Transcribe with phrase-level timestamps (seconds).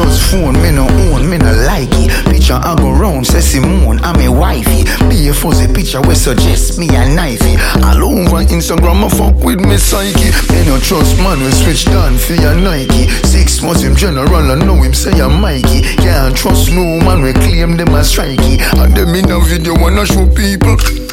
[0.00, 2.08] trust phone, me no own, me no like it.
[2.26, 4.84] Picture I go round, say Simone, I'm a wifey.
[5.08, 7.60] Be a fuzzy picture we suggest me a knifey.
[7.84, 10.30] All over Instagram, I fuck with me psyche.
[10.52, 13.08] Me no trust man, we switch down for your Nike.
[13.28, 15.82] Six months him general, I know him say I'm Mikey.
[16.00, 18.60] Can't trust no man, we claim them as strikey.
[18.80, 21.09] And them in a video wanna show people.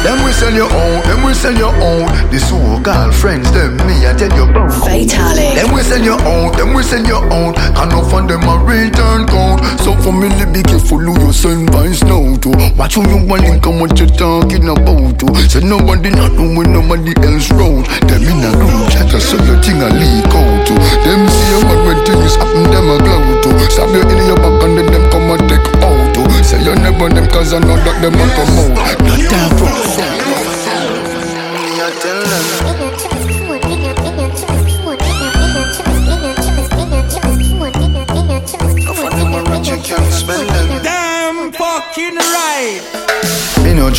[0.00, 2.08] Them we sell your own, them we sell your own.
[2.32, 4.72] The so-called friends, them me I tell you about.
[4.72, 5.60] Fatalic.
[5.60, 7.52] Them we sell your own, them we sell your own.
[7.76, 9.60] Can no fund them a return code.
[9.84, 12.50] So for me, be careful who you send vibes now to.
[12.80, 15.26] Watch who you want and what you talking about to.
[15.52, 17.84] Say nobody not know when nobody else road.
[18.08, 20.74] Them in a group chat, so your thing a leak out to.
[21.04, 23.50] Them see what when things happen, them a glow to.
[23.90, 24.99] You in your back and then
[25.36, 26.44] come take out.
[26.44, 28.98] Say you never them cause I know that them a come out.
[29.06, 30.09] Not that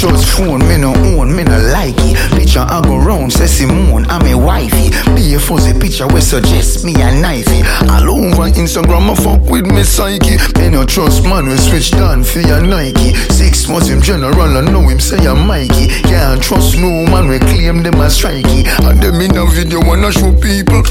[0.01, 2.17] trust phone, me no own, me no like it.
[2.33, 4.89] Picture I go round, say Simone, I'm a wifey.
[5.13, 7.61] Be a fuzzy picture we suggest me a knifey.
[7.85, 10.41] All over Instagram, I fuck with me psyche.
[10.57, 13.13] Me no trust man, we switch down for your Nike.
[13.29, 15.87] Six months general, I know him say I'm Mikey.
[16.09, 18.65] Can't trust no man, we claim them as strikey.
[18.81, 20.81] And them in a video wanna show people.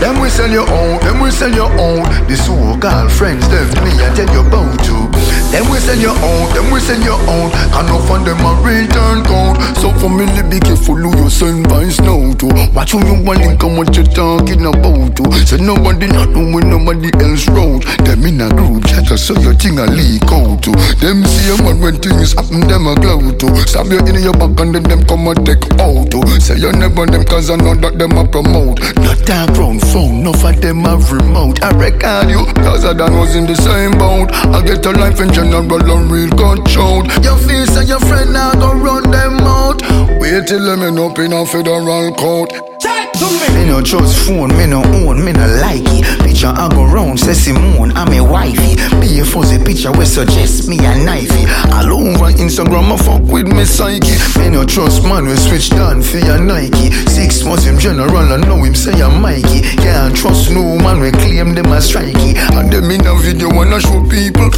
[0.00, 2.04] Them we sell your own, them we sell your own.
[2.28, 5.11] The so-called friends, them me I tell you about to.
[5.52, 7.50] Them we sell your own, them we sell your own.
[7.72, 9.56] Can no fund them a return code.
[9.76, 12.46] So for me, be careful who you send vibes now to.
[12.72, 15.24] Watch who you want link and what you talking about to.
[15.46, 17.82] Say nobody not doing nobody else road.
[18.04, 20.72] Them in a group chat, so your thing a leak out to.
[21.00, 23.48] Them see a man when things happen, them a glow to.
[23.68, 26.20] Stab you in your back and then them come and take out to.
[26.40, 28.80] Say you never them cause I know that them a promote.
[29.00, 31.62] Not that round phone, no for them a remote.
[31.62, 34.32] I record you, cause I done was in the same boat.
[34.32, 37.04] I get a life in general and real control.
[37.22, 39.80] Your face and your friend now go run them out.
[40.18, 42.71] Wait till them end up in a federal court.
[42.82, 43.46] Chat to me.
[43.54, 46.02] Me no trust phone, me no own, me no like it.
[46.26, 48.74] Picture I go round, say Simone, I'm a wifey.
[48.98, 51.46] Be a fuzzy picture we suggest me a knifey.
[51.70, 54.18] All over Instagram, I fuck with me psyche.
[54.40, 56.90] Me no trust man, we switch down for your Nike.
[57.06, 59.62] Six months him general, I know him say I'm Mikey.
[59.78, 62.34] Can't trust no man, we claim them as strikey.
[62.58, 64.50] And them in a video wanna show people.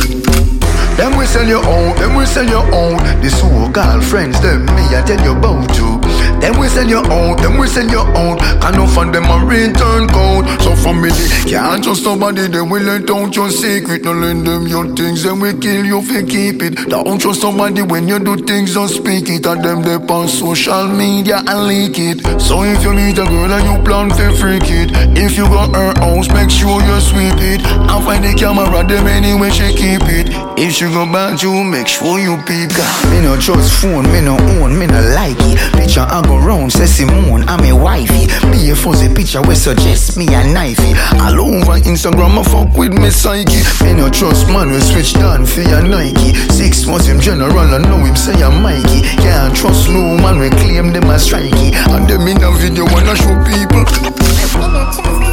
[0.96, 2.96] Them we sell your own, them we sell your own.
[3.20, 6.03] The so-called friends, them me I tell you about to.
[6.44, 8.36] Them we sell your own, them we sell your own.
[8.60, 10.44] Can no fund them a return code.
[10.60, 11.08] So family
[11.48, 14.04] can't trust somebody, they will let out your secret.
[14.04, 16.90] No lend them your things, then we kill you if you keep it.
[16.90, 19.46] Don't trust somebody when you do things, don't speak it.
[19.46, 22.20] And them they on social media and leak it.
[22.38, 25.74] So if you meet a girl and you plan to freak it, if you got
[25.74, 27.64] her house, make sure you sweep it.
[27.64, 30.28] And find the camera, them anyway she keep it.
[30.60, 32.68] If she go back you, make sure you peep.
[32.76, 33.10] God.
[33.10, 35.56] Me no trust phone, me no own, me no like it.
[35.72, 38.26] Picture I go round, say Simone, I'm a wifey.
[38.50, 40.94] Be a fuzzy picture we suggest me a knifey.
[41.20, 43.62] All over Instagram, I fuck with me psyche.
[43.84, 46.34] Me no trust man, we switch down for your Nike.
[46.50, 49.02] Six months him general, I know him say I'm Mikey.
[49.22, 51.74] Can't trust no man, we claim them as strikey.
[51.90, 55.23] And them in a video wanna show people.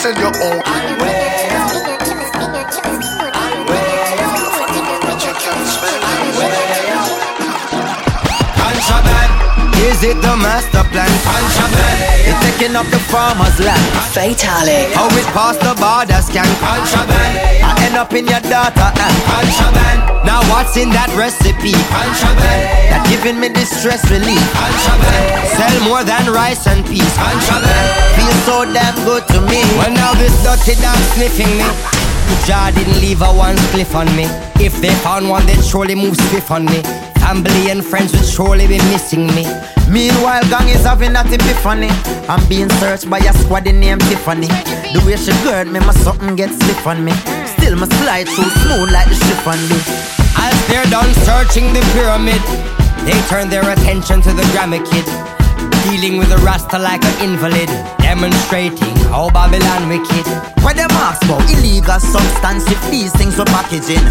[0.00, 0.62] Sell your own.
[0.64, 0.99] Oh,
[10.00, 11.12] is it the master plan?
[11.28, 13.84] Contraband, it's taking up the farmer's land.
[14.16, 14.88] Fatalic.
[14.96, 16.48] How it pass the border scan?
[16.56, 19.18] Contraband, I end up in your daughter hand.
[19.28, 21.76] Contraband, now what's in that recipe?
[21.92, 24.40] Contraband, that giving me the stress relief.
[24.56, 27.12] Contraband, sell more than rice and peas.
[27.20, 29.60] Contraband, feel so damn good to me.
[29.84, 31.68] When now this dirty dog sniffing me.
[32.48, 34.24] Jah didn't leave a one spliff on me.
[34.64, 36.80] If they found one, they'd surely move swift on me.
[37.30, 39.46] And friends would surely be missing me.
[39.86, 41.86] Meanwhile, gang is having that epiphany.
[42.26, 44.50] I'm being searched by a squad named Tiffany.
[44.90, 47.14] The way she gird me, my something gets stiff on me.
[47.54, 49.78] Still, my slide through smooth like the chiffon me.
[50.42, 52.42] As they're done searching the pyramid,
[53.06, 55.06] they turn their attention to the Grammy Kid.
[55.86, 57.70] Dealing with a rasta like an invalid,
[58.02, 60.26] demonstrating how Babylon wicked.
[60.62, 64.02] Where them ask about illegal substance if these things were packaging,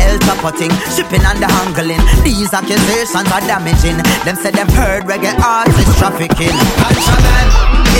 [0.00, 2.00] el tapoting, shipping and the handling.
[2.24, 4.00] These accusations are damaging.
[4.24, 6.56] Them said them heard reggae artists trafficking.
[6.80, 7.48] Contraband,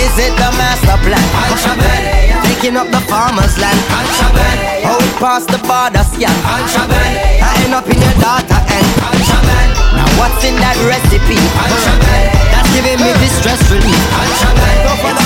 [0.01, 1.25] is it the master plan?
[1.37, 2.03] Contraband,
[2.49, 3.79] picking up the farmer's land.
[3.87, 4.59] Contraband.
[4.89, 6.33] Out past the border scan.
[6.41, 7.13] Contraband.
[7.43, 9.69] I end up in your data and contraband.
[9.93, 11.37] Now what's in that recipe?
[11.53, 12.36] Contraband.
[12.73, 14.03] Giving me distress relief.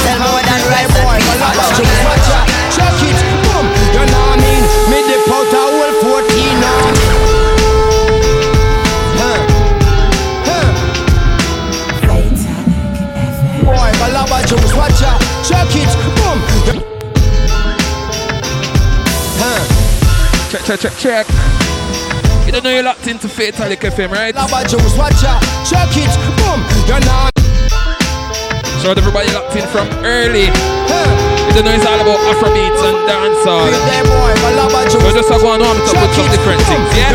[0.02, 1.40] Sell more than rice and peas.
[2.76, 3.66] Check it, boom.
[3.94, 4.64] You know what I mean?
[4.90, 6.82] Me dip out a whole 14 now.
[13.62, 16.40] Boy, Balaba Juice, watch out, check it, boom.
[20.50, 21.26] Check, check, check, check.
[22.46, 24.34] You don't know you're locked into Fatalic FM, right?
[24.36, 26.62] Balaba Juice, watch out, check it, boom.
[26.88, 27.31] You know.
[28.82, 30.50] Shout out everybody locked in from early.
[30.50, 33.70] You don't know it's all about Afrobeats and dancehall.
[33.86, 35.06] Hey, boy, Balaba Juice.
[35.06, 37.14] We're just going on to put some different things, yeah?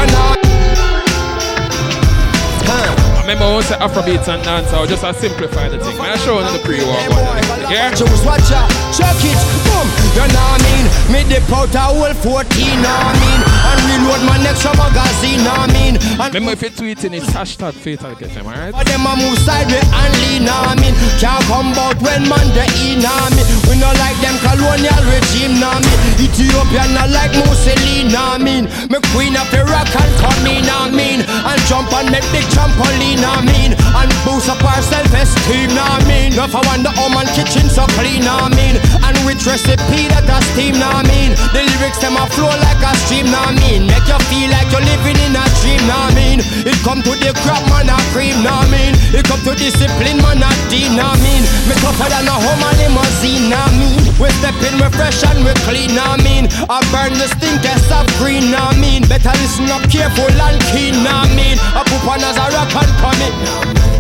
[3.27, 5.99] remember when we say Afrobeats and dancehall, just to simplify the thing.
[5.99, 7.43] I show the pre-war one.
[7.67, 7.91] Yeah?
[7.91, 9.35] Just watch out, check it,
[9.67, 9.91] boom.
[10.15, 10.87] You know what I mean?
[11.11, 13.56] Me dip out a whole 14, know what I mean?
[13.67, 15.95] And reload my next magazine, I mean?
[16.23, 18.73] And Remember if you're tweeting, it's hashtag Fatal FM, alright?
[18.73, 20.95] But them a move sideways and lean, I mean?
[21.19, 23.47] Can't come out when man the in, I mean?
[23.67, 25.99] We not like them colonial regime, I mean?
[26.23, 28.65] Ethiopia not like Mussolini, I mean?
[28.89, 31.21] Me queen of Iraq and come in, I mean?
[31.27, 33.75] And jump and make big trampoline, I mean?
[33.75, 36.33] And boost up our self-esteem, I mean?
[36.39, 38.79] If I want the home and kitchen so clean, I mean?
[39.26, 41.34] Which recipe that I steam, what I mean?
[41.50, 43.90] The lyrics them a flow like a stream, what I mean?
[43.90, 46.38] Make you feel like you're living in a dream, what I mean?
[46.62, 48.94] It come to the crap, man, a cream, what I mean?
[49.11, 51.43] It come to discipline, man, a dean, what I mean?
[51.67, 53.99] Me tougher than a home and limousine, what I mean?
[54.14, 56.46] We step in, we fresh and we clean, what I mean?
[56.70, 59.02] I burn the stinkest of green, what I mean?
[59.11, 61.58] Better listen up careful and keen, what I mean?
[61.75, 63.96] I put on as a rock and come in.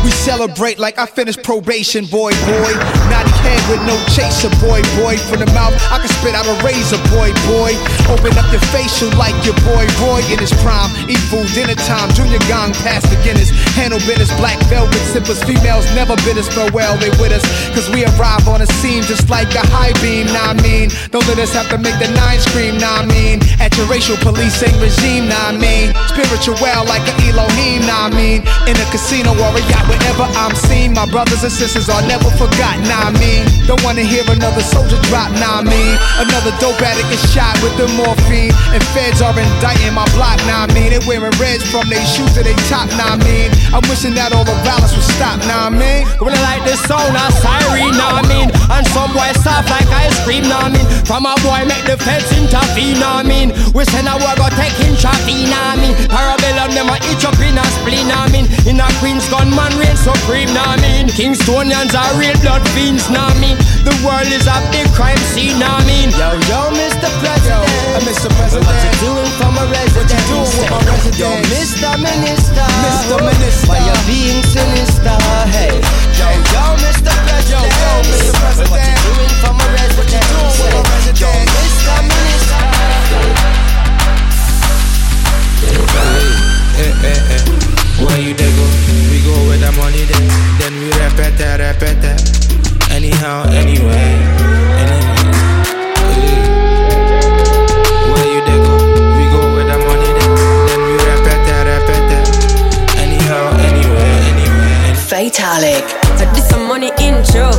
[0.00, 2.72] We celebrate like I finished probation, boy, boy.
[3.12, 5.20] Naughty head with no chaser, boy, boy.
[5.28, 7.76] From the mouth, I can spit out a razor, boy, boy.
[8.08, 10.88] Open up your facial like your boy, Roy in his prime.
[11.04, 13.52] Eat food, dinner time, junior gong past beginners.
[13.76, 15.44] Handle business, black velvet sippers.
[15.44, 17.44] Females never bid us farewell, they with us.
[17.76, 20.88] Cause we arrive on the scene just like a high beam, nah, I mean.
[21.12, 23.44] Don't let us have to make the nine scream, nah, I mean.
[23.60, 25.92] At your racial policing regime, nah, I mean.
[26.08, 26.56] Spiritual
[26.88, 28.40] like an Elohim, nah, I mean.
[28.64, 32.30] In a casino or a yacht, wherever I'm seen, my brothers and sisters are never
[32.38, 33.42] forgotten, nah, I mean.
[33.66, 35.98] Don't wanna hear another soldier drop, nah, I mean.
[36.22, 38.54] Another dope addict is shot with the morphine.
[38.70, 40.94] And feds are indicting my block, nah, I mean.
[40.94, 43.50] They wearing reds from their shoes to their top, nah, I mean.
[43.74, 46.06] I'm wishing that all the violence would stop, nah, I mean.
[46.06, 46.60] I like
[46.90, 48.48] sound of siren, know what I mean?
[48.70, 50.86] And some boy soft like ice cream, what I mean?
[51.04, 53.48] From a boy make the feds intervene, what I mean?
[53.74, 55.94] We send a war go take in traffic, know I mean?
[56.08, 58.46] Parabellum them a itch up in a spleen, what I mean?
[58.66, 61.08] In a Queen's gunman reign supreme, know what mean?
[61.08, 63.56] Kingstonians are real blood fiends, know what mean?
[63.88, 66.12] The world is a big crime scene, know what mean?
[66.12, 67.08] Yo, yo, Mr.
[67.24, 67.64] President.
[67.96, 68.28] Yo, Mr.
[68.36, 68.68] President.
[68.68, 70.12] What you doing for my resident?
[70.12, 71.16] What you doing with my resident?
[71.16, 71.90] Yo, Mr.
[71.96, 72.68] Minister.
[72.84, 73.16] Mr.
[73.24, 73.68] Minister.
[73.72, 75.16] Why you being sinister?
[75.48, 75.72] Hey,
[76.20, 77.08] yo, yo, Mr.
[77.24, 77.48] President.
[77.48, 78.32] Yo, yo, Mr.
[78.36, 78.68] President.
[78.68, 79.96] What you doing for my resident?
[79.96, 81.24] What you doing with my resident?
[81.24, 81.96] Yo, Mr.
[82.04, 82.60] Minister.
[86.80, 88.04] Eh, eh, eh.
[88.04, 88.89] Where you they go?
[89.60, 90.24] The money then,
[90.58, 91.60] then we repeat that.
[92.90, 94.16] Anyhow, anyway,
[94.80, 95.20] anyway.
[98.08, 98.74] Where you they go?
[99.16, 100.32] We go with the money then,
[100.66, 102.26] then we repeat that, repeat that.
[103.04, 104.96] Anyhow, anyway, anyway.
[104.96, 105.84] Fatalic.
[106.20, 107.52] I did some money intro.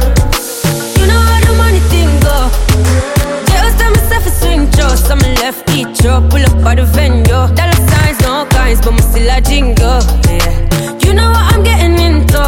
[0.98, 2.50] You know how the money thing go.
[3.46, 4.96] Just tell myself a swing throw.
[4.96, 6.20] Some left each throw.
[6.30, 7.24] Pull up by the venue.
[7.26, 10.02] Dollar signs, no kinds, but me still a jingle.
[10.30, 10.91] Yeah.
[11.12, 12.40] You know what I'm getting into.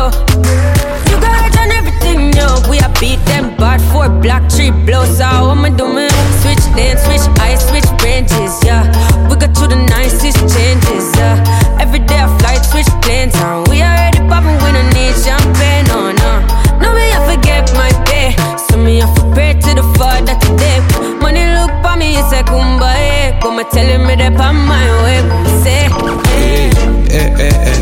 [1.12, 2.48] You gotta done everything, yo.
[2.72, 5.48] We a beat them bad four black tree blows out.
[5.52, 6.08] What am I doing?
[6.40, 8.88] Switch lane, switch ice, switch ranges, yeah.
[9.28, 11.44] We got to the nicest changes, yeah.
[11.78, 14.56] Every day I fly, switch planes, and we already popping.
[14.64, 16.32] We don't need champagne, no, no.
[16.80, 18.32] No, me I forget my pay.
[18.72, 20.80] So me I for pray to the Father today.
[21.20, 23.36] Money look for me, it's a kumbaya.
[23.44, 25.20] Come telling me that I'm my way.
[25.68, 25.92] Say,
[26.36, 26.72] Eh,
[27.12, 27.73] eh, eh, eh.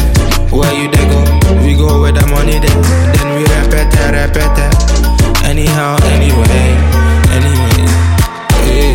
[0.61, 1.19] Where you they go?
[1.65, 2.77] We go with the money then,
[3.17, 4.73] then we repeat that, repeat that.
[5.43, 6.77] Anyhow, anyway,
[7.33, 7.85] anyway.
[8.69, 8.93] Eh.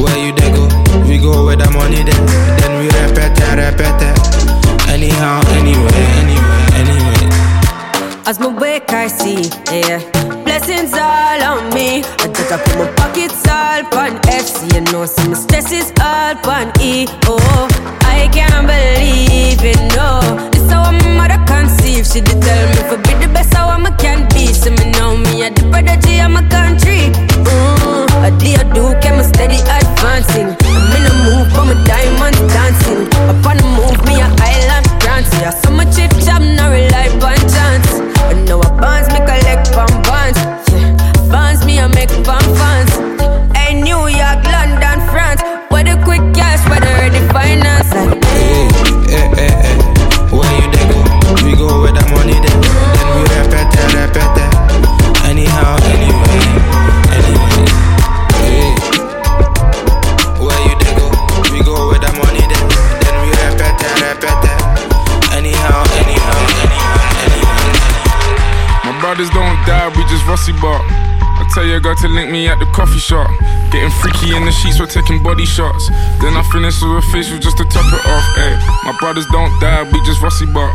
[0.00, 0.64] Where you they go?
[1.08, 2.22] We go with the money then,
[2.62, 4.16] then we repeat that, repeat that.
[4.88, 8.22] Anyhow, anyway, anyway, anyway.
[8.26, 10.27] As my wake, I see, yeah.
[10.48, 12.00] Blessings all on me.
[12.24, 14.72] I just I put my pockets all on FC.
[14.72, 17.06] You know, see stress is all on E.
[17.26, 17.68] Oh,
[18.00, 20.24] I can't believe it, no.
[20.48, 22.06] This how my mother conceive.
[22.06, 24.47] She did tell me for be the best how I can be.
[74.18, 75.86] Freaky in the sheets, we're taking body shots.
[76.18, 78.26] Then I finish with a facial just to top it off.
[78.34, 80.74] Ay, my brothers don't die, we just rusty bark.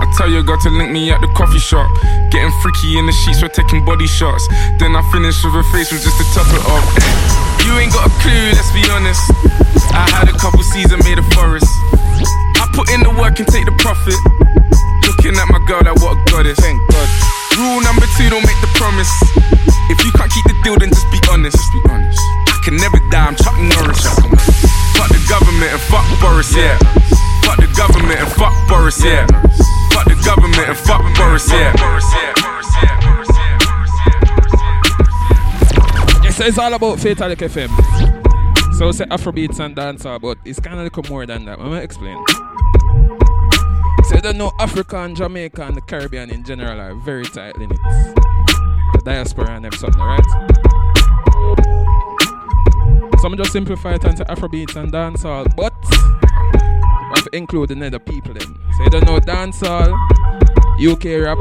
[0.00, 1.84] I tell your girl to link me at the coffee shop.
[2.32, 4.48] Getting freaky in the sheets, we're taking body shots.
[4.80, 6.84] Then I finish with a facial just to top it off.
[6.96, 9.20] Ay, you ain't got a clue, let's be honest.
[9.92, 11.68] I had a couple seasons made a forest.
[12.56, 14.16] I put in the work and take the profit.
[15.04, 16.56] Looking at my girl like what a goddess.
[16.56, 17.08] Thank God.
[17.60, 19.12] Rule number two, don't make the promise.
[19.92, 21.52] If you can't keep the deal, then just be honest.
[21.52, 22.37] Just be honest.
[22.64, 24.04] Can never die, I'm Chuck Norris.
[24.96, 26.76] Fuck the government and fuck Boris, yeah.
[27.44, 29.26] Fuck the government and fuck Boris, yeah.
[29.92, 31.72] Fuck the government and fuck Boris, yeah.
[36.22, 37.70] Yes, it's all about Fatalic FM.
[38.74, 41.58] So it's Afrobeats and dancehall, but it's kind of like more than that.
[41.60, 42.22] Let me explain.
[44.04, 47.66] So you don't know Africa and Jamaica and the Caribbean in general are very tightly
[47.66, 47.78] knit.
[47.82, 50.57] The diaspora and them something, right?
[53.20, 55.74] So I'm just simplify it into Afrobeats and dancehall, but
[57.16, 58.62] I've to include other people them.
[58.76, 59.90] So you don't know dancehall,
[60.78, 61.38] UK rap,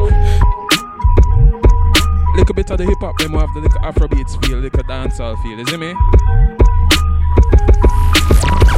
[2.36, 5.60] little bit of the hip hop, them have the little Afrobeats feel, little dancehall feel,
[5.60, 5.94] you see me?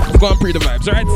[0.07, 1.07] Let's go and pre the vibes, right?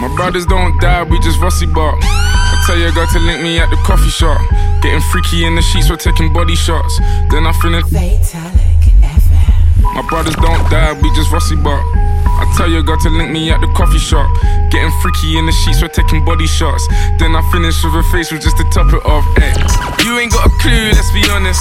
[0.00, 2.00] My brothers don't die, we just rusty bark.
[2.02, 4.40] I tell your girl to link me at the coffee shop.
[4.82, 6.98] Getting freaky in the sheets, we're taking body shots.
[7.30, 7.84] Then I finish.
[9.94, 11.84] My brothers don't die, we just rusty bark.
[12.40, 14.24] I tell your girl to link me at the coffee shop.
[14.70, 16.88] Getting freaky in the sheets, we're taking body shots.
[17.18, 19.26] Then I finish with a face with just to top it off.
[19.36, 19.52] Ay.
[20.06, 21.60] You ain't got a clue, let's be honest.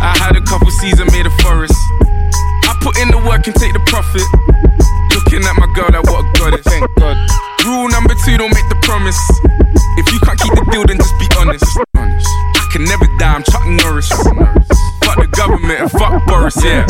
[0.00, 1.76] I had a couple seasons made a forest.
[2.64, 4.24] I put in the work and take the profit.
[5.12, 6.64] Looking at my girl like what a goddess.
[6.64, 7.18] Thank God.
[7.66, 9.18] Rule number two, don't make the promise.
[10.00, 11.66] If you can't keep the deal, then just be honest.
[11.98, 14.08] I can never die, I'm Chuck Norris.
[15.18, 16.86] Fuck the government and fuck Boris, yeah.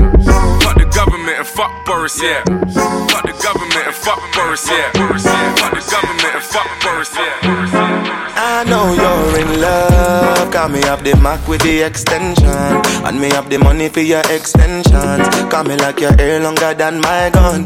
[0.61, 2.45] Fuck the government and fuck Boris, yeah.
[2.45, 4.91] Fuck the government and fuck Boris, yeah.
[4.93, 8.29] Fuck the government and fuck Boris, yeah.
[8.37, 10.53] I know you're in love.
[10.53, 12.47] Call me up the Mac with the extension.
[12.47, 15.29] And me up the money for your extensions.
[15.51, 17.65] Call me like your hair longer than my gun.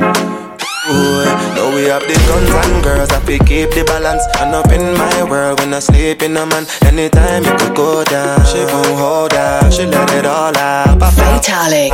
[1.57, 4.25] Now we have the guns and girls we keep the balance.
[4.41, 6.67] And up in my world when I sleep in a man.
[6.83, 9.73] Anytime you could go down, she won't hold out.
[9.73, 10.99] She let it all out.
[11.01, 11.93] Fatalic.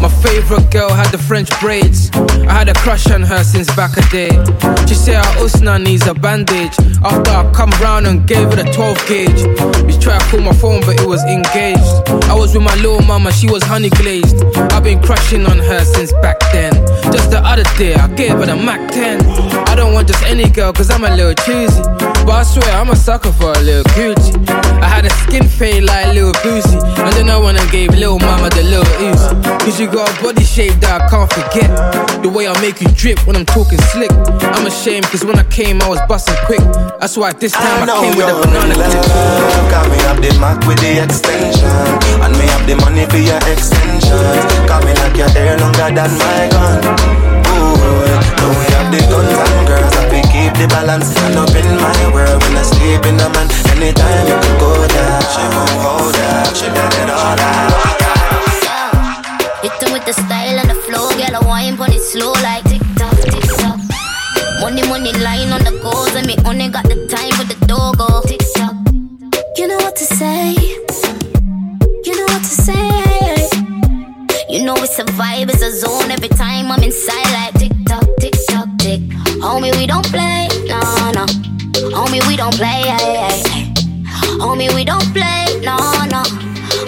[0.00, 2.10] My favorite girl had the French braids.
[2.48, 4.30] I had a crush on her since back a day.
[4.86, 6.76] She said her usna needs a bandage.
[7.04, 9.42] After I come round and gave her the 12 gauge.
[9.84, 11.96] We tried to call my phone, but it was engaged.
[12.30, 14.38] I was with my little mama, she was honey glazed.
[14.76, 16.70] I've been crushing on her since back then.
[17.10, 19.24] Just the other day, I gave her the Mac 10.
[19.70, 21.80] I don't want just any girl, cause I'm a little choosy.
[22.28, 24.36] But I swear, I'm a sucker for a little Gucci.
[24.82, 26.76] I had a skin fade like a Lil Boosie.
[27.00, 29.24] And then I went and gave Lil Mama the little ooze.
[29.64, 31.72] Cause you got a body shape that I can't forget.
[32.22, 34.12] The way I make you drip when I'm talking slick.
[34.12, 36.60] I'm ashamed cause when I came, I was busting quick.
[37.00, 39.72] That's why this time I, know came with a banana clip.
[39.72, 41.64] Call me up the Mac with the extension.
[42.20, 44.65] And me have the money for your extensions.
[44.66, 46.82] Call me like your hair longer than my gun.
[47.46, 51.14] Boy, now we have the guns and girls that we keep the balance.
[51.22, 53.46] And up in my world when I sleep in a man.
[53.70, 56.50] Anytime you can go down, she won't hold out.
[56.50, 57.72] She let it all out.
[59.62, 61.36] Hit her with the style and the flow, girl.
[61.36, 63.78] I wine pon it slow like tick tock, tick tock.
[64.60, 68.26] Money, money line on the goals, and me only got the time for the dogo.
[68.26, 68.74] Tick tock.
[69.56, 70.55] You know what to say.
[74.66, 76.10] Know it's a vibe, it's a zone.
[76.10, 79.00] Every time I'm inside, like tick tock, tick tock, tick.
[79.38, 80.80] Homie, we don't play, no,
[81.14, 81.24] no.
[81.94, 83.72] Homie, we don't play, ay, ay, ay.
[84.42, 85.76] Homie, we don't play, no,
[86.14, 86.22] no.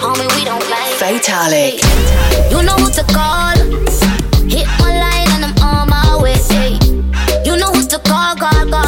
[0.02, 0.88] Homie, we don't play.
[0.98, 1.78] Fatalic.
[2.50, 3.56] You know who to call.
[4.50, 6.34] Hit my line and I'm on my way.
[7.44, 8.87] You know who to call, call, call.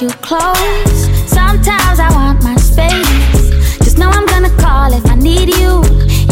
[0.00, 1.00] you close.
[1.26, 3.50] Sometimes I want my space.
[3.78, 5.82] Just know I'm gonna call if I need you.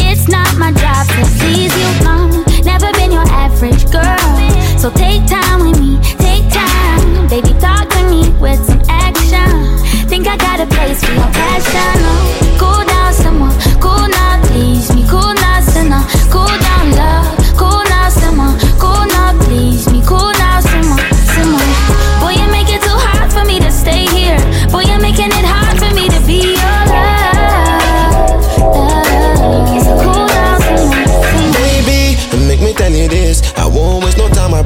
[0.07, 2.05] It's not my job to please you.
[2.05, 2.29] No,
[2.63, 4.77] never been your average girl.
[4.77, 7.27] So take time with me, take time.
[7.27, 9.77] Baby, talk to me with some action.
[10.07, 12.46] Think I got a place for your passion.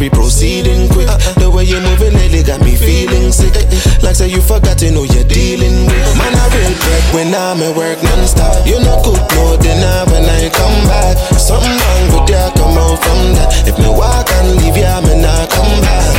[0.01, 1.07] Be proceeding quick.
[1.07, 3.53] Uh, the way you're moving lately got me feeling sick.
[3.53, 3.61] Uh,
[4.01, 6.17] like say you forgot to know you're dealing with.
[6.17, 6.73] Man, I break
[7.13, 8.65] when I'm at work non-stop.
[8.65, 11.13] You know cook no dinner when I come back.
[11.37, 13.69] Something wrong with ya, come out from that.
[13.69, 16.09] If me walk and leave ya, me not come back.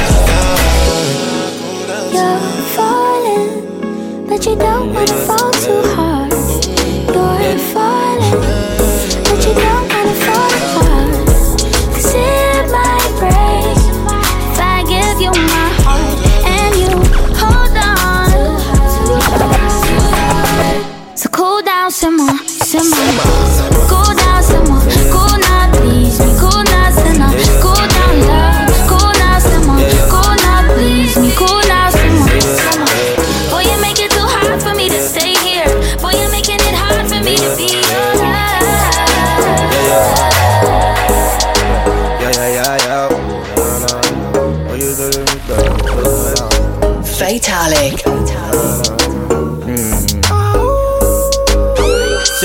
[2.15, 2.39] You're
[2.79, 5.92] falling, but you don't wanna fall too.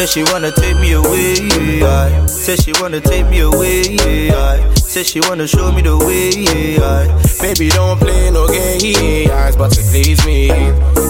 [0.07, 1.33] Say she wanna take me away,
[1.79, 2.25] yeah.
[2.27, 4.73] Say she wanna take me away, yeah.
[4.75, 7.03] Say she wanna show me the way, yeah.
[7.41, 10.47] Baby, don't play no games, but to please me.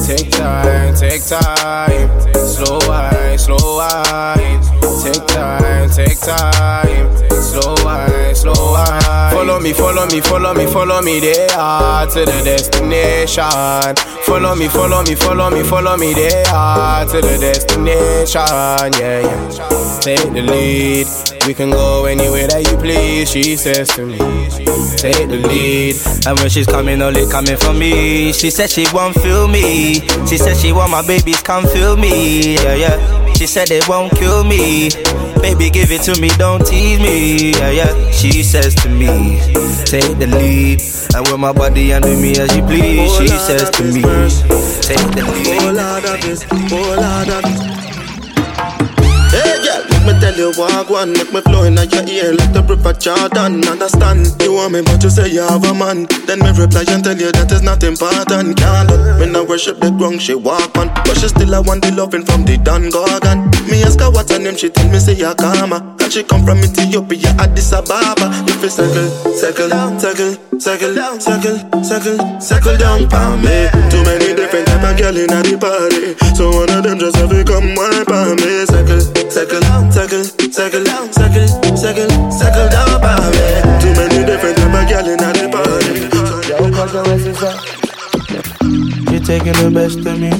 [0.07, 2.09] Take time, take time.
[2.33, 4.61] Slow wine, slow wine.
[5.03, 7.07] Take time, take time.
[7.29, 8.06] Slow wine,
[8.53, 13.95] Follow me, follow me, follow me, follow me there to the destination.
[14.23, 18.41] Follow me, follow me, follow me, follow me there to the destination.
[18.99, 19.99] Yeah, yeah.
[20.01, 21.07] Take the lead.
[21.47, 23.29] We can go anywhere that you please.
[23.31, 24.17] She says to me,
[24.97, 25.95] take the lead.
[26.27, 28.33] And when she's coming, only coming for me.
[28.33, 30.01] She said she won't feel me.
[30.27, 32.55] She said she want my babies, come feel me.
[32.55, 33.33] Yeah, yeah.
[33.33, 34.89] She said they won't kill me.
[35.47, 37.51] Baby, give it to me, don't tease me.
[37.51, 38.11] Yeah, yeah.
[38.11, 39.39] She says to me,
[39.85, 40.81] take the lead.
[41.15, 43.15] And with my body and under me as you please.
[43.15, 44.01] She says to me,
[44.81, 45.47] take the lead.
[50.19, 54.27] Tell you walk one Make me flow in your ear like the river Jordan Understand,
[54.41, 56.05] you want me but you say you have a man.
[56.25, 59.79] Then me reply and tell you that is not important Can't let me no worship
[59.79, 62.89] the ground she walk on But she still I want the loving from the Don
[62.89, 63.49] Gorgon.
[63.69, 66.45] Me ask her what's her name, she tell me say ya Kama And she come
[66.45, 73.35] from Ethiopia, Addis Ababa If you circle, circle, circle, circle, circle, circle, circle down for
[73.43, 73.67] me.
[73.91, 76.15] Too many different type of girl in the party.
[76.35, 78.63] So one of them just have to come wipe on me.
[78.65, 83.47] Circle, circle, circle, circle, circle, circle, circle down for me.
[83.83, 86.07] Too many different type of girl in the party.
[89.11, 90.31] She taking the best of me.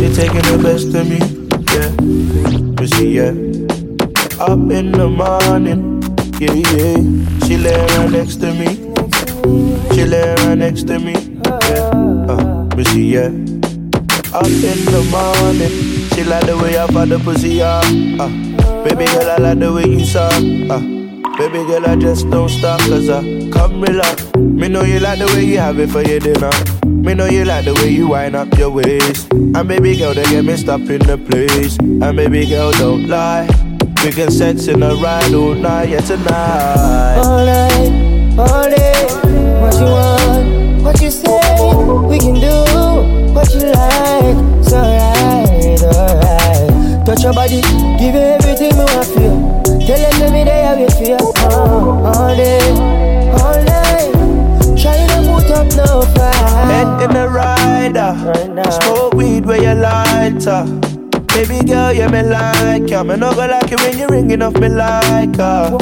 [0.00, 1.18] You're taking the best of me.
[1.74, 2.86] Yeah.
[2.86, 3.67] See, yeah.
[4.40, 6.00] Up in the morning.
[6.38, 7.46] Yeah, yeah.
[7.46, 8.76] She lay right next to me.
[9.94, 11.14] She lay right next to me.
[11.44, 12.26] Yeah.
[12.28, 13.26] Uh, see, yeah.
[14.32, 16.08] Up in the morning.
[16.14, 17.80] She like the way I find the pussy, yeah.
[18.20, 20.32] Uh, baby girl, I like the way you suck.
[20.32, 20.78] Uh,
[21.36, 24.32] baby girl, I just don't stop, cause I come relax.
[24.36, 26.50] Me know you like the way you have it for your dinner.
[26.86, 29.32] Me know you like the way you wind up your waist.
[29.32, 31.76] And baby girl, they get me stop in the place.
[31.78, 33.67] And baby girl, don't lie.
[34.04, 37.18] We can sex in a ride all night, yeah, tonight.
[37.18, 39.06] All night, all day.
[39.60, 41.26] What you want, what you say.
[42.06, 44.38] We can do what you like.
[44.60, 47.06] It's alright, alright.
[47.06, 47.60] Touch your body,
[47.98, 49.62] give you everything me want feel.
[49.84, 51.32] Tell them to me they have you feel.
[51.36, 52.70] Uh, all day,
[53.32, 54.12] all night.
[54.80, 56.34] Try to put up no fight.
[56.70, 58.70] Head in the rider.
[58.80, 60.87] Smoke weed where you lighter.
[61.34, 63.02] Baby girl, yeah, me like ya.
[63.04, 65.76] Me no go like it when you ringing off me like her.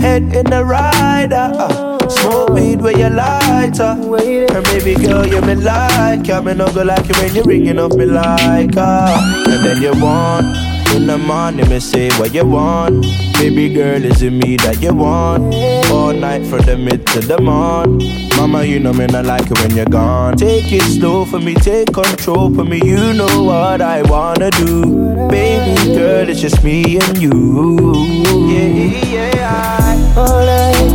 [0.00, 1.50] Head in the rider.
[1.54, 3.96] Uh, smoke weed where you lighter.
[4.00, 6.40] And baby girl, yeah, me like ya.
[6.40, 9.14] Me no go like it when you ringing off me like her.
[9.48, 10.46] And then you want.
[10.94, 13.04] In the morning, me say what you want.
[13.34, 15.54] Baby girl, is it me that you want?
[16.00, 17.98] All night from the mid to the morn.
[18.36, 20.36] Mama, you know me not like it when you're gone.
[20.36, 22.80] Take it slow for me, take control for me.
[22.82, 26.28] You know what I wanna do, baby girl.
[26.28, 27.36] It's just me and you.
[28.48, 30.16] Yeah, yeah.
[30.16, 30.90] All night,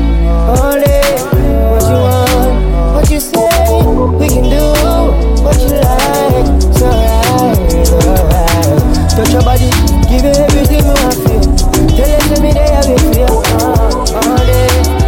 [0.60, 1.18] all day.
[1.72, 2.96] What you want?
[2.96, 3.50] What you say?
[4.20, 4.66] We can do
[5.46, 6.48] what you like.
[6.70, 7.58] It's alright,
[7.94, 9.10] alright.
[9.16, 9.70] Touch your body,
[10.10, 11.45] give you everything want feel.
[11.96, 13.42] Tell you to me they have it feel.
[13.64, 15.05] Uh, all day,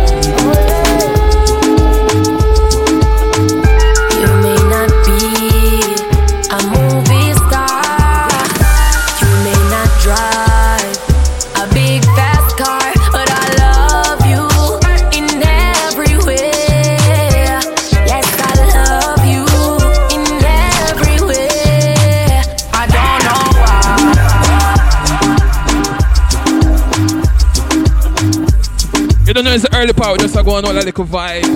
[29.48, 31.48] know it's early part, just a go all the little vibes.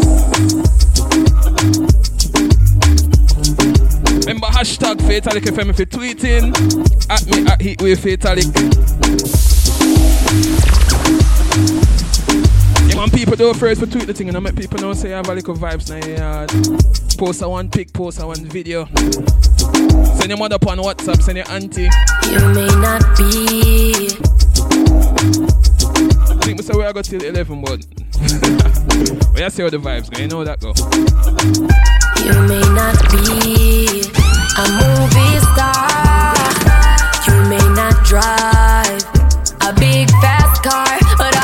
[4.19, 6.53] Remember hashtag Fatalic FM if you're tweeting
[7.09, 8.47] at me at Heatwave Fatalic.
[12.87, 15.13] Yeah, man, people do first for tweet the thing and I make people know say
[15.13, 16.07] I have a little vibes now.
[16.07, 16.47] Yeah.
[17.17, 18.85] Post a one pic, post a one video.
[20.15, 21.89] Send your mother up on WhatsApp, send your auntie.
[22.31, 24.30] You may not be I
[26.55, 27.79] think we say we are go till 11, but
[29.33, 30.19] we are see how the vibes go.
[30.19, 30.73] You know that go.
[32.19, 34.03] You may not be
[34.59, 36.35] a movie star.
[37.27, 39.03] You may not drive
[39.61, 41.40] a big fast car, but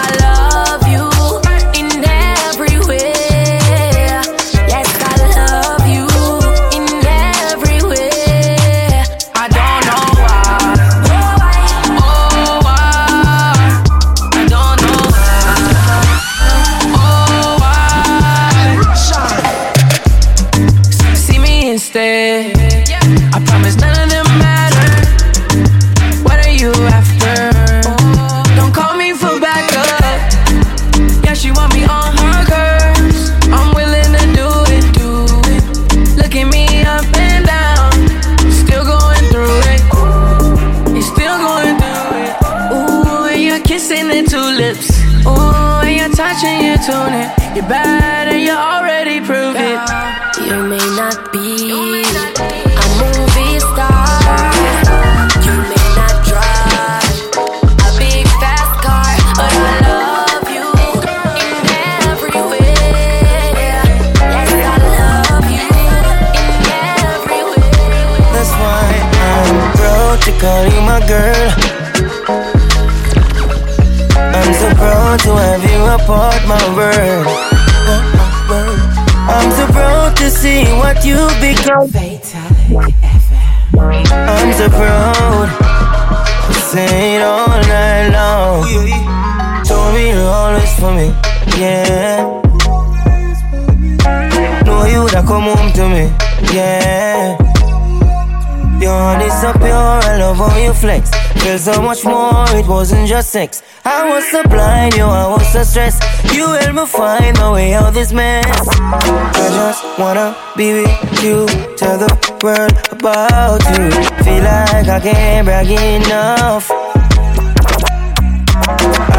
[100.77, 101.09] flex.
[101.41, 103.63] Feel so much more, it wasn't just sex.
[103.83, 106.01] I was so blind, yo, I was so stressed.
[106.33, 108.45] You helped me find my way out this mess.
[108.79, 112.11] I just wanna be with you, tell the
[112.43, 113.89] world about you.
[114.23, 116.69] Feel like I can't brag enough.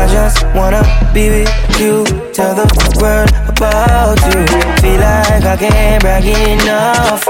[0.00, 2.66] I just wanna be with you, tell the
[3.00, 4.46] world about you.
[4.82, 7.27] Feel like I can't brag enough.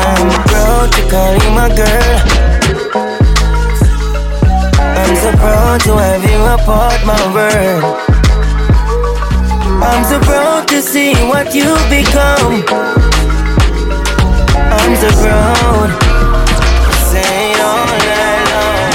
[0.00, 2.18] I'm proud to call you my girl.
[5.00, 7.96] I'm so proud to have you a part my world.
[9.82, 12.62] I'm so proud to see what you become.
[14.70, 15.90] I'm so proud.
[17.10, 18.90] Say all night long.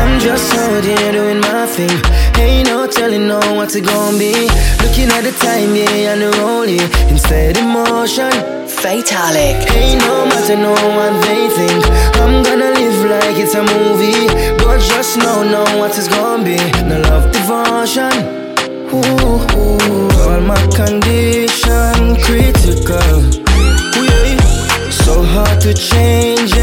[0.00, 1.98] I'm just out here doing my thing.
[2.40, 4.32] Ain't no telling no what's it gonna be.
[4.82, 6.90] Looking at the time, yeah, and the rolling.
[7.08, 8.59] Instead emotion.
[8.80, 9.56] Fatalic.
[9.76, 11.84] Ain't no matter no what they think.
[12.16, 14.26] I'm gonna live like it's a movie.
[14.56, 16.56] But just know, know what it's gonna be.
[16.88, 18.10] No love devotion.
[18.88, 20.08] Ooh, ooh.
[20.24, 23.20] All my condition critical.
[24.00, 24.40] Yeah.
[24.90, 26.54] So hard to change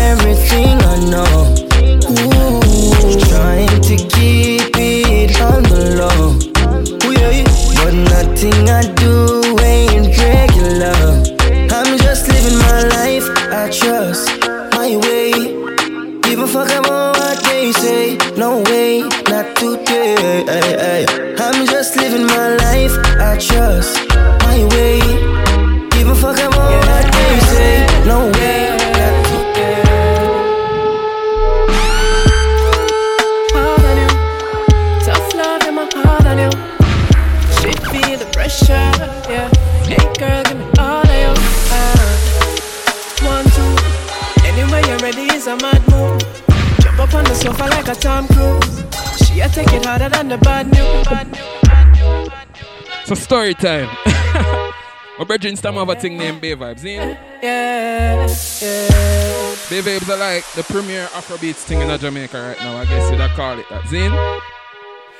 [53.60, 53.90] time.
[55.18, 57.18] My brethren stam have a thing named Bay Vibes, you know?
[57.42, 58.28] Yeah,
[58.62, 59.56] yeah.
[59.70, 62.78] Bay Vibes are like the premier Afrobeats thing in Jamaica right now.
[62.78, 63.88] I guess you'd call it that.
[63.88, 64.12] Zin?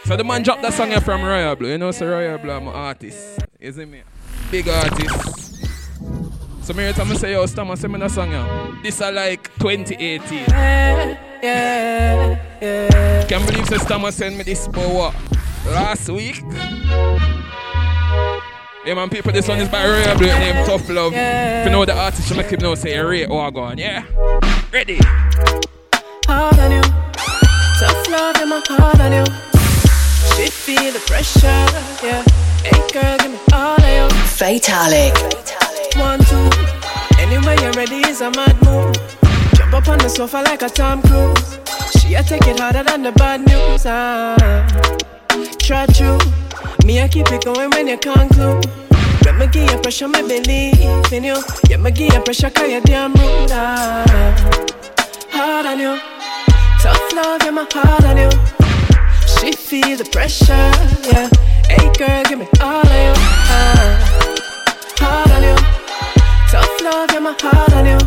[0.06, 1.70] So the man dropped that song here from Royal Blue.
[1.70, 3.40] You know, so Royal Blue, I'm an artist.
[3.60, 4.04] You see me?
[4.52, 5.66] Big artist.
[6.62, 8.78] So me time I say, yo, Stam, send me that song here.
[8.84, 10.40] This are like 2018.
[10.50, 13.26] Yeah, yeah, yeah.
[13.28, 15.16] Can't believe say Stam send me this for what?
[15.66, 16.44] Last week?
[18.88, 21.12] Yeah, man, people, this one is by Royal Blue named Tough Love.
[21.14, 24.06] If you know the artist, you make him know, say, Ray Wagon, yeah?
[24.72, 24.98] Ready?
[26.26, 26.82] Hard on you.
[27.82, 29.26] Tough love in my heart on you.
[30.38, 31.68] She feel the pressure,
[32.02, 32.24] yeah.
[32.64, 34.08] Hey girl, give me all of you.
[34.24, 35.14] Fatalic.
[35.98, 36.50] One, two.
[37.20, 38.96] Anyway, you're ready is a mad move.
[39.56, 41.60] Jump up on the sofa like a Tom Cruise.
[42.00, 43.86] She a take it harder than the bad news.
[43.86, 44.38] Ah.
[45.60, 46.47] Try true.
[46.88, 48.66] Me, I keep it going when you conclude.
[49.26, 51.36] Let me give you pressure, me believe in you.
[51.70, 53.52] Yeah, me give you pressure, cause you're damn rude.
[53.52, 54.06] Ah.
[55.32, 56.00] Hard on you.
[56.82, 58.30] Tough love, yeah, my heart on you.
[59.36, 60.72] She feel the pressure,
[61.12, 61.28] yeah.
[61.68, 63.14] Hey, girl, give me all of you.
[63.52, 63.92] Ah.
[65.00, 65.58] Hard on you.
[66.50, 68.00] Tough love, yeah, my heart on you.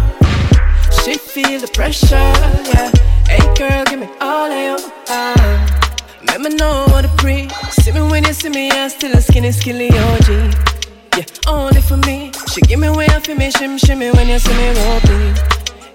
[1.04, 2.90] She feel the pressure, yeah.
[3.28, 4.90] Hey, girl, give me all of you.
[5.08, 5.89] Ah.
[6.30, 7.50] Let me know what to breathe.
[7.72, 10.28] See me when you see me, I'm still a skinny, skilly OG.
[11.18, 12.30] Yeah, only for me.
[12.52, 15.34] She give me way off for me, shim shimmy when you see me walking.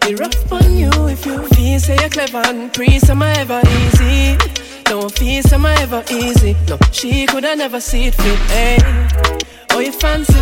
[0.04, 4.36] It rough on you if you feel say you're clever and pre some ever easy.
[4.84, 6.54] Don't feel some ever easy.
[6.68, 8.40] No, she coulda never see it fit.
[8.52, 8.78] Hey,
[9.72, 10.34] oh you fancy?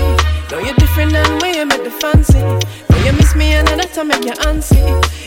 [0.50, 2.40] No, you're different than where you make the fancy.
[2.40, 4.82] No, you miss me and that I make you antsy.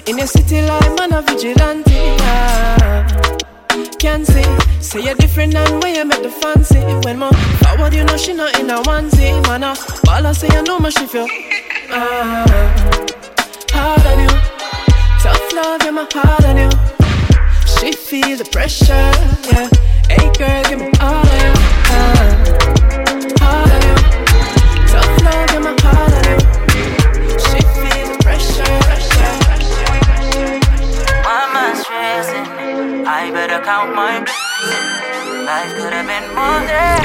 [0.08, 2.16] In your city life, man, a vigilante.
[2.26, 3.55] Ah
[3.98, 4.44] can see.
[4.80, 6.80] Say you're different than where you make the fancy.
[7.04, 9.42] When more forward, you know she not in a onesie.
[9.46, 9.74] Man, I
[10.08, 11.26] all I say, I know my she feel.
[11.90, 12.44] Ah,
[13.70, 14.28] hard on you.
[15.22, 16.70] Tough love, yeah, my heart on you.
[17.78, 19.10] She feel the pressure,
[19.50, 19.68] yeah.
[20.08, 21.52] Hey, girl, give me all of you.
[21.92, 22.28] Ah,
[23.40, 23.96] hard on you.
[24.92, 26.38] Tough love, yeah, my heart on you.
[27.46, 29.05] She feel the pressure.
[33.08, 35.46] I better count my blessings.
[35.46, 37.02] Life could have been more than,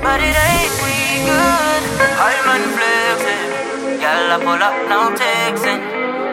[0.00, 1.82] but it ain't we good.
[2.14, 3.50] I'm unflexing.
[4.00, 5.82] I pull up, no texting.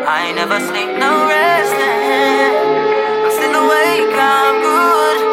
[0.06, 2.54] I never sleep, no resting.
[3.26, 5.27] I'm still awake, I'm good.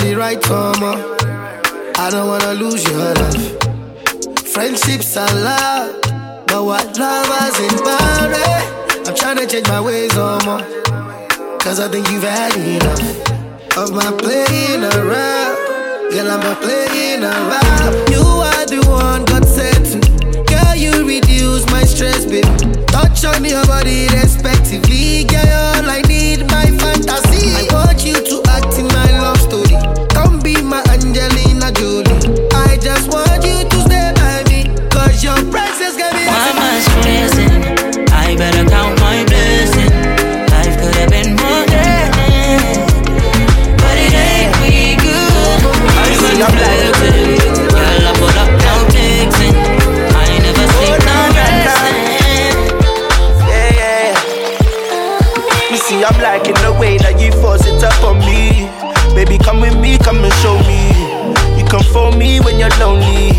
[0.00, 0.94] The right karma.
[0.96, 1.92] Oh.
[1.96, 4.48] I don't wanna lose your love.
[4.48, 6.00] Friendships are love,
[6.46, 8.80] but what lovers in boundary?
[9.06, 11.58] I'm trying to change my ways, oh, more.
[11.60, 15.56] Cause I think you've had enough of my playing around.
[16.10, 17.92] Girl, I'm not playing around.
[18.10, 19.29] You are the one
[20.80, 22.48] you reduce my stress, baby.
[22.86, 25.24] Touch on your body respectively.
[25.24, 25.44] Girl,
[25.76, 27.52] all I need, my fantasy.
[27.52, 29.76] I want you to act in my love story.
[30.08, 32.48] Come be my Angelina Jolie.
[32.54, 34.72] I just want you to stay by me.
[34.88, 36.24] Cause your presence got me.
[36.24, 38.08] Why am I stressing?
[38.12, 39.24] I better count my
[59.42, 60.90] come with me, come and show me.
[61.58, 63.30] You come for me when you're lonely.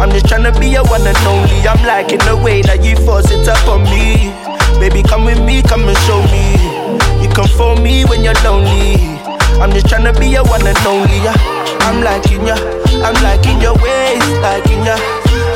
[0.00, 1.60] I'm just tryna be your one and only.
[1.66, 4.32] I'm liking the way that you force it up on me.
[4.80, 7.22] Baby, come with me, come and show me.
[7.22, 8.96] You come for me when you're lonely.
[9.62, 11.18] I'm just tryna be your one and only.
[11.22, 11.36] Yeah.
[11.86, 12.56] I'm liking ya,
[13.04, 14.96] I'm liking your ways, liking ya,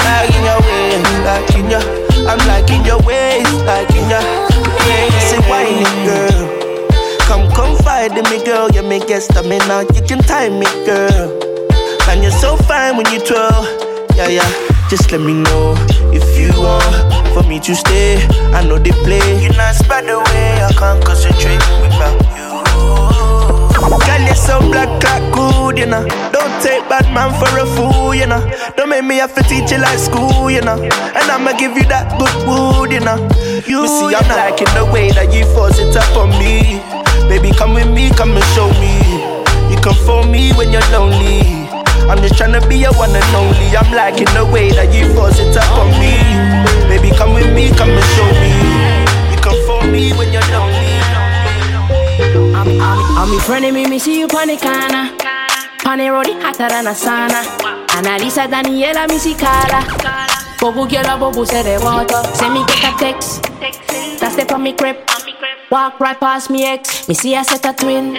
[0.05, 1.81] liking your ways, liking ya.
[2.29, 4.21] I'm liking your ways, liking ya.
[4.87, 6.38] Yeah, say whining girl.
[7.99, 8.71] In me, girl.
[8.71, 9.83] You make get stamina.
[9.93, 11.35] You can time me, girl.
[12.09, 13.67] And you're so fine when you twirl.
[14.15, 14.51] Yeah, yeah.
[14.89, 15.75] Just let me know
[16.15, 18.25] if you want for me to stay.
[18.55, 19.43] I know they play.
[19.43, 20.63] You're not by the way.
[20.63, 22.63] I can't concentrate without you.
[24.07, 26.07] Girl, you're so black, like good, you know.
[26.31, 28.41] Don't take bad man for a fool, you know.
[28.77, 30.81] Don't make me have to teach you like school, you know.
[30.81, 33.19] And I'ma give you that good wood, you know.
[33.67, 36.98] You me see, I'm liking the way that you force it up on me.
[37.29, 38.97] Baby, come with me, come and show me.
[39.71, 41.69] You can phone me when you're lonely.
[42.09, 43.69] I'm just trying to be your one and only.
[43.77, 46.17] I'm liking the way that you force it up on me.
[46.89, 48.53] Baby, come with me, come and show me.
[49.29, 50.89] You can phone me when you're lonely.
[52.57, 54.49] I'm, I'm, I'm in front of me, me see you the.
[55.85, 57.45] On the road, hotter than a sauna.
[57.93, 59.85] Analisa Daniela, me see Carla.
[60.59, 62.25] Bobu girl, bobu say they water.
[62.35, 63.43] Send me get a text.
[64.19, 64.97] That's step on me crib.
[65.71, 67.07] Walk right past me ex.
[67.09, 68.15] Me see I set a twin.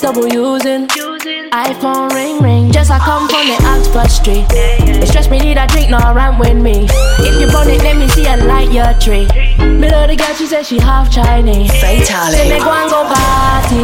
[0.00, 0.86] Double using.
[0.86, 2.70] iPhone ring ring.
[2.70, 4.46] Just I come from the Oxford Street.
[4.50, 6.86] It stress me need a drink, no rant with me.
[7.18, 9.26] If you burn it, let me see a light your tree.
[9.66, 11.72] Me love the girl, she said she half Chinese.
[11.82, 12.38] Fatality.
[12.38, 13.82] Say me go and go party.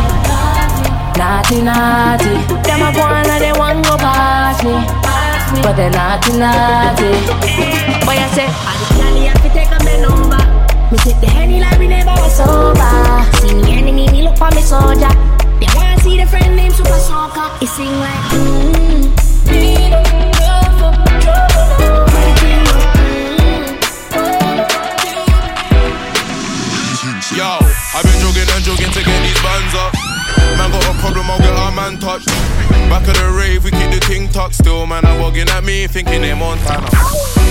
[1.19, 2.39] Naughty, naughty.
[2.63, 4.79] Them a go on and they want go past me.
[5.61, 7.11] But they naughty, naughty.
[8.07, 10.46] Boy, I say, I the candy have to take a man over.
[10.93, 12.79] Me sit the henny like we never was sober.
[13.43, 15.11] See me enemy, me look for me soldier.
[15.59, 17.51] They wanna see the friend named Super Soccer.
[17.59, 19.11] He sing like, mm,
[19.91, 20.07] don't
[20.39, 20.77] love.
[27.35, 27.59] Yo,
[27.93, 28.23] I've been
[28.55, 29.93] and to get these bands up.
[30.55, 31.99] Man got a problem, I'll get man.
[32.89, 34.55] Back of the rave, we keep the ting tucked.
[34.55, 36.87] Still, man, I'm walking at me, thinking they're Montana.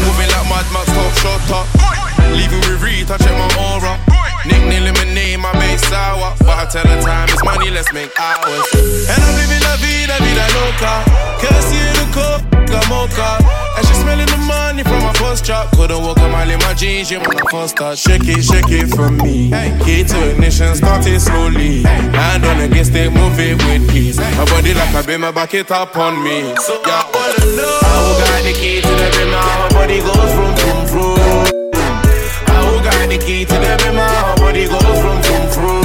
[0.08, 2.15] Moving like Mad Max, top shot.
[2.34, 4.00] Leaving with Reed, I check my aura.
[4.46, 6.34] Nickname my name, I make sour.
[6.40, 8.66] But I tell her time is money, let's make hours.
[9.10, 10.94] And I'm living la vida, vida loca.
[11.42, 13.42] Kirsty in the cup, got mocha.
[13.78, 15.72] And she smelling the money from my first drop.
[15.72, 17.98] Couldn't walk a mile in my jeans, when I first start.
[17.98, 19.50] Shake it, shake it for me.
[19.84, 21.82] Key to ignition, start it slowly.
[21.84, 24.18] Hand on the gas, stick, move it with peace.
[24.18, 26.54] My body like a beamer, back it up on me.
[26.62, 27.80] So yeah, I wanna know.
[27.82, 31.15] I who got the key to the beamer, my body goes from vroom vroom.
[33.06, 35.84] Got the key to the beamer, my body goes from vroom vroom.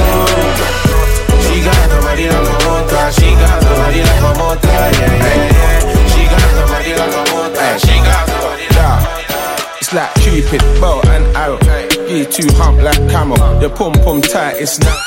[1.44, 4.88] She got the body like a motor, she got the body like a motor, yeah,
[4.88, 6.08] yeah, yeah.
[6.08, 9.76] She got the body like a motor, she got the body like a motor.
[9.80, 11.89] It's like Cupid, bow and arrow.
[12.10, 13.38] You two hump like camel.
[13.60, 14.98] Your pum pum tight, it's not.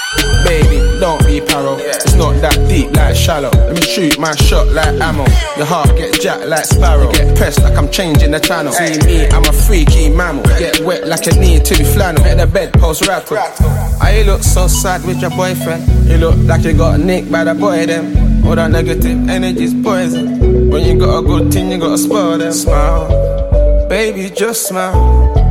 [0.46, 1.78] Baby, don't be paro.
[1.78, 3.50] It's not that deep like shallow.
[3.50, 5.26] Let me shoot my shot like ammo.
[5.58, 7.12] Your heart get jacked like sparrow.
[7.12, 8.72] Get pressed like I'm changing the channel.
[8.72, 10.44] See me, I'm a freaky mammal.
[10.58, 12.24] Get wet like a need to be flannel.
[12.24, 13.38] At the bedpost rattle.
[13.38, 15.86] I you look so sad with your boyfriend.
[16.08, 18.46] You look like you got nicked by the boy them.
[18.48, 20.70] All that negative energy's poison.
[20.70, 22.54] When you got a good thing, you gotta spoil them.
[22.54, 25.43] Smile, baby, just smile.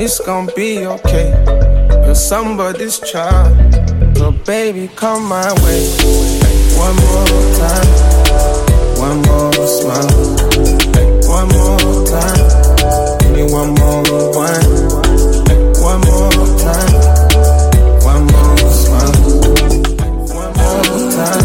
[0.00, 1.34] It's gonna be okay.
[2.06, 3.50] You're somebody's child.
[4.16, 5.82] So baby, come my way.
[6.78, 7.26] One more
[7.58, 7.90] time.
[8.96, 10.36] One more smile.
[11.26, 12.46] One more time.
[13.18, 14.04] Give me one more
[14.38, 14.70] wine.
[15.82, 16.92] One more time.
[18.06, 19.18] One more smile.
[20.30, 21.44] One more time.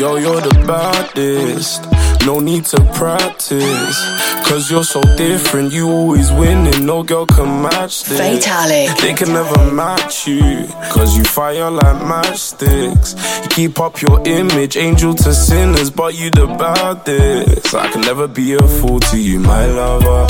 [0.00, 1.91] Yo, you're the baddest.
[2.26, 3.98] No need to practice.
[4.46, 5.72] Cause you're so different.
[5.72, 6.86] You always winning.
[6.86, 8.20] No girl can match this.
[8.20, 8.96] Fatalic.
[9.00, 10.66] They can never match you.
[10.92, 13.16] Cause you fire like matchsticks.
[13.42, 15.90] You keep up your image, angel to sinners.
[15.90, 17.74] But you the baddest.
[17.74, 20.26] I can never be a fool to you, my lover.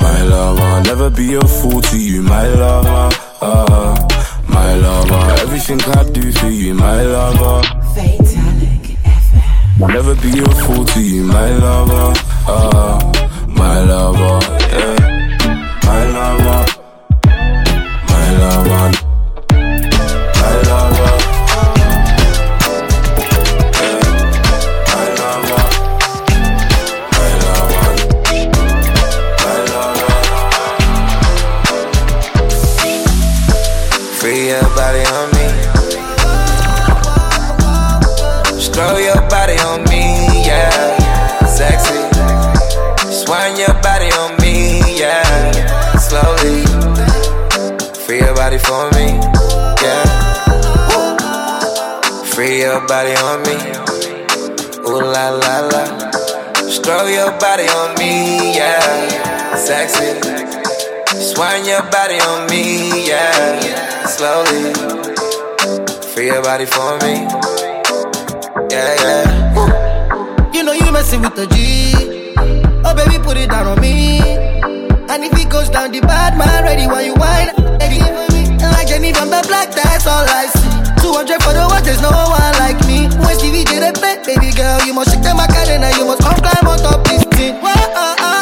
[0.00, 0.82] My lover.
[0.88, 3.16] Never be a fool to you, my lover.
[3.40, 3.96] Uh,
[4.48, 5.40] my lover.
[5.40, 7.62] Everything I do for you, my lover.
[9.88, 12.14] Never be a fool to you, my lover.
[12.46, 12.98] Uh,
[13.48, 14.38] my lover,
[14.70, 15.78] yeah.
[15.84, 16.66] My lover.
[18.08, 19.11] My lover.
[52.72, 53.56] Your body on me.
[54.88, 55.82] Ooh la la la.
[56.70, 59.56] Stroll your body on me, yeah.
[59.56, 60.08] Sexy.
[61.28, 64.06] Swing your body on me, yeah.
[64.06, 64.72] Slowly.
[66.12, 67.14] Free your body for me.
[68.72, 70.52] Yeah, yeah.
[70.54, 72.34] You know you messing with the G.
[72.86, 74.18] Oh baby, put it down on me.
[75.10, 77.50] And if it goes down the bad man, ready while you whine.
[78.72, 80.61] Like Jenny from the black, that's all I see.
[81.02, 83.10] 200 for the watch, there's no one like me.
[83.26, 86.22] When she VJ the bed, baby girl, you must shake them back and you must
[86.22, 87.54] come climb on top this thing.
[87.58, 88.41] Whoa, oh, oh.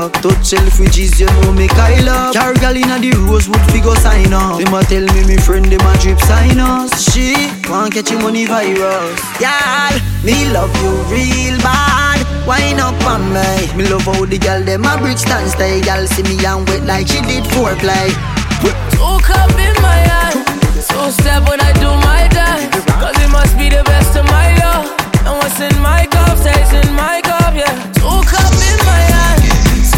[0.00, 0.12] Luck.
[0.22, 2.34] Touch Selfridges, you know me Kyle up.
[2.34, 4.58] Car gal inna the Rosewood figure sign up.
[4.58, 6.90] Them a tell me me friend them a drip sign us.
[7.12, 7.34] She
[7.68, 9.20] want catch money virus.
[9.40, 9.92] Yeah,
[10.24, 12.20] me love you real bad.
[12.46, 13.50] Wine up on me.
[13.76, 15.80] Me love how the gal them a bridge stand stay.
[15.80, 18.08] Gal see me and wet like she did foreplay.
[18.94, 20.40] Two cup in my hand.
[20.88, 22.72] Two step when I do my dance.
[23.00, 24.86] Cause it must be the best of my love.
[25.26, 27.72] And what's in my cup stays in my cup, yeah.
[27.92, 28.59] Two cup in my hand.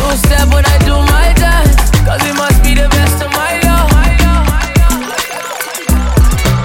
[0.03, 0.19] Two
[0.51, 3.87] when I do my it must be the best of my love.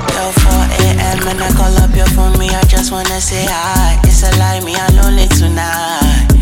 [0.09, 0.49] Yo, 4
[0.81, 1.17] a.m.
[1.21, 4.01] when I call up your phone, me, I just wanna say hi.
[4.09, 6.33] It's a lie, me, I'm lonely tonight.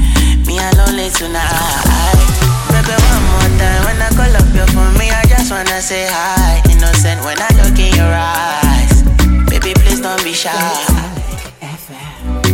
[0.48, 2.16] Me, I'm lonely tonight.
[2.72, 6.08] Baby, one more time when I call up your phone, me, I just wanna say
[6.08, 6.64] hi.
[6.72, 9.04] Innocent when I look in your eyes.
[9.52, 10.56] Baby, please don't be shy.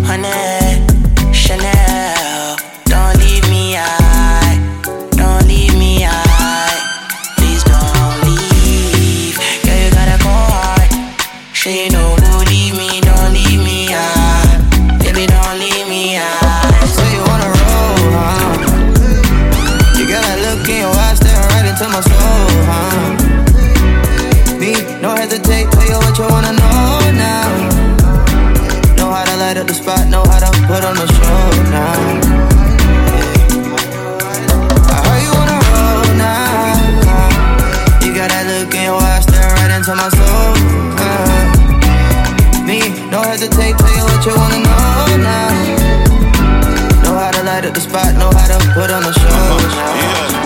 [0.10, 0.82] Honey,
[1.32, 2.31] Chanel,
[39.92, 40.54] into my soul.
[40.98, 42.66] huh?
[42.66, 42.80] Me,
[43.10, 45.50] no hesitate, tell you what you wanna know now.
[47.04, 50.42] Know how to light up the spot, know how to put on the show.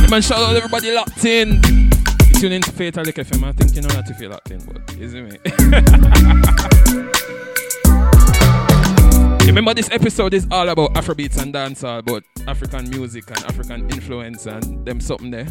[0.00, 1.83] Yeah, man, shout out everybody locked in.
[2.44, 3.42] Tune into Fatalic FM.
[3.42, 5.38] I think you know that if you're locked in, but isn't it me?
[9.46, 14.44] Remember, this episode is all about Afrobeats and dancehall, about African music and African influence
[14.44, 15.46] and them something there.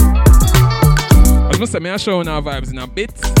[0.00, 3.14] I was gonna say, me I show our vibes in a bit.
[3.20, 3.38] but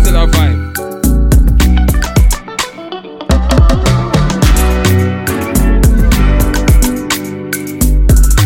[0.00, 1.01] still a vibe.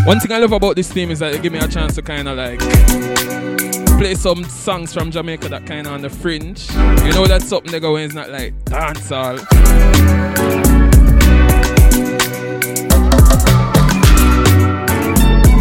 [0.07, 2.03] One thing I love about this team is that they give me a chance to
[2.03, 2.61] kind of like
[3.99, 6.71] play some songs from Jamaica that kind of on the fringe.
[6.71, 9.39] You know that's something they go when it's not like dancehall.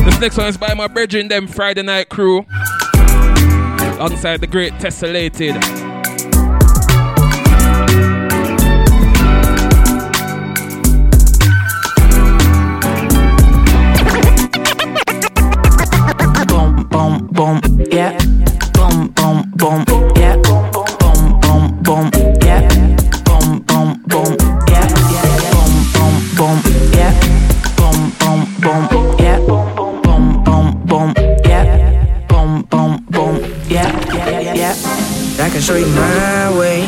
[0.06, 2.46] This next one is by my brethren, them Friday Night Crew,
[3.98, 5.85] alongside the great Tessellated.
[17.32, 17.62] Boom,
[17.92, 18.18] yeah.
[18.74, 19.86] Boom, boom, boom,
[20.16, 20.36] yeah.
[20.38, 22.10] Boom, boom, boom,
[22.42, 22.62] yeah.
[23.26, 24.38] Boom, boom, boom,
[24.68, 24.88] yeah.
[25.52, 26.58] Boom, boom, boom,
[26.94, 27.12] yeah.
[27.78, 29.40] Boom, boom, boom, yeah.
[29.40, 31.14] Boom, boom, boom,
[31.46, 31.66] yeah.
[32.28, 33.36] Boom, boom, boom,
[33.70, 35.46] yeah, yeah, yeah.
[35.46, 36.84] I can show you my way.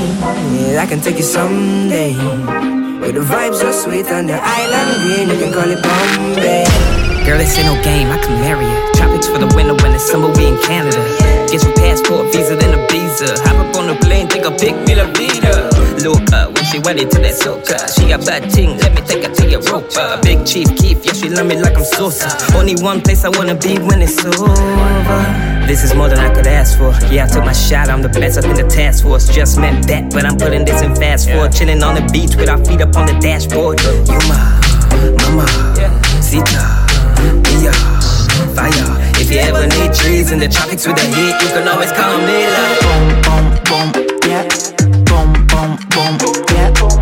[0.77, 2.13] I can take you someday.
[2.99, 7.16] Where the vibes are sweet on the island green, you can call it Bombay.
[7.27, 8.79] Girl, this ain't no game, I can marry you.
[8.95, 11.03] Tropics for the winter when it's summer, we in Canada.
[11.51, 13.35] Get your passport, visa, then a visa.
[13.43, 15.67] Hop up on the plane, take a pic, me la vida.
[16.07, 17.83] Loca, when she wedded to that soca.
[17.91, 20.21] She a bad ting, let me take her to Europa.
[20.23, 22.31] Big Chief Keef, yeah, she love me like I'm Sosa.
[22.55, 24.47] Only one place I wanna be when it's over.
[25.67, 26.95] This is more than I could ask for.
[27.11, 29.27] Yeah, I took my shot, I'm the best up in the task force.
[29.27, 31.51] Just meant that, but I'm putting this in fast forward.
[31.51, 33.83] Chilling on the beach with our feet up on the dashboard.
[33.83, 34.47] You my
[35.27, 35.43] mama,
[37.17, 37.33] Sita.
[37.45, 37.73] Mia,
[38.55, 38.89] fire.
[39.19, 42.17] If you ever need trees in the tropics with the heat, you can always call
[42.19, 43.87] me like boom, boom, boom,
[44.27, 44.43] yeah.
[45.09, 46.13] Boom, boom, boom,
[46.53, 46.71] yeah.
[46.71, 46.95] Boom,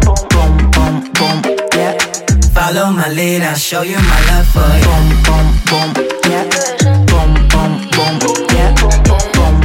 [0.73, 1.37] boom, boom,
[1.75, 1.93] yeah.
[2.53, 4.85] Follow my lead, I'll show you my love for you.
[4.85, 5.89] Boom, boom, boom,
[6.29, 6.45] yeah.
[7.09, 8.15] Boom, boom, boom,
[8.55, 8.71] yeah.
[8.79, 9.57] Boom, boom, boom,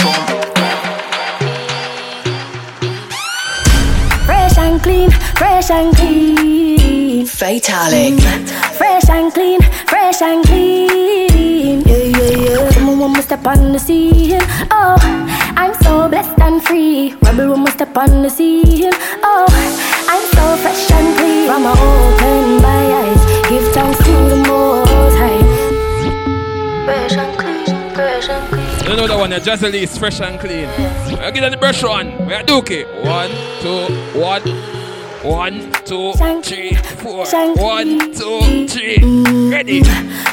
[0.00, 0.22] boom.
[4.26, 6.75] Fresh and clean, fresh and clean.
[7.26, 8.20] Fatalic.
[8.76, 11.82] Fresh and clean, fresh and clean.
[11.86, 12.70] Yeah, yeah, yeah.
[12.70, 14.40] Someone want me step on the scene.
[14.70, 14.96] Oh,
[15.56, 17.14] I'm so blessed and free.
[17.22, 18.90] Rebel when we step on the scene.
[19.22, 19.46] Oh,
[20.08, 21.46] I'm so fresh and clean.
[21.46, 25.42] From my open my eyes, give thanks to the Most High.
[26.84, 28.90] Fresh and clean, fresh and clean.
[28.90, 30.66] You know that one, yeah, Jazzy Lee is fresh and clean.
[30.66, 32.26] I get on the brush on.
[32.26, 32.86] We are dookie.
[33.04, 34.42] One, two, one,
[35.26, 35.72] one.
[35.84, 36.12] two,
[36.42, 37.26] three, four.
[37.56, 38.98] One, two, three.
[39.50, 39.82] Ready.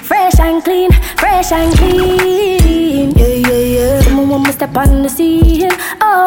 [0.05, 3.11] Fresh and clean, fresh and clean.
[3.17, 4.15] Yeah, yeah, yeah.
[4.15, 5.71] When we step on the scene.
[6.01, 6.25] Oh,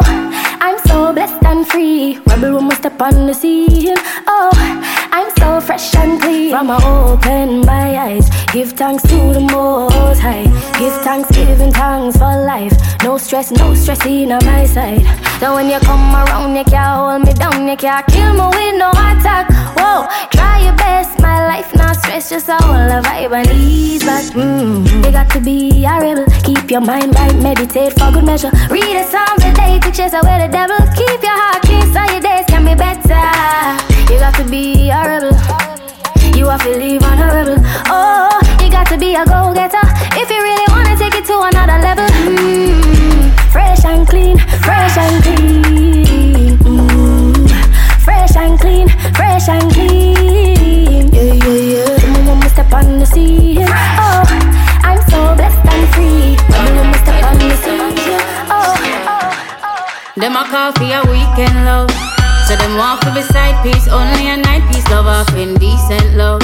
[0.59, 2.19] I'm so blessed and free.
[2.27, 3.95] Rebel we step on the scene.
[4.27, 4.51] Oh,
[5.17, 6.51] I'm so fresh and clean.
[6.51, 10.43] From I open my eyes, give thanks to the Most High.
[10.77, 12.73] Give thanks, giving thanks for life.
[13.01, 15.01] No stress, no stress in on my side.
[15.39, 18.75] So when you come around, you can't hold me down, you can't kill me with
[18.77, 19.49] no attack.
[19.77, 21.16] Whoa, try your best, my
[21.97, 24.25] stress, just a whole of vibe and ease back.
[24.33, 28.51] Mm, you got to be a rebel, keep your mind right, meditate for good measure.
[28.69, 29.07] Read a
[29.67, 30.77] day to chase away the devil.
[30.95, 33.27] Keep your heart clean so your days can be better.
[34.11, 35.33] You got to be a rebel.
[36.37, 37.57] You have to live on a rebel.
[37.87, 38.29] Oh,
[38.61, 39.85] you got to be a go-getter
[40.21, 42.07] if you really wanna take it to another level.
[42.29, 44.37] Mm, fresh and clean,
[44.67, 46.57] fresh and clean.
[46.59, 47.49] Mm,
[48.05, 50.26] fresh and clean, fresh and clean.
[52.87, 53.67] The.
[53.99, 54.23] Oh,
[54.83, 56.35] I'm so blessed and free.
[56.47, 57.93] The moment we step on the scene.
[58.47, 58.75] Oh,
[60.15, 61.91] Them a call for a weekend love.
[62.47, 66.41] So them want for beside piece, only a night piece love off indecent love.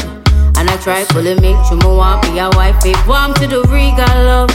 [0.57, 3.61] And I try fully make sure me want be a wife, it warm to the
[3.71, 4.51] regal love.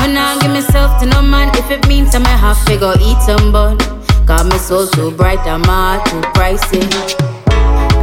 [0.00, 2.94] When I give myself to no man, if it means I may have to go
[3.00, 3.78] eat some bun.
[4.26, 6.82] Got my soul too bright I'm too pricey.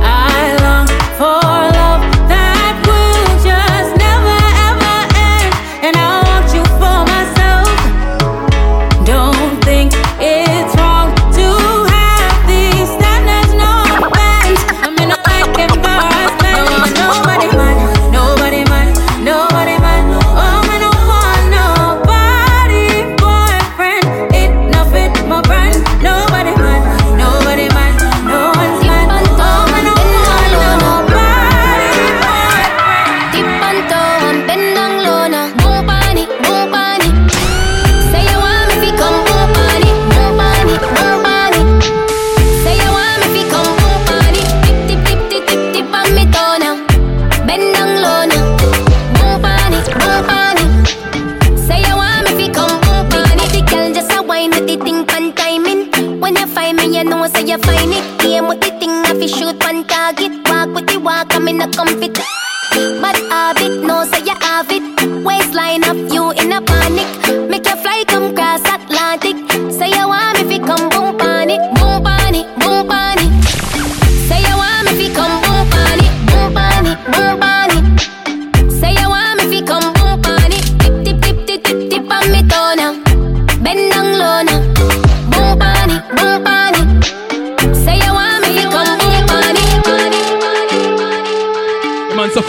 [0.01, 1.39] I long for
[1.75, 1.88] love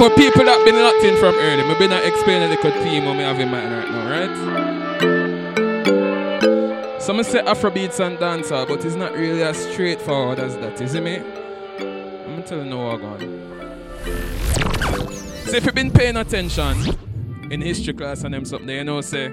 [0.00, 3.12] for people that been locked in from early, maybe not explain a little theme what
[3.12, 4.34] me have in mind right now, right?
[7.02, 11.00] Some say Afrobeats and dancehall, but it's not really as straightforward as that, you see
[11.00, 11.16] me?
[11.16, 13.20] I'm gonna tell you what going.
[15.44, 16.96] So if you've been paying attention
[17.50, 19.26] in history class and them something, you know, say,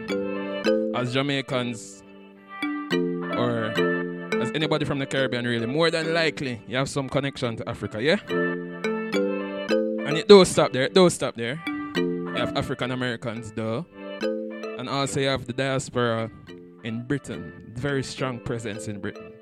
[0.93, 2.03] as Jamaicans
[3.38, 3.72] or
[4.41, 8.03] as anybody from the Caribbean, really, more than likely you have some connection to Africa,
[8.03, 8.18] yeah?
[10.08, 11.62] And it don't stop there, it don't stop there.
[11.97, 13.86] You have African Americans, though.
[14.80, 16.32] And also you have the diaspora
[16.86, 17.74] in Britain.
[17.76, 19.34] Very strong presence in Britain.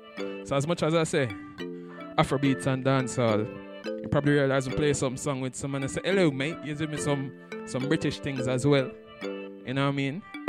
[0.44, 1.28] So as much as I say,
[2.18, 3.46] Afrobeats and dancehall,
[4.02, 6.90] you probably realize we play some song with someone and say, hello mate, you give
[6.90, 7.32] me some
[7.66, 8.90] some British things as well.
[9.22, 10.22] You know what I mean?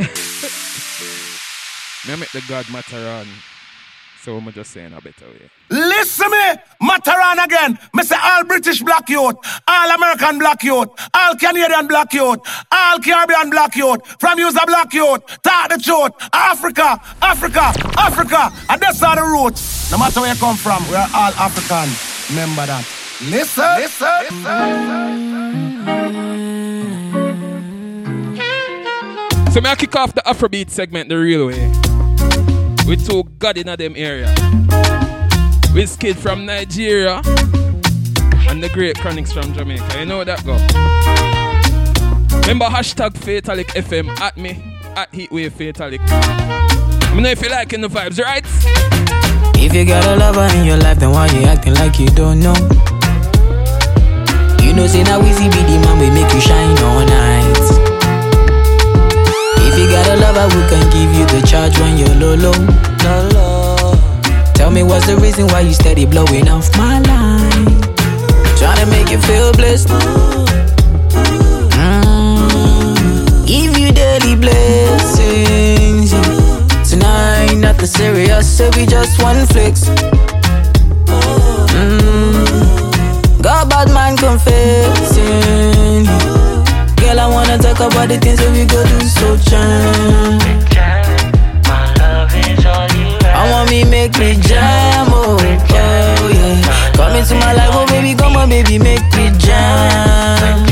[2.07, 3.28] me make the God Mataran.
[4.28, 5.49] So I'm just saying a better way.
[5.69, 7.80] Listen me, Mataran again.
[7.93, 12.99] Me say all British black youth, all American black youth, all Canadian black youth, all
[12.99, 18.82] Caribbean black youth, from use a black youth, talk the truth, Africa, Africa, Africa, and
[18.82, 19.89] that's all the roots.
[19.93, 21.89] No matter where you come from, we are all African.
[22.36, 22.86] Remember that.
[23.30, 24.09] Listen, listen,
[29.39, 29.53] listen.
[29.53, 31.71] So may I kick off the Afrobeat segment the real way.
[32.88, 34.33] With two God in them area.
[35.75, 37.21] Wizkid from Nigeria
[38.47, 39.99] and the Great Chronixx from Jamaica.
[39.99, 40.53] You know that go.
[42.41, 44.51] Remember hashtag Fatalic FM at me
[44.95, 45.99] at Heatwave Fatalic.
[46.01, 48.45] I know if you liking the vibes, right?
[49.59, 52.39] If you got a lover in your life, then why you acting like you don't
[52.39, 52.55] know?
[54.63, 57.47] You know, say now easy be the man we make you shine all night.
[59.68, 62.55] If you got a lover who can give you the charge when you're low low,
[63.36, 63.95] low.
[64.53, 67.65] Tell me why was the reason why you steady blowing off my line.
[68.57, 69.89] Trying to make you feel blessed.
[71.76, 73.45] Mm.
[73.45, 76.11] Give you daily blessings.
[76.13, 76.84] yeah.
[76.84, 79.89] Tonight, nothing serious, so we just one flex.
[81.76, 83.41] Mm.
[83.43, 85.68] Got bad man confessing.
[87.08, 90.41] Girl, I wanna talk about the things that we go do so jam.
[93.32, 95.47] I want me make me jam, oh, oh
[96.28, 96.91] yeah.
[96.99, 100.68] Come into my life, oh baby, come on, baby, make me jam.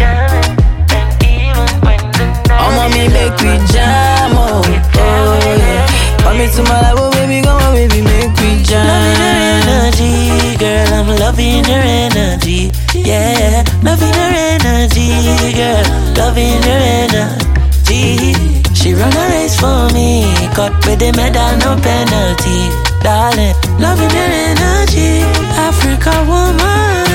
[2.52, 5.88] I want me make me jam, oh, oh yeah.
[6.20, 8.84] Come into my life, oh baby, come on, baby, make me jam.
[8.84, 10.45] Her energy,
[10.86, 12.72] girl, I'm loving her energy.
[12.94, 15.84] Yeah, loving her energy, girl,
[16.18, 18.34] loving her energy.
[18.74, 22.70] She run a race for me, cut with the medal, no penalty.
[23.02, 25.22] Darling, loving her energy,
[25.58, 27.06] Africa woman.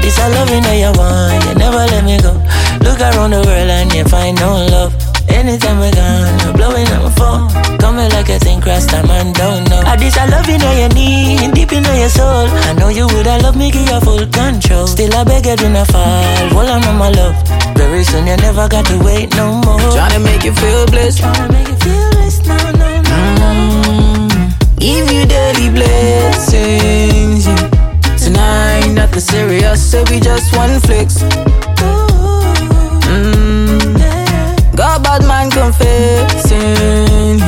[0.00, 2.32] This, I loving how you want, you never let me go.
[2.80, 5.07] Look around the world and you find no love.
[5.38, 7.78] Anytime I gone, you're blowing up my phone.
[7.78, 9.82] Coming like a thing cross time and don't know.
[9.86, 12.48] At this I love you know your need, deep in your soul.
[12.66, 14.88] I know you would have love me, give you full control.
[14.88, 16.26] Still I beg you do not fall.
[16.50, 17.36] Well, I'm on, my love.
[17.76, 19.78] Very soon you never got to wait no more.
[19.94, 21.22] Trying to make you feel blessed.
[21.22, 22.90] Tryna make you feel this, no, no,
[23.38, 23.50] no.
[23.86, 24.80] Mm.
[24.80, 27.46] Give you daily blessings.
[27.46, 28.16] yeah.
[28.18, 31.22] Tonight, nothing serious, so we just one flex.
[31.22, 32.07] Mm.
[34.78, 37.38] Got bad man confessing.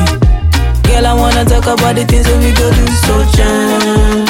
[0.83, 4.25] Girl, I wanna talk about the things that we go do so jam.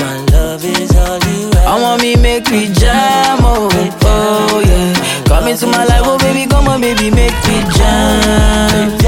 [0.00, 1.66] My love is all you have.
[1.66, 3.68] I want me make me jam, oh,
[4.02, 4.94] oh yeah.
[5.28, 9.05] Come into my life, oh baby, come on, baby, make me jam.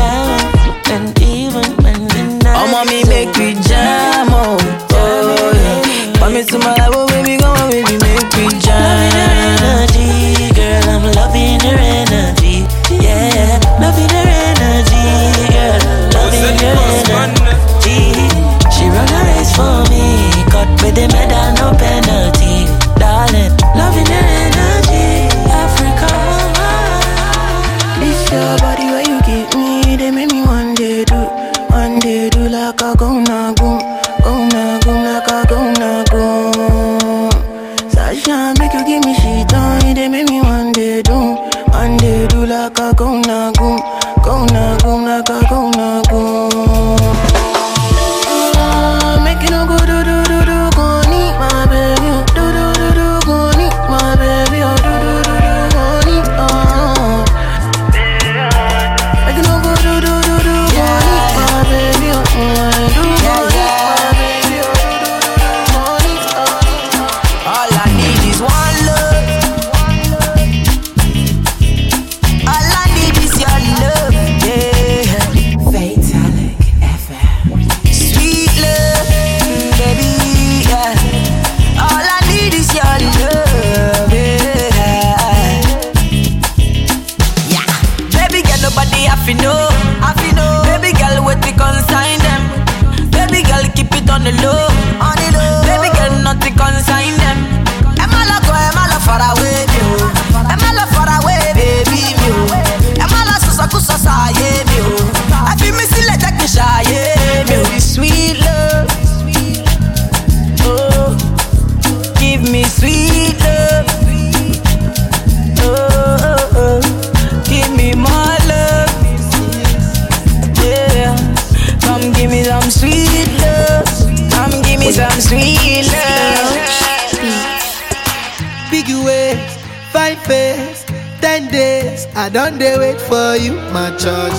[132.29, 134.37] I don't dey wait for you, my charge.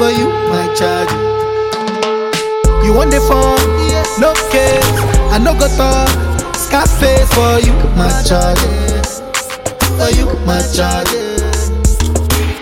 [0.00, 1.12] For you, my charge.
[2.82, 3.60] You want the phone?
[4.18, 4.88] No case.
[5.32, 6.08] I no go talk.
[6.56, 8.56] Scarface for you, my charge.
[10.00, 11.12] For you, my charge.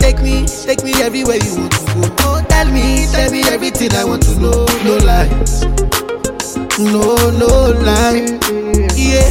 [0.01, 2.14] Take me, take me everywhere you want to go.
[2.26, 4.66] Oh, tell me, tell me everything I want to know.
[4.82, 5.62] No lies.
[6.80, 8.26] No, no lie.
[8.97, 9.30] Yeah,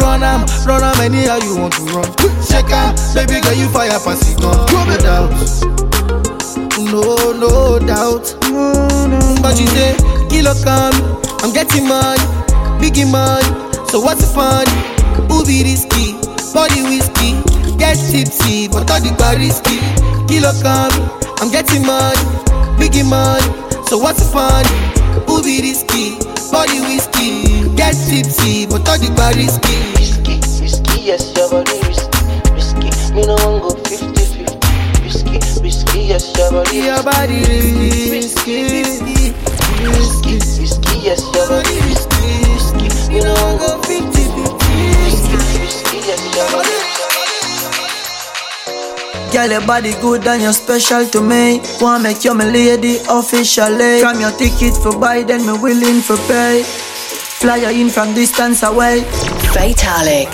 [0.00, 2.08] run am, run am anyhow you want to run.
[2.48, 4.66] Check out, baby girl, you fire pass it on.
[4.72, 5.30] No doubt,
[6.78, 8.36] no, no doubt.
[9.42, 9.96] But you say,
[10.30, 10.94] kilo come,
[11.42, 12.22] I'm getting money,
[12.80, 13.46] biggie money.
[13.88, 14.66] So what's the fun?
[15.28, 16.14] Who be risky?
[16.54, 17.36] Body whiskey,
[17.76, 19.78] get tipsy, but all the bar risky.
[20.26, 20.92] Kilo come,
[21.38, 22.16] I'm getting money,
[22.80, 23.44] biggie money.
[23.86, 24.64] So what's the fun?
[25.26, 26.18] Who be risky?
[26.52, 29.76] Body whiskey, get tipsy, but all the bar risky.
[29.96, 32.20] Risky, risky, yes, your body risky,
[32.52, 32.88] risky.
[33.14, 35.02] Me no want go 50-50.
[35.04, 37.40] Risky, risky, yes, your body Your body
[38.12, 39.32] risky, risky,
[39.82, 42.86] risky, risky, yes, your body risky, risky.
[43.12, 44.66] Me no want go 50-50.
[45.04, 46.75] Risky, risky, yes, your body
[49.36, 51.60] Girl, your body good and you're special to me.
[51.78, 54.00] Wanna make you my lady officially.
[54.00, 56.62] From your ticket for buy, then me willing for pay.
[56.64, 59.02] Fly you in from distance away.
[59.52, 60.32] Fatalic.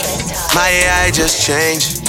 [0.55, 2.07] My AI just changed.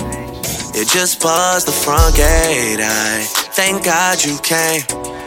[0.77, 2.77] It just buzzed the front gate.
[2.79, 3.25] I
[3.57, 4.83] thank God you came.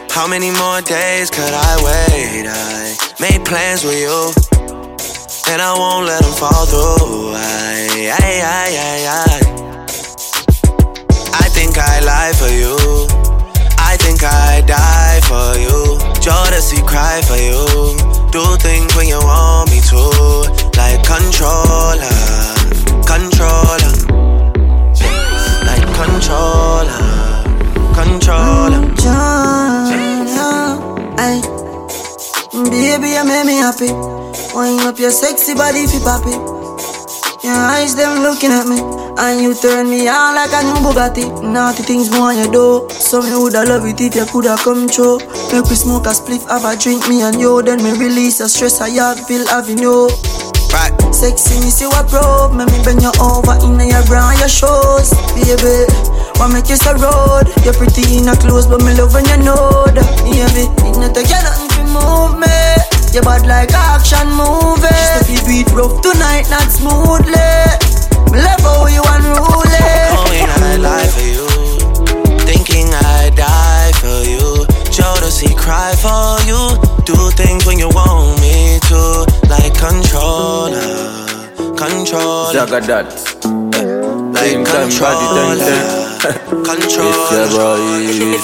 [0.09, 2.47] How many more days could I wait?
[2.47, 4.31] I made plans with you,
[5.51, 7.33] and I won't let them fall through.
[7.35, 9.56] I, I, I, I, I.
[11.77, 12.75] Think I lie for you.
[13.77, 15.99] I think I die for you.
[16.17, 17.93] Jodeci cry for you.
[18.31, 20.01] Do things when you want me to,
[20.73, 22.17] like controller,
[23.05, 23.93] controller,
[25.69, 26.97] like controller,
[27.93, 28.81] controller.
[31.19, 31.41] Ay,
[32.71, 33.93] baby, you make me happy.
[34.55, 36.56] Wind up your sexy body fi.
[37.47, 38.75] Your eyes them looking at me,
[39.15, 41.31] and you turn me on like a new Bugatti.
[41.39, 42.89] Naughty things more on you do.
[42.91, 45.15] So me woulda love it if you coulda come true.
[45.55, 47.63] Make we smoke a spliff, have a drink, me and you.
[47.63, 50.11] Then me release the stress I have, feel having you.
[50.75, 50.91] Right.
[51.15, 52.51] Sexy, me see what probe.
[52.51, 55.87] Make me bend you over in your bra and your shoes, baby.
[56.35, 57.47] Wanna make you so road.
[57.63, 60.67] You're pretty in a clothes, but me love when you know that, baby.
[60.83, 62.96] It not take you nothing to move me.
[63.13, 64.87] You bad like action movie.
[64.87, 67.33] Just if you do rough tonight, not smoothly.
[68.31, 69.87] Me love how you unruly.
[70.13, 71.47] Knowing I lie for you,
[72.45, 74.65] thinking I die for you.
[74.93, 76.77] Jodeci cry for you.
[77.05, 80.77] Do things when you want me to, like controller,
[81.75, 82.53] controller.
[82.53, 83.07] Zaga that.
[83.75, 83.85] Eh,
[84.33, 84.63] like Same
[86.19, 87.07] time, body ten ten.
[87.07, 87.79] It's your boy.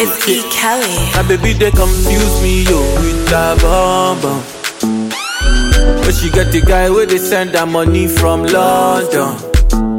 [0.03, 0.41] It's E.
[0.51, 0.95] Kelly.
[1.15, 4.43] My baby, they confuse me, yo, with that bomb bomb.
[6.05, 9.38] But she got the guy where they send her money from London.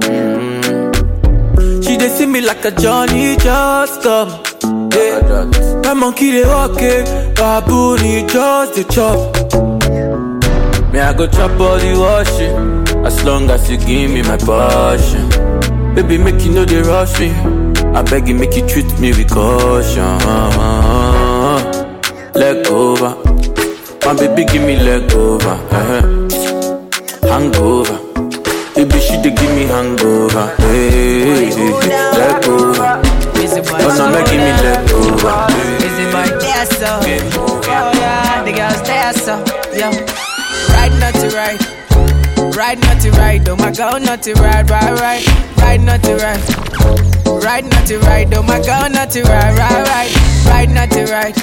[0.04, 1.84] Mm.
[1.84, 4.30] She they see me like a Johnny just come.
[4.92, 5.50] Yeah.
[5.84, 9.34] My monkey they walk it, baboon he just the chop.
[10.92, 15.28] Me I go chop all the washing, as long as you give me my passion.
[15.94, 17.30] Baby make you know they rush me.
[17.94, 20.18] I beg you make you treat me with caution.
[22.34, 23.14] Leg over.
[24.04, 26.02] My baby give me leg over, uh-huh.
[27.28, 27.98] hangover.
[28.74, 31.72] Baby she dey give me hangover, hey, hey, hey.
[32.18, 33.00] leg over.
[33.86, 35.74] Oh no, make give me leg over.
[36.14, 37.00] There so
[37.36, 37.60] Oh
[37.96, 39.36] yeah, the girls there so
[39.76, 39.90] Yo
[40.74, 41.73] Ride not to ride
[42.56, 45.26] Ride not to ride Oh my girl not to ride Ride ride
[45.58, 46.42] Ride not to ride
[47.42, 50.12] Ride not to ride Oh my girl not to ride Ride ride
[50.46, 51.36] Ride not to ride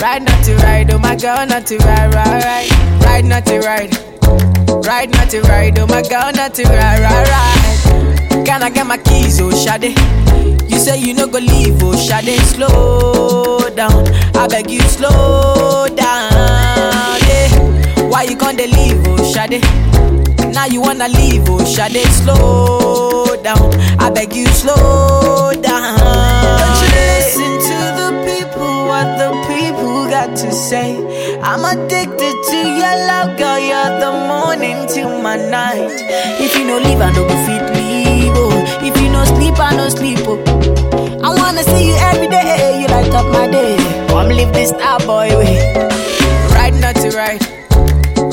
[0.00, 3.58] Ride not to ride Oh my girl not to ride Ride ride Ride not to
[3.60, 3.92] ride
[4.86, 8.86] Ride not to ride Oh my girl not to ride Ride ride Can I get
[8.86, 9.94] my keys oh Shade
[10.66, 14.08] you say you no go leave, oh Shade, slow down.
[14.34, 17.13] I beg you, slow down.
[18.14, 19.60] Why you can't leave, oh Shade?
[20.54, 23.74] Now you wanna leave, oh Shade, slow down.
[23.98, 25.98] I beg you, slow down.
[25.98, 30.94] Don't you listen to the people, what the people got to say.
[31.42, 33.58] I'm addicted to your love, girl.
[33.58, 35.90] You're the morning till my night.
[36.38, 38.32] If you no leave, I no go fit leave.
[38.36, 38.86] Oh.
[38.86, 40.20] If you no sleep, I no sleep.
[40.22, 40.38] Oh.
[41.20, 42.80] I wanna see you every day.
[42.80, 43.76] You light up my day.
[44.06, 45.58] Come live this star boy way.
[46.54, 47.63] Ride not to ride.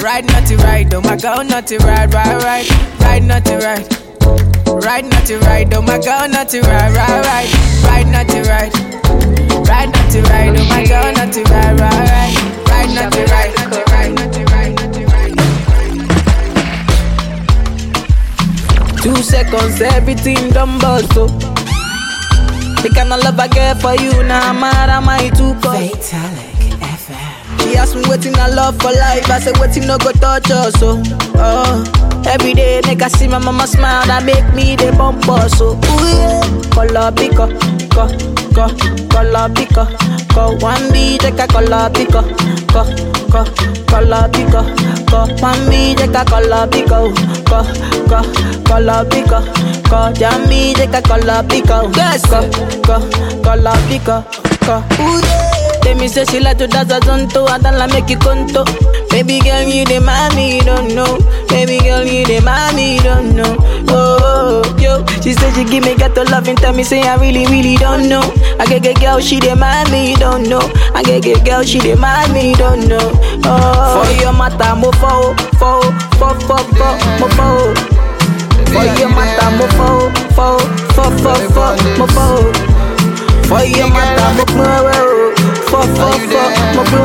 [0.02, 0.94] Ride not to ride.
[0.96, 2.12] Oh my girl, not to ride.
[2.12, 2.68] Ride, ride.
[3.00, 3.88] Ride not to ride.
[4.84, 5.72] Ride not to ride.
[5.76, 6.96] Oh my girl, not to ride.
[6.96, 7.50] Ride, ride.
[7.86, 8.74] Ride not to ride.
[9.68, 10.58] Ride not to ride.
[10.58, 11.80] Oh my girl, not to ride.
[11.80, 12.36] Ride, ride.
[12.68, 13.54] Ride not to ride.
[13.56, 14.14] Not to ride.
[14.16, 14.74] Not to ride.
[14.74, 15.38] Not to ride.
[19.04, 21.30] Two seconds, everything done bust up.
[22.82, 26.51] The kind of love I get for you, now I'm mad at my two cups.
[27.62, 29.30] She asked me waiting I love for life.
[29.30, 31.02] I said waiting no go touch us so.
[31.36, 31.84] Oh,
[32.28, 35.74] every day make I see my mama smile that make me the bump us so.
[35.74, 36.42] Ooh yeah,
[36.74, 37.48] color pico,
[37.94, 38.08] co,
[38.54, 38.68] co,
[39.10, 39.86] color pico,
[40.34, 40.56] co.
[40.60, 42.22] One B take a color pico,
[42.74, 42.84] co,
[43.32, 43.42] co,
[43.88, 44.62] color pico,
[45.10, 45.20] co.
[45.42, 47.14] One B take a color pico, oh,
[47.48, 47.64] co,
[48.10, 48.20] co,
[48.68, 49.40] color pico,
[49.90, 50.12] co.
[50.14, 52.42] Jammy take a color pico, oh, yes, co,
[52.86, 53.00] co,
[53.42, 54.24] color pico,
[54.66, 54.84] co.
[55.02, 55.51] Ooh yeah.
[55.82, 58.64] Tell me say she like to dance a zonto, I don't like make you conto.
[59.10, 61.18] Baby girl, you the mommy, don't know.
[61.50, 63.58] Baby girl, you the mommy, don't know.
[63.90, 67.16] Oh, oh, yo, she said she give me ghetto love and tell me say I
[67.18, 68.22] really, really don't know.
[68.60, 70.62] I get get girl, she the mommy, don't know.
[70.96, 73.12] I get get girl, she the mommy, don't know.
[73.44, 75.82] Oh, for your mata, mo fo, fo,
[76.16, 77.74] fo, fo, fo, mo fo.
[78.72, 80.58] For your mata, mo fo, fo,
[80.96, 81.66] fo, fo, fo,
[82.00, 82.54] mo fo.
[83.50, 85.31] For your mata, mo fo,
[85.72, 86.44] fo, fo, fo,
[86.76, 87.00] mo fo.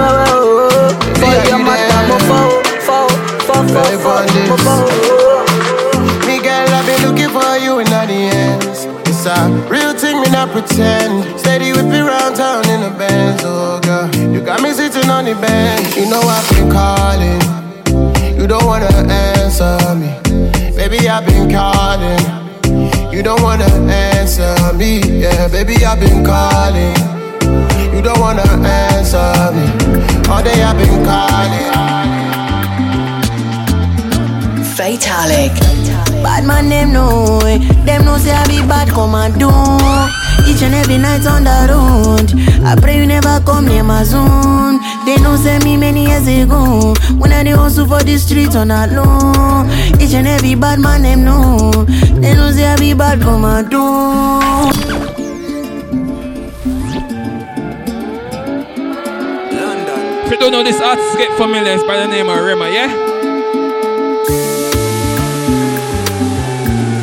[1.20, 2.38] For your mata, mo fo,
[2.86, 2.98] fo,
[3.46, 4.14] fo, fo, fo,
[4.50, 4.74] mo fo.
[6.26, 8.86] Me girl, I've been looking for you in all the ends.
[9.06, 11.38] It's a real thing, me not pretend.
[11.38, 14.10] Steady whip it round town in the Benz, oh girl.
[14.34, 15.96] You got me sitting on the bench.
[15.96, 17.40] You know I've been calling.
[18.36, 20.10] You don't wanna answer me.
[20.76, 22.24] Baby, I've been calling.
[23.12, 25.00] You don't wanna answer me.
[25.22, 27.15] Yeah, baby, I've been calling.
[27.96, 29.66] You don't wanna answer me.
[30.28, 31.72] All day I've been calling.
[34.76, 35.52] Fatalic.
[36.22, 37.60] Bad man, them know it.
[37.86, 39.48] Them know say I be bad, come and do.
[40.46, 42.28] Each and every night on the road.
[42.64, 44.78] I pray you never come near my zone.
[45.06, 46.94] They know say me many years ago.
[47.18, 49.64] When I dey hustle for the street on that low.
[50.02, 51.70] Each and every bad man, them know.
[52.20, 54.75] They know say I be bad, come and do.
[60.46, 61.72] Don't know this artist, get familiar.
[61.72, 62.88] It's by the name of Rema, yeah?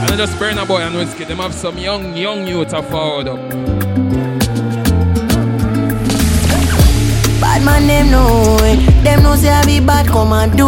[0.02, 1.28] And I just Burna Boy and Wizkid.
[1.28, 3.93] Them have some young, young youth to forward up.
[7.54, 9.04] Bad man, them know it.
[9.04, 10.66] Them know say I be bad, come and do.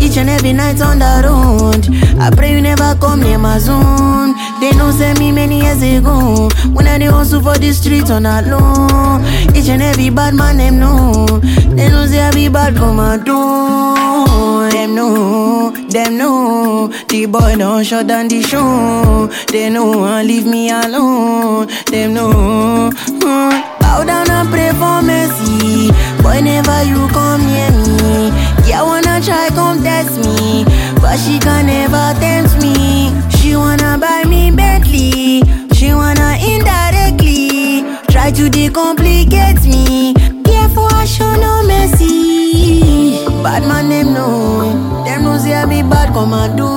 [0.00, 1.88] Each and every night on the road.
[2.20, 4.34] I pray you never come near my zone.
[4.60, 6.48] They know say me many years ago.
[6.72, 9.18] When I dey hustle for the street on low.
[9.52, 11.26] Each and every bad man, them know.
[11.74, 14.70] They know say I be bad, come and do.
[14.70, 16.86] Them know, them know.
[17.08, 19.26] The boy don't shut down the show.
[19.50, 21.66] They know and leave me alone.
[21.90, 22.90] Them know.
[22.94, 23.69] mm.
[23.90, 25.90] Bow down and pray for mercy.
[26.22, 28.30] Boy, never you come near me.
[28.64, 30.64] Yeah, wanna try come test me,
[31.02, 33.10] but she can never tempt me.
[33.36, 35.42] She wanna buy me Bentley.
[35.74, 37.82] She wanna indirectly
[38.12, 40.14] try to decomplicate me.
[40.44, 43.26] Therefore, I show no mercy.
[43.42, 44.69] Bad man, them know.
[45.40, 46.68] Say I be bad, come and do.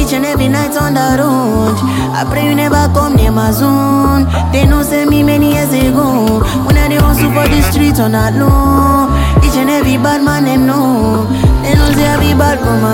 [0.00, 1.74] Each and every night on the road.
[2.14, 4.26] I pray you never come near my zone.
[4.52, 6.40] They know say me many years ago.
[6.66, 9.10] When I dey hustle for the street on that low.
[9.44, 11.26] Each and every bad man them know.
[11.62, 12.84] They know say I be bad, come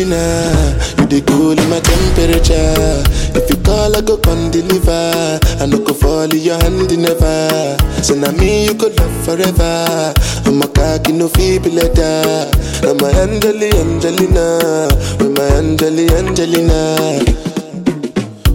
[0.00, 3.04] Angelina, you the cool in my temperature.
[3.36, 5.38] If you call, I go come deliver.
[5.60, 7.76] I no go fall in your hand never.
[8.02, 10.14] So now me you could love forever.
[10.46, 12.48] I'm a cocky no feeble letter.
[12.80, 14.88] I'm a Angeli, Angelina,
[15.20, 16.96] with my Angeli, Angelina.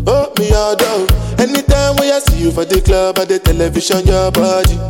[0.08, 1.06] Oh, me all down.
[1.38, 4.82] Anytime when I see you for the club or the television, your body.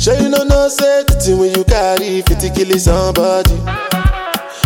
[0.00, 3.81] Sure you know no thing when you carry 50 kill somebody.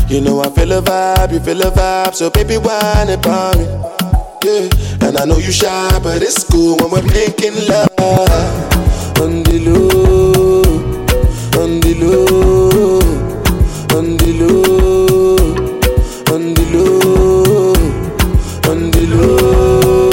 [0.08, 3.64] You know I feel a vibe, you feel a vibe, so baby whine about me.
[4.44, 4.68] Yeah,
[5.00, 7.88] and I know you shy, but it's cool when we're making love.
[9.18, 10.62] On the low,
[11.60, 13.00] on the low,
[13.98, 15.34] on the low,
[16.32, 17.74] on the low,
[18.72, 20.10] on the low,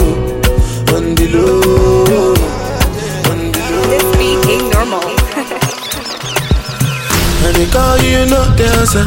[0.97, 2.33] on the low,
[3.29, 3.85] on the low.
[3.91, 5.03] This beat ain't normal.
[7.45, 9.05] And they call you, you know the answer.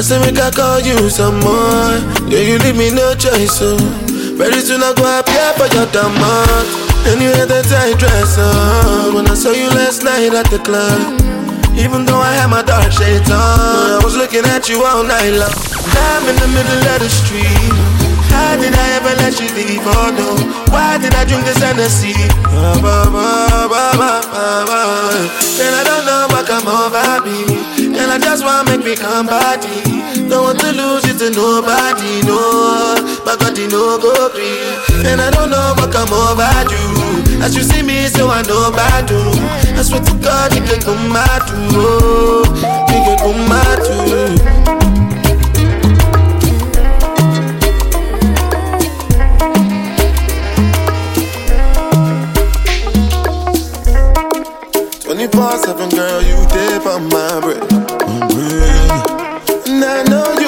[0.00, 1.92] I say make I call you some more.
[2.24, 3.76] Yeah, you leave me no choice, so
[4.40, 6.64] very soon I go appear for your demand.
[7.04, 11.20] Anyway, that I dress up when I saw you last night at the club.
[11.76, 15.36] Even though I had my dark shades on, I was looking at you all night
[15.36, 15.52] long.
[15.52, 18.00] I'm in the middle of the street.
[18.32, 19.84] How did I ever let you leave?
[19.84, 20.32] Oh no,
[20.72, 22.16] why did I drink this Hennessy?
[22.48, 24.80] Ba, ba, ba, ba, ba, ba, ba.
[25.60, 27.79] Then I don't know what come over me.
[28.00, 29.68] And I just wanna make me come party.
[30.28, 32.96] Don't want to lose you to nobody, no.
[33.24, 34.56] But God, no go free.
[35.04, 37.42] And I don't know what come over you.
[37.42, 39.20] As you see me, so I know bad do.
[39.76, 41.56] I swear to God, you can come out too.
[41.76, 42.44] Oh,
[42.88, 44.60] you can come out too.
[55.04, 57.79] Twenty-four-seven, girl, you dip on my breath.
[58.22, 60.39] And I know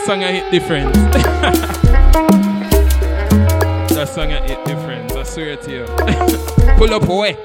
[0.00, 0.94] that song I hit different.
[3.94, 5.12] that song I hit different.
[5.12, 5.84] I swear to you.
[6.78, 7.36] Pull up away.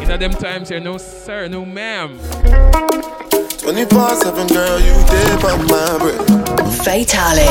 [0.00, 2.16] In them times here, no sir, no ma'am.
[3.58, 6.26] 24 7, girl, you dip on my breath.
[6.84, 7.48] Fatalic.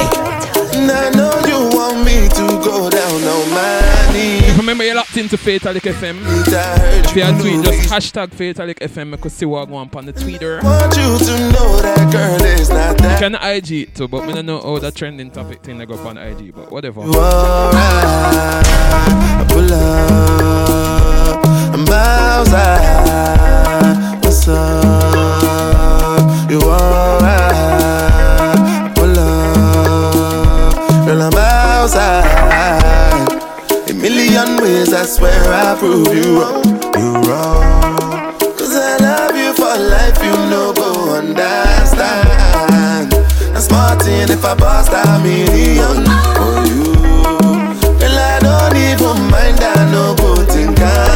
[0.76, 4.58] And I know you want me to go down on my knees.
[4.80, 6.22] Remember, you're locked into Fatalic FM.
[7.06, 9.14] If you are on tweet, just hashtag Fatalic FM.
[9.14, 10.62] I could see what going on on the Twitter.
[10.64, 13.20] Want you to know that girl is not You that.
[13.20, 15.96] can IG it too, but I don't know how the trending topic thing they go
[16.08, 17.02] on IG, but whatever.
[17.02, 17.76] You alright?
[17.76, 21.46] I pull up.
[21.76, 23.39] I'm outside.
[35.52, 36.64] I I prove you wrong.
[36.98, 38.36] You wrong.
[38.58, 42.30] Cause I love you for life, you know, go understand.
[43.56, 46.06] I'm smarting if I bust a million
[46.38, 46.94] for you.
[48.00, 51.09] Girl, I don't even mind, I know good thing can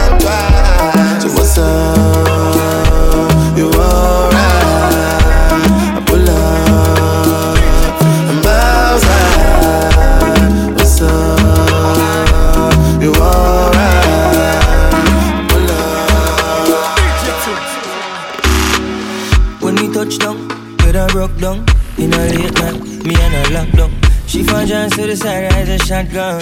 [24.73, 26.41] John to the side, I shotgun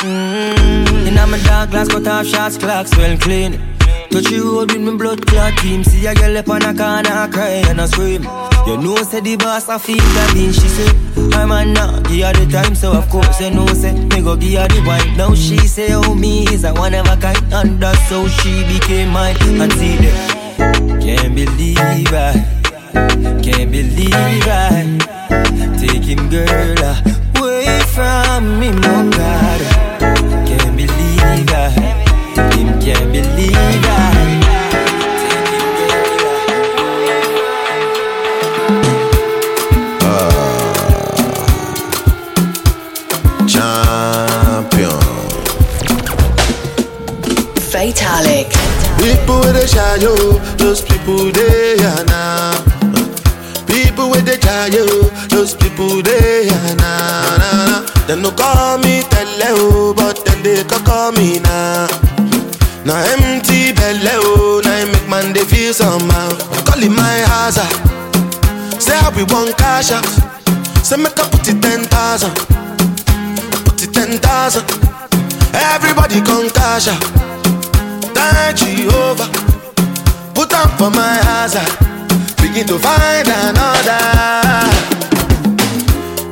[0.00, 1.06] mm-hmm.
[1.06, 3.60] In my dark glass, cut off shots, clocks well clean.
[4.08, 5.84] Touch you road with me blood clot team.
[5.84, 8.22] See a girl up on a corner, I cry and I scream.
[8.66, 10.88] You know, say the boss, I feel that being She say,
[11.36, 14.36] I'm a now, give her the time So of course, you know, say, me go
[14.36, 15.14] give her the wine.
[15.18, 18.64] Now she say, oh, me is a one of a kind And that's how she
[18.72, 19.36] became mine.
[19.60, 20.44] And see that
[21.04, 22.32] can't believe I,
[23.44, 24.96] can't believe I
[25.78, 27.13] Taking girl away
[27.94, 29.60] from me, my God
[30.48, 34.40] Can't believe I, him can't believe I
[43.46, 45.00] Champion.
[47.70, 48.48] Fatalic.
[48.98, 50.14] People with a shy yo,
[50.56, 52.64] those people they are now.
[53.66, 54.86] People with the shy yo,
[55.28, 57.63] those people they are now.
[58.08, 58.16] Nah.
[58.16, 61.88] No call me tele oh, but then they can call me now.
[62.84, 66.28] Now empty belly now I make man they feel somehow.
[66.68, 67.64] Call it my hazard.
[68.80, 70.04] Say I we one cash out.
[70.84, 72.34] Say make I put it ten thousand.
[73.64, 74.64] Put it ten thousand.
[75.54, 77.00] Everybody come cash out.
[78.12, 79.28] Thank Jehovah.
[80.34, 81.68] Put up for my hazard.
[82.36, 84.44] Begin to find another.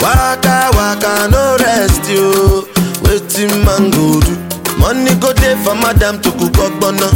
[0.02, 0.41] Waka
[0.76, 2.64] waka no rest yo.
[3.04, 4.34] Waiting man go do.
[4.78, 7.08] Money go there for madam to cook bono.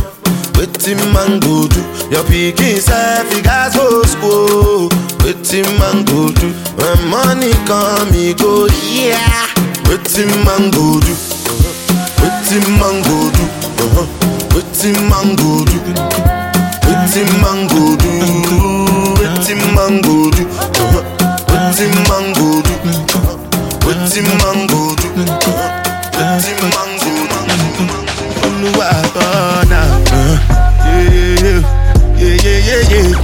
[0.56, 1.80] Waiting man go do.
[2.10, 4.88] Your pikin self you guys go school.
[5.24, 6.48] Waiting man go do.
[6.78, 9.46] When money come he go yeah.
[9.88, 11.14] Waiting man go do.
[12.22, 13.44] Waiting man go do.
[14.54, 15.78] Waiting man go do.
[16.86, 18.10] Waiting man go do.
[19.20, 20.44] Waiting man go do.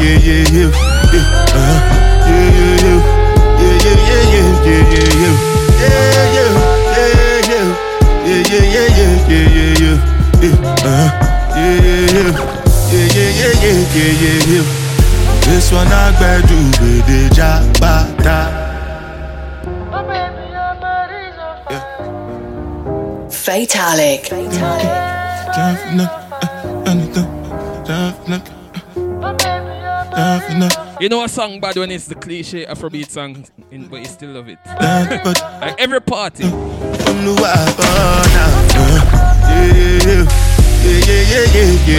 [0.03, 0.71] Yeah, yeah, yeah,
[1.13, 1.59] yeah.
[1.59, 1.79] Uh-huh.
[2.29, 2.99] Yeah, yeah, yeah.
[3.63, 5.35] Yeah, yeah, yeah, yeah, yeah, yeah, yeah.
[5.83, 7.11] Yeah, yeah, yeah,
[7.51, 7.67] yeah.
[8.23, 9.97] Yeah, yeah, yeah, yeah, yeah,
[10.83, 11.11] uh-huh.
[11.57, 12.11] yeah, yeah,
[12.93, 14.67] yeah, yeah, yeah, yeah, yeah, yeah.
[15.47, 18.39] This one I gbẹ́dú gbèdé jábàtà.
[23.45, 24.23] Fatalic.
[31.03, 34.31] You know a song bad when it's the cliche Afrobeat song, in, but you still
[34.31, 34.57] love it.
[34.65, 36.45] like every party.
[36.45, 36.51] We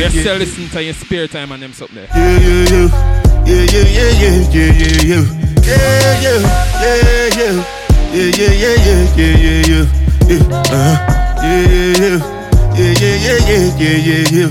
[0.09, 2.07] still listen to your spare time and them something there.
[2.15, 2.87] Yeah, yeah,
[3.45, 5.83] yeah, yeah, yeah, yeah, yeah, yeah,
[6.13, 6.39] yeah,
[6.79, 7.67] yeah, yeah, yeah, yeah,
[9.65, 9.91] yeah,
[11.83, 12.31] yeah,
[12.63, 14.49] yeah, yeah, yeah, yeah, yeah,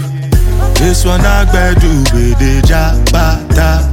[0.74, 3.91] This one I gotta do with the jabata.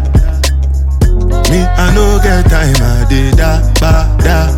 [1.49, 4.53] Me, I no get time, I did da ba da.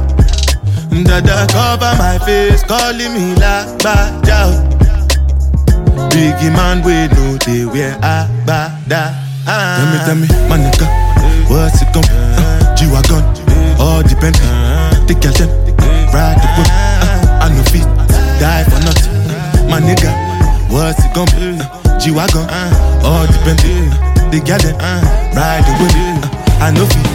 [1.03, 4.51] Dada cover my face, calling me la ba da.
[6.11, 9.15] Biggie man, we know they wear a ba da.
[9.45, 10.87] Tell me, tell me, my nigga,
[11.49, 12.13] what's it gon' be?
[12.13, 13.23] Uh, G-Wagon,
[13.79, 14.35] all depend.
[15.07, 15.49] The girl them,
[16.13, 16.67] ride the whip.
[16.69, 17.87] Uh, I no feet,
[18.39, 19.69] die for nothing.
[19.69, 20.11] My nigga,
[20.69, 21.57] what's it gon' be?
[21.59, 22.45] Uh, G-Wagon,
[23.03, 23.59] all depend.
[24.31, 24.77] The girl them,
[25.35, 26.35] ride the whip.
[26.35, 27.09] Uh, I no feet,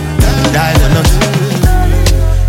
[0.52, 1.22] die for nothing.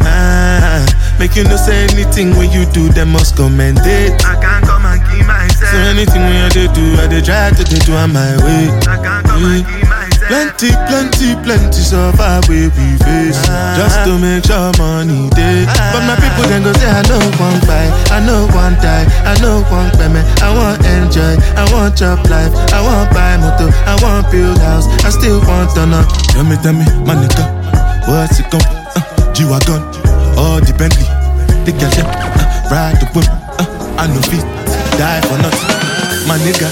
[0.01, 0.85] Uh,
[1.19, 4.25] make you no say anything when you do, them must commend it.
[4.25, 5.71] I can't come and keep myself.
[5.71, 6.65] So anything when I do,
[6.99, 8.69] I dey try to do on my way.
[8.89, 9.96] I can't come and keep myself.
[10.27, 13.39] Plenty, plenty, plenty suffer we we face.
[13.79, 15.63] Just to make sure money day
[15.95, 19.39] But my people then go say I know one buy, I know one die, I
[19.39, 20.27] know one payment.
[20.43, 22.51] I want enjoy, I want job life.
[22.75, 24.83] I want buy motor, I want build house.
[25.07, 26.03] I still want to know
[26.35, 27.47] Tell me, tell me, my nigga
[28.11, 29.79] What's it gon' uh, G-Wagon,
[30.35, 31.07] all the Bentley
[31.63, 34.43] The them, uh, ride the whip uh, I know feet,
[34.99, 35.71] die for nothing.
[36.27, 36.67] My nigga,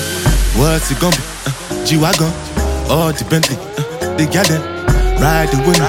[0.60, 2.55] what's it gon' be uh, G-Wagon
[2.89, 4.61] all the Bentley, uh, they got them,
[5.21, 5.81] ride the wind.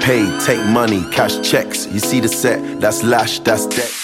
[0.00, 1.86] Paid, take money, cash checks.
[1.86, 4.03] You see the set, that's lash, that's debt.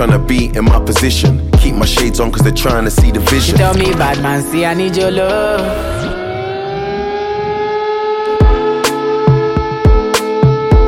[0.00, 1.50] Tryna be in my position.
[1.58, 3.54] Keep my shades on cause they're trying to see the vision.
[3.54, 5.60] She tell me, bad man, see, I need your love.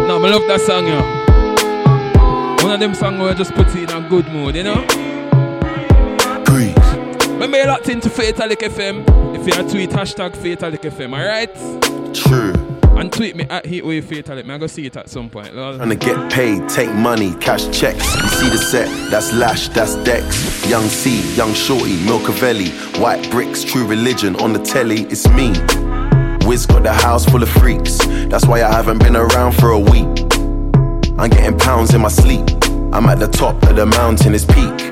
[0.08, 2.64] No, I love that song, yo.
[2.64, 4.82] One of them songs where I just put you in a good mood, you know?
[6.46, 7.28] Breeze.
[7.32, 9.04] Remember you locked into Fatalic FM?
[9.36, 11.54] If you tweet hashtag Fatalic FM, alright?
[12.14, 12.71] True.
[13.02, 14.46] And tweet me at Heatwave Fatalic.
[14.46, 15.56] Man, I go see it at some point.
[15.56, 15.74] Lord.
[15.74, 18.14] Trying to get paid, take money, cash checks.
[18.14, 20.64] You see the set, that's Lash, that's Dex.
[20.68, 22.70] Young C, Young Shorty, Milcavelli.
[23.00, 25.48] White bricks, true religion on the telly, it's me.
[26.46, 27.98] Wiz got the house full of freaks.
[28.28, 30.06] That's why I haven't been around for a week.
[31.18, 32.48] I'm getting pounds in my sleep.
[32.92, 34.91] I'm at the top of the mountain, it's peak.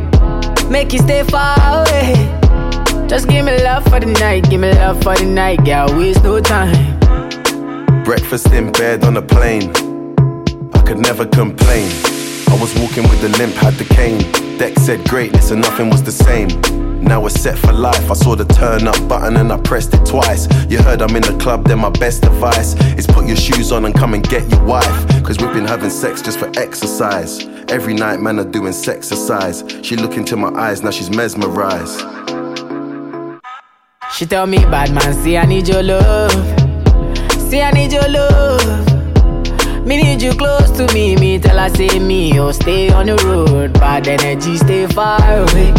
[0.71, 2.13] Make you stay far away.
[3.05, 5.85] Just give me love for the night, give me love for the night, girl.
[5.97, 6.97] Waste no time.
[8.05, 9.69] Breakfast in bed on a plane.
[10.73, 11.91] I could never complain.
[12.47, 14.21] I was walking with the limp, had the cane.
[14.57, 16.47] Deck said greatness and nothing was the same.
[17.03, 18.09] Now we're set for life.
[18.09, 20.47] I saw the turn up button and I pressed it twice.
[20.69, 23.83] You heard I'm in the club, then my best advice is put your shoes on
[23.83, 25.23] and come and get your wife.
[25.25, 27.45] Cause we've been having sex just for exercise.
[27.71, 29.81] Every night, man, are doing sexercise.
[29.81, 32.01] She look into my eyes, now she's mesmerized.
[34.11, 36.33] She tell me, bad man, see, I need your love.
[37.49, 39.85] See, I need your love.
[39.87, 41.15] Me need you close to me.
[41.15, 43.71] Me tell her, say me, oh, stay on the road.
[43.71, 45.71] Bad energy, stay far away.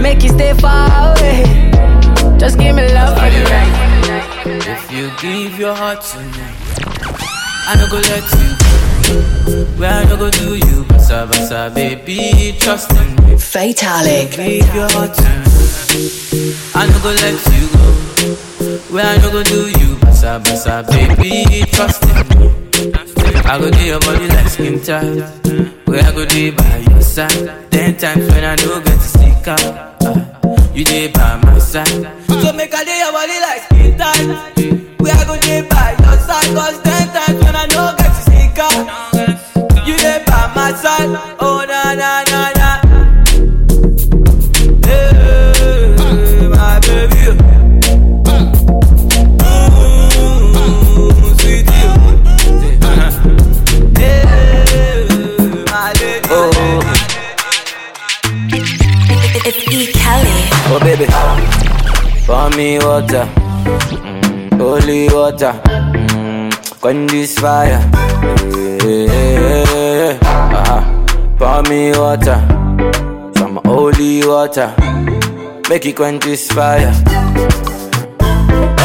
[0.00, 1.42] Make you stay far away.
[2.38, 3.90] Just give me love for the night.
[4.46, 6.89] If you give your heart to me,
[7.70, 9.78] I no go let you go.
[9.78, 13.36] Where I no go do you, basa basa, baby, trust in me.
[13.36, 14.34] Fatalic.
[14.34, 15.14] Give your heart
[16.74, 17.86] I no go let you go.
[18.92, 22.50] Where I no go do you, basa basa, baby, trust in me.
[23.44, 25.22] I go do your body like skin tight.
[25.86, 27.70] Where I go there by your side.
[27.70, 30.02] Ten times when I no get to stick out.
[30.02, 31.86] Uh, you there by my side.
[32.26, 35.00] So make a day your body like skin tight.
[35.00, 36.54] Where I go there by your side.
[36.54, 36.79] Cause
[62.30, 63.26] pour me water,
[64.06, 65.52] mm, holy water,
[66.14, 67.80] mm, quench this fire.
[68.86, 70.82] Yeah, yeah, yeah, uh-huh.
[71.38, 72.38] Pour me water,
[73.36, 74.70] some holy water,
[75.68, 76.94] make it quench this fire.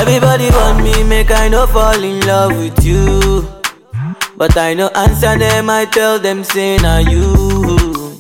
[0.01, 3.47] Everybody want me, make I no fall in love with you.
[4.38, 8.17] But I no answer them, I tell them, say, now you.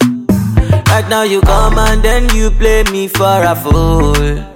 [0.93, 4.55] Right now you come and then you play me for a fool.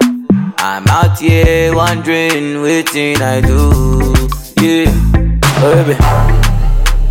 [0.61, 4.13] I'm out here wondering, waiting I do.
[4.59, 4.91] Yeah,
[5.63, 5.95] oh, baby,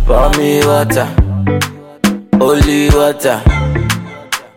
[0.05, 1.07] pour me water,
[2.37, 3.41] holy water,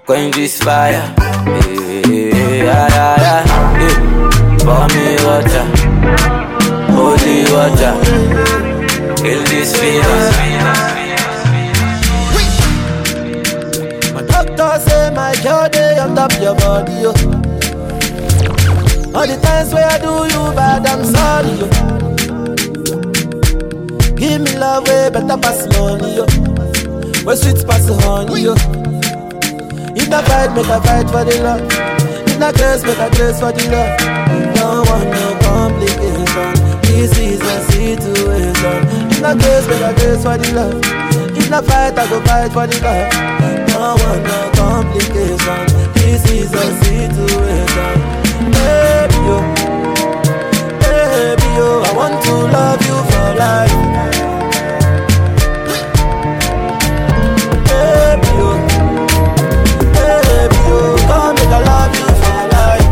[0.04, 1.14] quench this fire.
[1.16, 3.44] Yeah, yeah, yeah, yeah.
[4.60, 5.64] Pour me water,
[6.92, 7.94] holy water,
[9.22, 10.20] kill this fever.
[14.28, 17.41] Doctor say my girl day on top your body, yo.
[19.14, 21.66] All the times where I do you bad, I'm sorry, yo.
[24.16, 26.24] Give me love way better pass money, yo.
[27.24, 28.54] Where sweet pass the honey, yo.
[29.94, 31.60] If I fight, make I fight for the love.
[32.26, 34.00] If I grace, make I grace for the love.
[34.56, 36.52] No want no complication.
[36.88, 38.78] This is a situation.
[39.12, 40.80] If I grace, make I grace for the love.
[41.36, 43.12] If I fight, I go fight for the love.
[43.68, 45.60] No want no complication.
[46.00, 47.92] This is a situation.
[48.52, 49.36] Baby, yo.
[50.80, 51.68] Baby, yo.
[51.82, 53.74] I want to love you for life.
[57.68, 58.48] Baby, yo.
[59.96, 60.78] Baby, yo.
[61.08, 62.86] Come make I love you for life.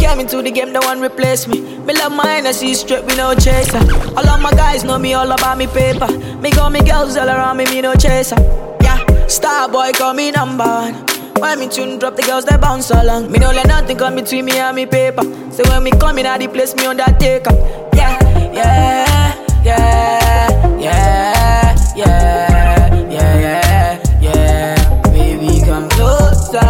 [0.00, 1.60] Came into the game, no one replace me.
[1.86, 2.12] Me love
[2.52, 3.78] I see straight, we no chaser.
[4.16, 6.06] All of my guys know me all about me paper.
[6.38, 8.36] Me got me girls all around me, me no chaser.
[8.82, 11.11] Yeah, star boy call me number one.
[11.42, 13.32] When me tune drop, the girls they bounce along.
[13.32, 15.24] Me no let nothing come between me and me paper.
[15.50, 17.50] So when me come in, I the place me undertaker.
[17.92, 18.16] Yeah,
[18.54, 25.02] yeah, yeah, yeah, yeah, yeah, yeah, yeah.
[25.10, 26.60] Baby, come closer.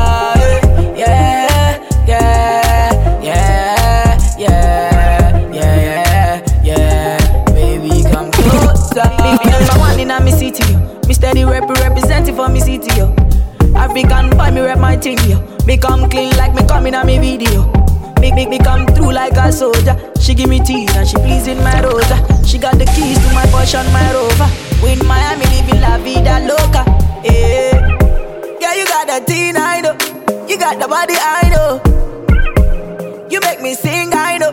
[0.97, 1.78] Yeah,
[2.09, 7.44] yeah, yeah, yeah, yeah, yeah, yeah.
[7.53, 9.05] Baby, come closer.
[9.20, 11.01] Me number one in me city, yo.
[11.07, 13.15] Me steady rep representing for me city, yo.
[13.74, 15.40] African boy, me rep my thing, yo.
[15.66, 17.70] Me come clean like me coming on me video.
[18.20, 19.97] Make make me come through like a soldier.
[20.20, 22.16] She give me tea and she pleasing my rosa.
[22.47, 24.49] She got the keys to my Porsche and my Rover.
[24.82, 26.85] We in Miami living la vida loca.
[27.24, 27.81] Yeah,
[28.61, 29.97] yeah, you got the teen, I know.
[30.47, 31.81] You got the body, I know.
[33.31, 34.53] You make me sing, I know.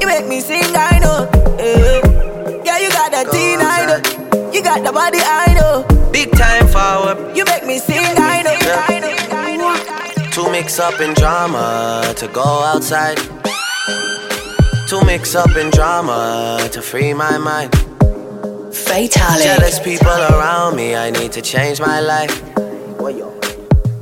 [0.00, 1.28] You make me sing, I know.
[1.58, 4.50] Yeah, yeah you got the teen, I know.
[4.52, 5.93] You got the body, I know.
[6.14, 7.36] Big time forward.
[7.36, 8.56] You make me sing, I know.
[9.32, 10.30] I know.
[10.30, 13.18] To mix up in drama, to go outside.
[14.90, 17.72] To mix up in drama, to free my mind.
[18.72, 19.42] Fatalic.
[19.42, 22.34] Jealous people around me, I need to change my life.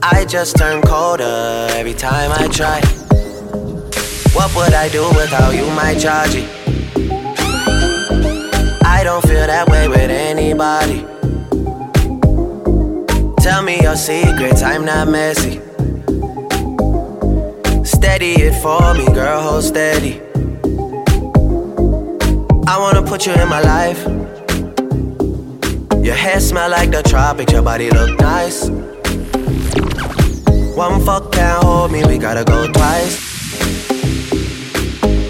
[0.02, 2.80] I just turn colder every time I try.
[4.34, 6.46] What would I do without you, my Georgie?
[8.84, 11.06] I don't feel that way with anybody.
[13.42, 15.60] Tell me your secrets, I'm not messy.
[17.84, 20.20] Steady it for me, girl, hold steady.
[22.68, 24.00] I wanna put you in my life.
[26.04, 28.68] Your hair smell like the tropics, your body look nice.
[30.76, 33.18] One fuck can't hold me, we gotta go twice.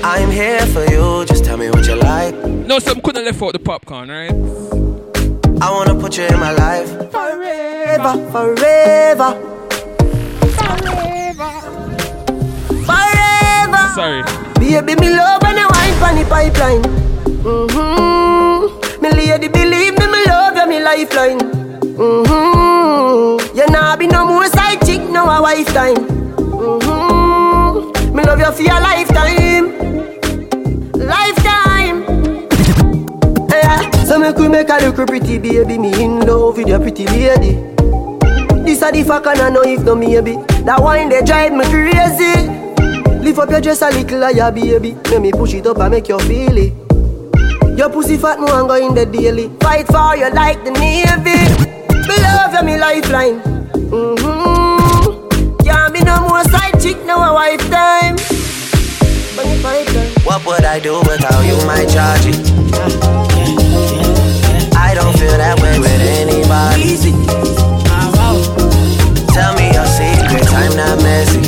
[0.05, 2.35] I'm here for you, just tell me what you like.
[2.35, 4.82] No, some couldn't left out the popcorn, right?
[5.65, 6.89] I wanna put you in my life.
[7.13, 9.31] Forever, forever.
[10.59, 11.51] Forever.
[12.89, 13.83] Forever.
[13.95, 14.23] Sorry.
[14.59, 16.83] Baby, me love when you wine pon the pipeline.
[17.47, 19.03] Mm-hmm.
[19.03, 21.39] Me lady, believe me, me love you, me lifeline.
[21.95, 23.57] Mm-hmm.
[23.57, 25.95] You nah be no more side chick, no a wife time.
[25.95, 28.17] Mm-hmm.
[28.17, 29.71] Me love you for your lifetime.
[34.13, 34.19] Yeah.
[34.19, 35.79] make we make a look pretty baby.
[35.79, 37.53] Me in love with your pretty lady.
[38.63, 40.37] This a the fuck and I know if no maybe.
[40.65, 42.49] That wine they drive me crazy.
[43.25, 44.93] Lift up your dress a little higher, baby.
[45.11, 46.73] Let me push it up and make you feel it.
[47.79, 49.49] Your pussy fat, no go in the daily.
[49.61, 51.49] Fight for you like the navy.
[52.07, 53.41] Me love you, me lifeline.
[53.91, 55.57] Mm-hmm.
[55.65, 58.17] Can't be no more side chick, no a wife time.
[60.25, 63.92] What would I do without you, my charge?
[65.33, 66.97] I don't feel that way with anybody.
[69.33, 71.43] Tell me your secrets, I'm not messy.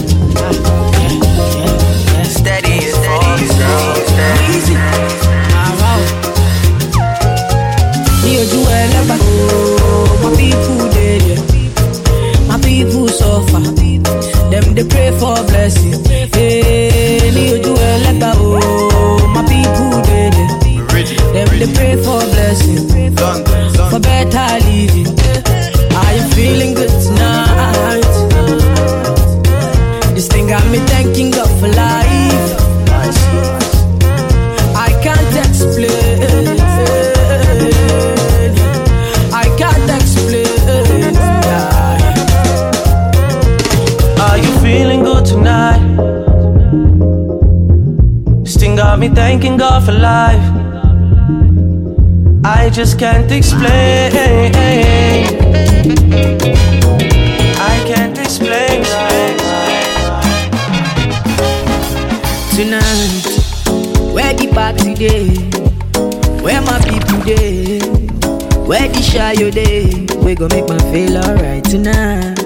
[2.24, 4.76] Steady is steady, steady, steady.
[8.24, 11.42] Me ojú ẹlẹ́gbà ooo, my people dey there,
[12.48, 13.60] my people suffer,
[14.50, 15.94] dem dey pray for blessing.
[16.10, 18.58] Eh, hey, ní ojú ẹlẹ́gbà ooo,
[18.96, 20.52] oh, my people dey there,
[21.34, 22.33] dem dey pray for blessing,
[23.90, 25.06] for better living.
[25.96, 28.14] Are you feeling good tonight?
[30.14, 32.50] This thing got me thanking God for life.
[34.76, 36.58] I can't explain.
[39.32, 41.16] I can't explain.
[44.20, 45.82] Are you feeling good tonight?
[48.44, 50.53] This thing got me thanking God for life.
[52.64, 54.10] I just can't explain.
[57.60, 58.82] I can't explain.
[62.56, 63.26] Tonight,
[64.14, 65.28] where the party day?
[66.40, 67.80] Where my people day?
[68.66, 70.06] Where the shy you day?
[70.24, 72.40] We gon' make my feel alright tonight.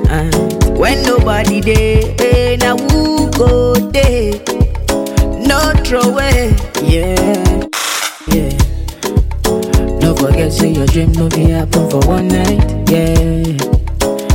[0.76, 4.42] When nobody day, hey, eh, now who go day?
[5.46, 7.67] No throw away, yeah.
[10.18, 12.58] Forget, say your dream no be happen for one night,
[12.90, 13.44] yeah.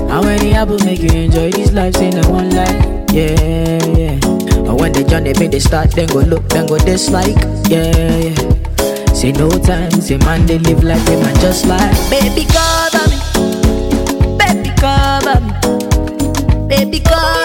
[0.09, 4.19] How many happen make you enjoy this life, say no one life, yeah, yeah.
[4.67, 7.35] And when they join, they make they start, then go look, then go dislike,
[7.67, 9.13] yeah, yeah.
[9.13, 14.37] Say no time, say man, they live like they man just like Baby, cover me,
[14.37, 17.42] baby, cover me, baby, cover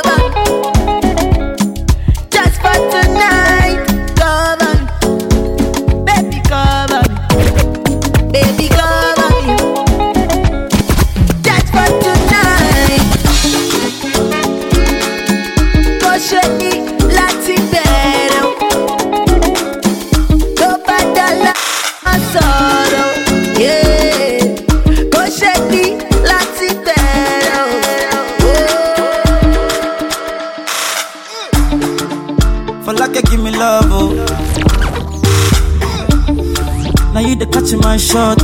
[38.08, 38.38] shot.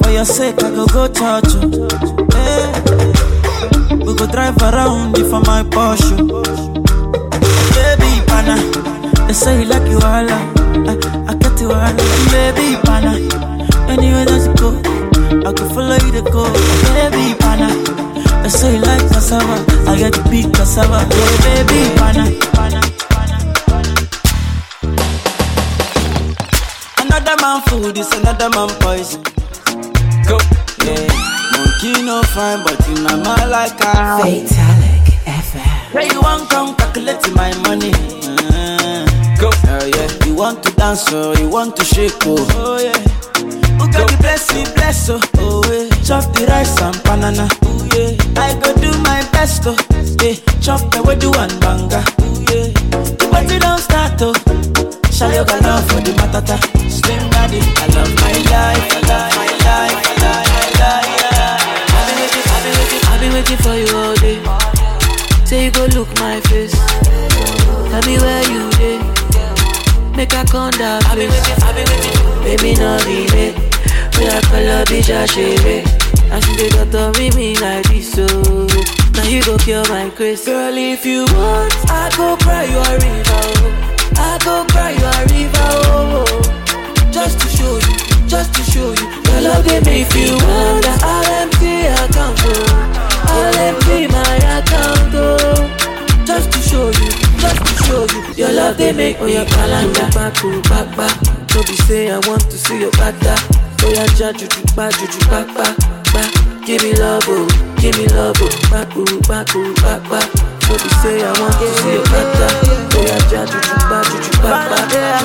[0.00, 1.86] For your sake, I go go touch you.
[2.34, 2.68] Yeah.
[4.04, 6.16] We go drive around if for my Porsche.
[7.74, 8.56] Baby, pana,
[9.26, 10.28] they say you like you all.
[10.30, 10.94] I,
[11.30, 11.94] I get you all.
[12.32, 13.12] Baby, pana,
[13.92, 14.70] anywhere that you go,
[15.48, 16.44] I can follow you to go.
[16.94, 17.68] Baby, pana,
[18.42, 19.56] they say you like cassava.
[19.88, 21.06] I get big cassava.
[21.06, 22.24] Yeah, baby, pana,
[22.54, 22.77] pana.
[27.48, 29.22] Man food is another man poison.
[30.28, 30.36] Go.
[30.84, 31.08] Yeah.
[31.54, 35.94] Monkey no fine, but in my mind like a Fatalic FM.
[35.94, 37.92] Where you want come calculate my money?
[38.28, 39.06] Uh,
[39.40, 39.48] Go.
[39.72, 40.26] Oh yeah.
[40.26, 42.36] You want to dance or you want to shake oh.
[42.64, 42.98] Oh yeah.
[43.78, 45.20] Who got the bless me bless oh.
[45.38, 45.88] Oh yeah.
[46.04, 47.48] Chop the rice and banana.
[47.62, 48.42] Oh yeah.
[48.44, 49.76] I go do my best oh.
[50.22, 50.34] Yeah.
[50.60, 52.04] Chop the do one banga.
[52.20, 52.68] Oh yeah.
[53.16, 54.57] The party don't start oh.
[55.18, 56.56] Shayo got love for the matata.
[56.88, 57.58] Slim body.
[57.58, 58.86] I love my life.
[58.94, 59.98] I love my life.
[59.98, 61.18] I love my life.
[61.98, 64.38] I've been waiting, I've been waiting, I've been waiting for you all day.
[65.44, 66.74] Say you go look my face.
[67.90, 68.98] Tell me where you dey.
[70.16, 71.02] Make I come down.
[71.06, 72.16] I've been waiting, I've been waiting.
[72.44, 73.52] Baby, no delay.
[74.18, 75.86] We are color bitch, I shave.
[76.30, 78.26] And she dey doctor me me like this, so
[79.14, 80.44] now you go kill my grace.
[80.44, 83.24] Girl, if you want, I go cry you a river.
[83.26, 83.87] Oh.
[84.16, 85.68] I go cry you a river.
[85.92, 86.24] Oh.
[87.10, 87.94] Just to show you,
[88.28, 89.06] just to show you.
[89.28, 90.94] Your love they make you wonder.
[91.02, 93.28] I'll empty account, oh.
[93.28, 93.58] I'll
[94.58, 96.24] account, oh.
[96.24, 97.10] Just to show you,
[97.42, 98.34] just to show you.
[98.34, 100.08] Your love they make me a calendar.
[100.14, 100.34] Back
[100.68, 101.38] back, back.
[101.66, 103.34] Be say I want to see your bada.
[103.82, 104.88] Oh yeah, ja juju ba.
[106.68, 108.70] Give me love, oh, give me love, oh.
[108.70, 108.88] Back,
[109.26, 110.57] back, ooh, back, back.
[110.68, 112.48] What you say, I want to see your kata.
[112.92, 115.24] Boy, I judge you, you bad, you bad, bad.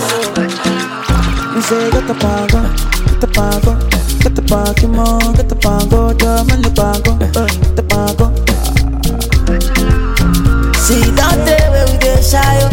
[1.56, 3.74] You say, get the power, get the power,
[4.24, 8.16] get the power, more, get the power, damn, and the power, get the power.
[8.20, 8.32] Oh.
[9.52, 9.62] Eh.
[10.80, 12.72] See that day when we get shy, oh.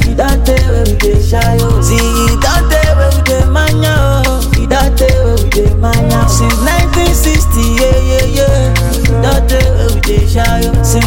[0.00, 1.80] See that day when we get shy, oh.
[1.82, 1.96] See
[2.40, 3.94] that day when we get mania,
[4.26, 4.40] oh.
[4.54, 6.24] See that day when we get mania.
[6.28, 8.74] Since 1960, yeah, yeah, yeah.
[8.90, 10.82] See that day when we get shy, oh.
[10.82, 11.06] Since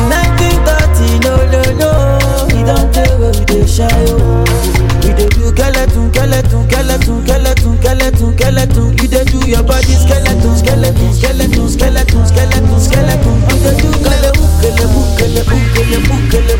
[9.80, 13.40] body skeleton, skeleton, skeleton, skeleton, skeleton, skeleton.
[16.32, 16.59] You.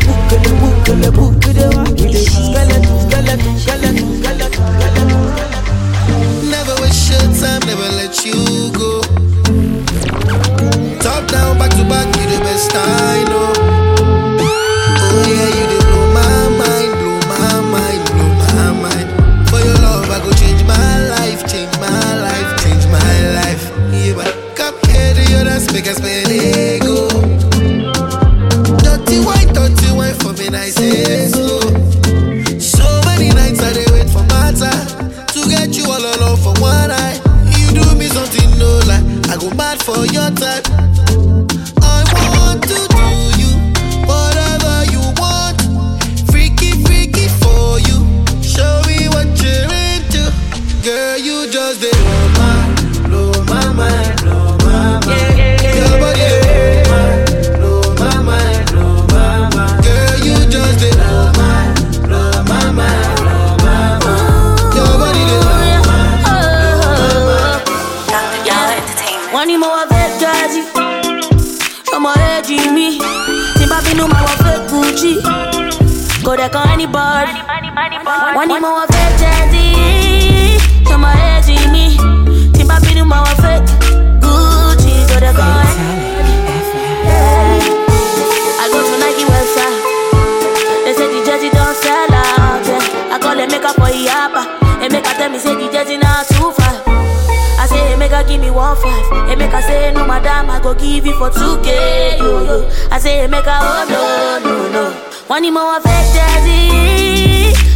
[103.10, 104.02] say make a oh no
[104.46, 104.84] no no.
[105.26, 106.46] One more affected,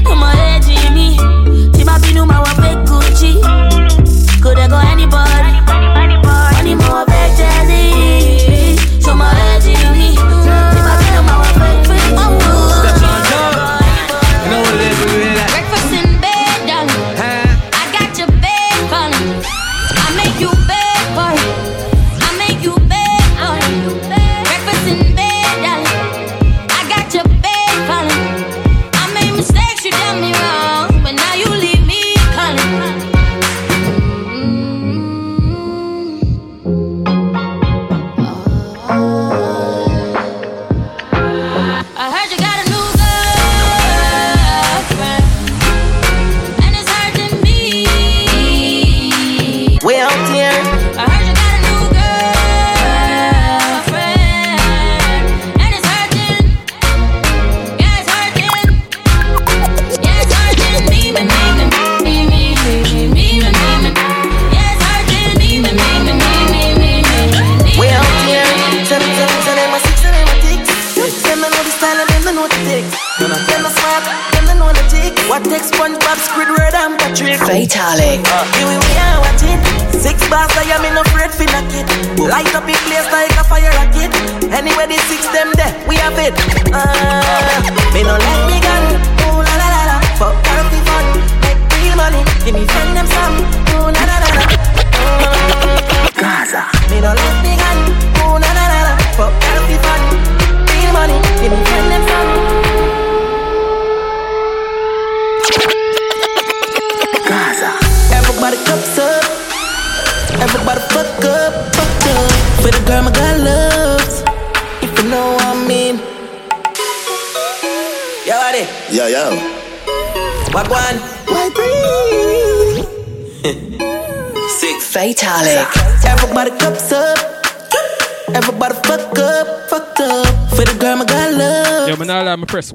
[0.04, 1.08] no more edging me.
[1.74, 3.32] Tima pinu ma fake Gucci.
[4.42, 5.52] Could I go anybody.
[6.66, 7.13] One more.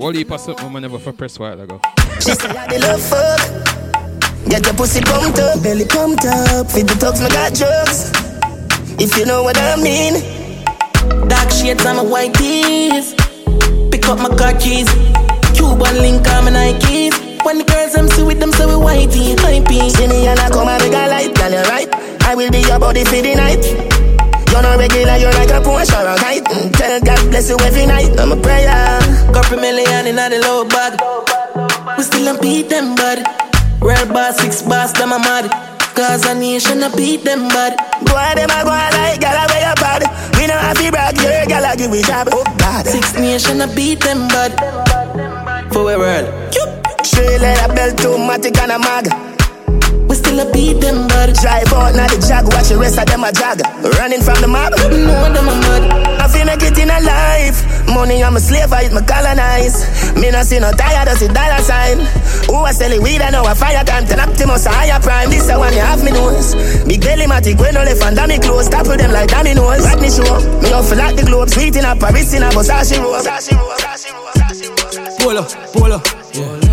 [0.10, 1.80] Only pass up woman never for press while ago.
[2.16, 4.50] She say I love fuck.
[4.50, 6.66] Get your pussy pumped up, belly pumped up.
[6.74, 8.10] With the talks, me got drugs.
[8.98, 10.18] If you know what I mean.
[11.30, 13.14] Dark shades on my white teeth.
[13.92, 14.90] Pick up my car keys.
[15.54, 17.46] Cuban link on my Nikes.
[17.46, 19.92] When the girls I'm see with them, so we whitey, hypey.
[19.92, 21.88] See me and I come and we got light, girl, you right.
[22.26, 23.89] I will be your body for the night.
[24.60, 26.44] You're not regular, you're like a Porsche or a kite.
[26.44, 28.12] Mm, Tell God bless you every night.
[28.20, 28.68] I'm a prayer.
[29.32, 31.00] Couple million in the low bag.
[31.98, 33.24] We still don't beat them, bud.
[33.80, 35.48] Real boss, six boss, them a mad.
[35.96, 37.72] Cause a nation a beat them, bud.
[38.04, 40.04] Boy, them a go on like gal away your bad.
[40.36, 42.28] We don't have to brag, your gal a give we job.
[42.34, 42.86] Oh God.
[42.86, 44.52] Six nation a beat them, bud.
[45.72, 46.28] For we world.
[47.08, 49.29] Straight like a belt, automatic and a mag.
[50.30, 51.34] We still a beat them, bud.
[51.42, 53.66] Drive out, now the jag, watch the rest of them a jag.
[53.98, 54.78] Running from the mob.
[54.94, 55.90] No, them a mad.
[56.22, 57.66] I feel make it in a life.
[57.90, 59.90] Money, I'm a slave, I eat my colonize.
[60.14, 62.06] Me no see no tired, I see dollar sign.
[62.46, 64.06] Who I selling weed, I know a fire time.
[64.06, 65.34] Ten Optimus, a higher prime.
[65.34, 66.54] This a one you have me nose.
[66.86, 68.70] Big belly matic, when no left and dummy close.
[68.70, 69.82] Topple them like dominoes.
[69.82, 70.30] Rodney show.
[70.62, 71.50] Me off like the globe.
[71.50, 73.26] Sweet in a Paris in a Versace robe.
[75.26, 76.06] Pull up, pull up,
[76.38, 76.69] yeah.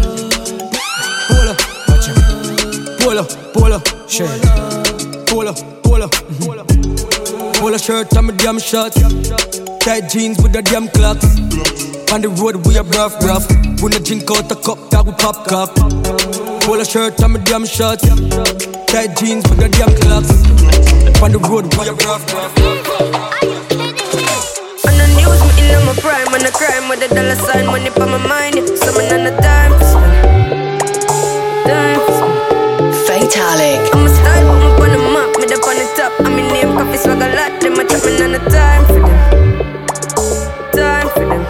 [3.17, 4.29] Pull up, shirt.
[4.45, 6.11] Up, pull up.
[6.13, 7.53] Mm-hmm.
[7.61, 9.01] Pull shirt and my damn shorts.
[9.81, 11.25] Tight jeans with the damn clocks.
[12.13, 13.49] On the road we a rough, rough.
[13.81, 15.73] We no drink out a cup, that we pop cup.
[16.69, 18.05] A shirt and my damn shorts.
[18.93, 20.29] Tight jeans with the damn clocks.
[21.23, 22.53] On the road we a rough, rough.
[24.85, 27.89] On the news, me in my prime, on the crime with the dollar sign, money
[27.89, 28.61] for my mind.
[28.77, 30.26] So man on the time.
[33.27, 33.83] Fatalic.
[33.93, 36.13] I'm a style, put me on the map, me up on the top.
[36.21, 37.61] I'm in name, coffee swag a lot.
[37.61, 39.27] Them a me on the time for them,
[40.71, 41.43] time for them.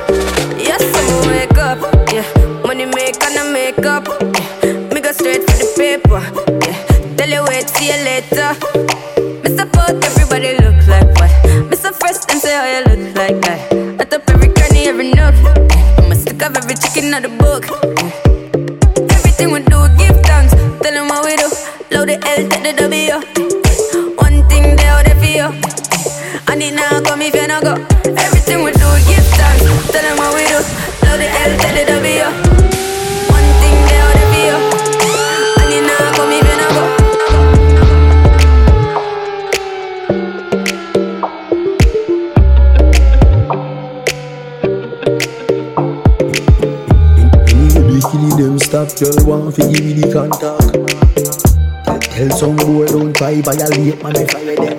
[0.57, 1.79] Yes, I'ma wake up,
[2.11, 2.25] yeah.
[2.65, 4.89] Money make and I make up, yeah.
[4.89, 6.25] Me go straight for the paper,
[6.65, 6.81] yeah.
[7.19, 8.57] Tell you wait, see you later.
[9.45, 11.29] Me support everybody look like what?
[11.69, 14.01] Me so fresh and say how you look like that.
[14.01, 15.35] I top every cranny, every nook.
[16.01, 17.69] I'm a stick of every chicken out the book.
[19.13, 20.56] Everything we do, give thanks.
[20.87, 21.49] Tell them what we do.
[21.91, 24.15] Load the L, take the W.
[24.19, 25.49] One thing they out there for you.
[26.47, 27.96] And it now come if you not go.
[48.85, 50.69] Stop, girl want fi give me the contact.
[52.13, 54.77] Tell, some boy don't try violate, man if I with them.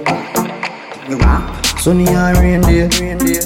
[1.79, 2.89] Sunny and rain day,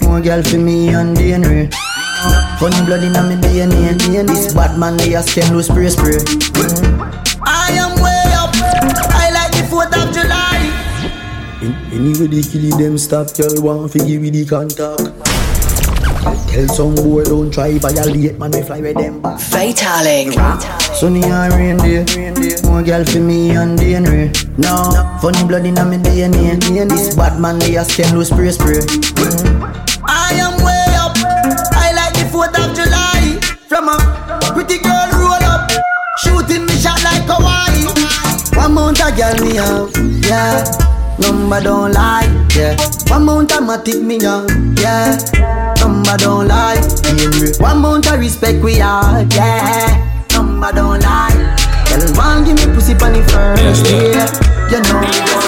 [0.04, 1.72] more girl for me and DNA.
[2.60, 4.28] Funny blood inna me DNA.
[4.28, 6.20] This bad man they a stem loose spray spray.
[7.44, 8.52] I am way up.
[9.16, 10.60] I like the 4th of July.
[11.62, 15.31] In, anybody kill them stop, girl want fi give me the contact.
[16.52, 19.40] Tell, some boy don't try violate, man we fly with them back.
[19.40, 20.34] Fatalic.
[20.94, 22.04] Sunny and rain day,
[22.68, 24.36] more girl for me and DNA.
[24.58, 24.92] No,
[25.22, 26.60] funny blood inna me DNA.
[26.90, 28.82] This bad man they a stem loose spray spray.
[30.04, 31.16] I am way up.
[31.72, 33.40] I like the 4th of July.
[33.70, 33.98] From a
[34.52, 35.72] pretty girl roll up.
[36.18, 37.88] Shooting me shot like Hawaii.
[38.60, 39.90] One mount a girl me have,
[40.28, 40.66] yeah.
[41.18, 42.76] Number don't lie, yeah.
[43.08, 45.71] One mount a matic me young, yeah.
[45.82, 46.80] Number don't lie.
[47.60, 50.26] One mount a respect we are, yeah.
[50.32, 51.56] Number don't lie.
[51.90, 54.30] Girl, one give me pussy pon the first, yeah.
[54.72, 55.41] You know.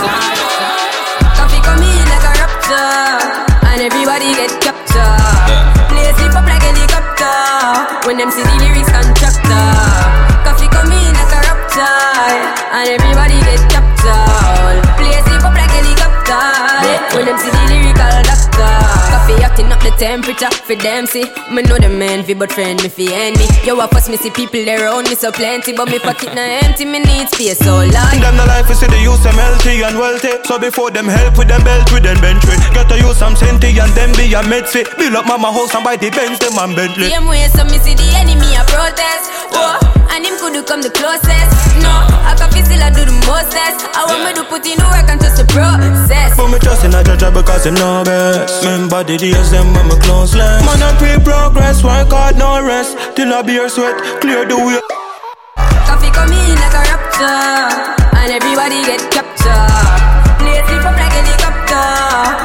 [19.98, 21.26] Temperature for them see.
[21.52, 23.46] Me know the man fi but friend me fi enemy.
[23.66, 26.42] Yo, I fuss me see people there around me so plenty, but me pocket na
[26.64, 26.86] empty.
[26.86, 28.16] Me need space so long.
[28.18, 30.34] Them the life is see the use them healthy and wealthy.
[30.46, 32.62] So before them help with them belt with them bench with.
[32.74, 34.88] Get to use some senti and them be a med fit.
[34.98, 37.10] Build up mama house and buy the Benz them and Bentley.
[37.10, 39.30] Same way, so me see the enemy a protest.
[39.56, 41.50] Oh, and him could do come the closest.
[41.82, 41.90] No,
[42.22, 43.82] I can feel still I do the mostest.
[43.98, 46.38] I want me to put in the work and trust the process.
[46.38, 48.62] But me trust in a judge because him know best.
[48.62, 50.62] Remember the days them when me close less.
[50.62, 52.94] Man I pre progress, work hard no rest.
[53.18, 54.80] Till I beer sweat, clear the way.
[55.90, 57.74] Koffee come in like a raptor,
[58.22, 59.98] and everybody get captured.
[60.38, 61.90] Play sleep up like helicopter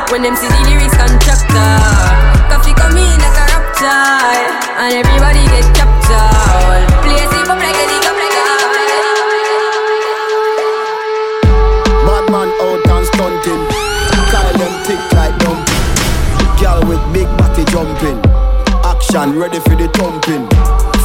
[0.08, 1.72] when them see the lyrics contractor.
[2.48, 4.00] Koffee come in like a raptor,
[4.80, 6.87] and everybody get captured.
[16.98, 18.18] With big body jumping.
[18.84, 20.48] Action ready for the thumping.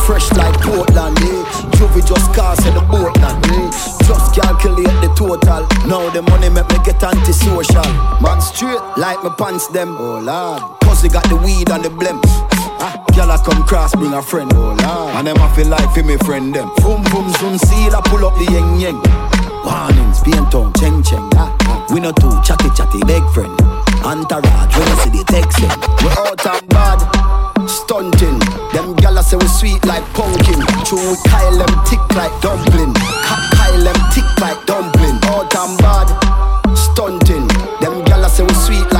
[0.05, 1.43] fresh like Portland, eh?
[1.77, 3.71] Juvie just cast in the boat land, eh?
[4.07, 5.67] Just calculate the total.
[5.87, 7.87] Now the money make me get antisocial.
[8.21, 10.61] Man straight like my pants them, oh lord.
[10.81, 12.19] Cause they got the weed and the blem.
[12.83, 15.15] Ah, Gyal a come cross, bring a friend, oh lord.
[15.15, 16.69] And them I feel like for me friend them.
[16.77, 18.99] Boom boom zoom seal, I pull up the yeng yeng.
[19.63, 21.29] Warnings, paint tongue, cheng cheng.
[21.35, 21.51] Ah.
[21.93, 23.82] We no too chatty chatty, big friend.
[24.03, 25.71] Entourage, when you see the text them.
[26.03, 26.99] We out and bad,
[27.67, 28.39] stunting.
[28.75, 30.59] Them gyal say we sweet like pumpkin.
[30.85, 32.93] True, we Kyle them tick like dumpling.
[32.93, 35.17] Kyle them tick like dumpling.
[35.31, 36.07] Out and bad,
[36.75, 37.47] stunting.
[37.79, 38.92] Them gyal say we sweet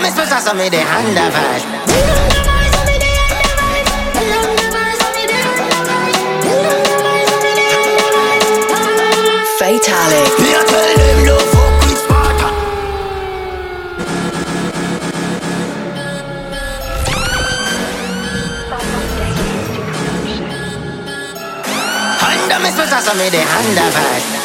[0.00, 1.64] Honda me special, so me the Honda vibe.
[9.58, 10.32] Fatalic.
[10.40, 12.48] Me a tell them no fuck with Sparta.
[22.22, 24.39] Honda me special, so me the Honda vibe.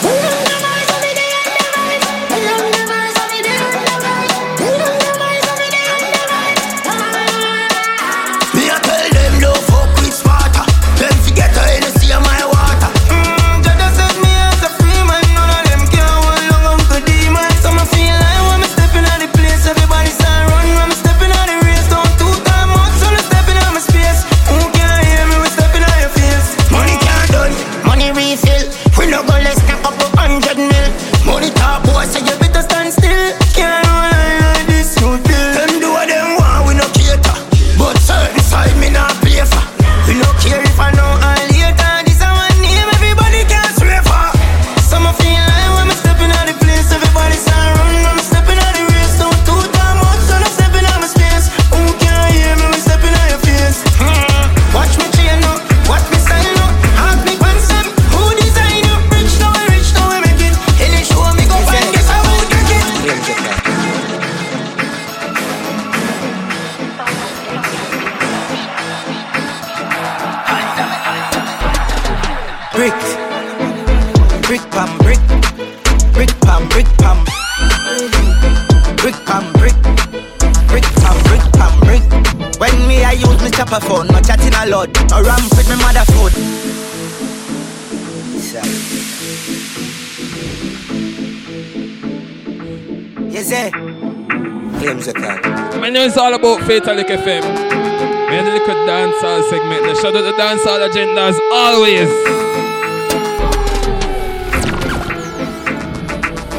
[96.16, 97.42] It's all about Fatalic FM.
[97.42, 99.84] We had a little dancehall segment.
[99.84, 102.10] The shout out the dancehall agenda as always.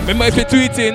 [0.00, 0.94] Remember if you're tweeting,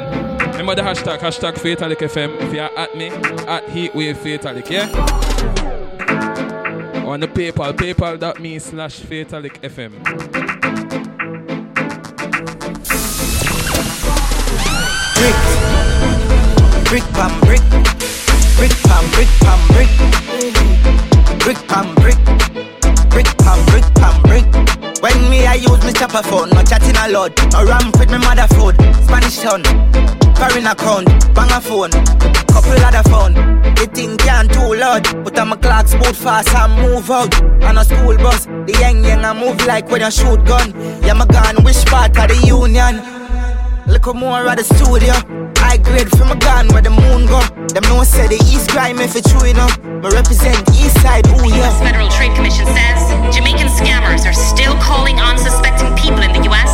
[0.52, 2.40] remember the hashtag, hashtag Fatalic FM.
[2.40, 4.92] If you're at me, at Heatwave Fatalic, yeah?
[7.08, 10.04] On the PayPal, paypal.me slash Fatalic FM.
[15.18, 18.01] brick, brick pam brick,
[18.62, 19.90] brick pam brick pam brick,
[21.42, 22.20] brick pam brick,
[23.10, 24.46] brick pam brick pam brick.
[25.02, 28.20] When me I use me chopper phone, no chatting a lot, no ramp with me
[28.20, 28.76] mother food.
[29.02, 29.64] Spanish town,
[30.38, 31.90] foreign account, bang a phone,
[32.54, 33.34] couple other phone.
[33.74, 37.34] The thing can too loud, but I'm a clock boot fast and move out.
[37.64, 40.70] On a school bus, the young young I move like when you shoot gun.
[41.02, 43.02] Yeah, my gun, which part of the union?
[43.88, 45.16] Little more at the studio.
[45.64, 47.61] I grade from a gun where the moon go.
[47.72, 49.80] Them no say the east crime if it's true enough.
[49.80, 51.64] Me represent east side, ooh The yeah.
[51.64, 51.80] U.S.
[51.80, 53.00] Federal Trade Commission says
[53.32, 56.68] Jamaican scammers are still calling unsuspecting people in the U.S.,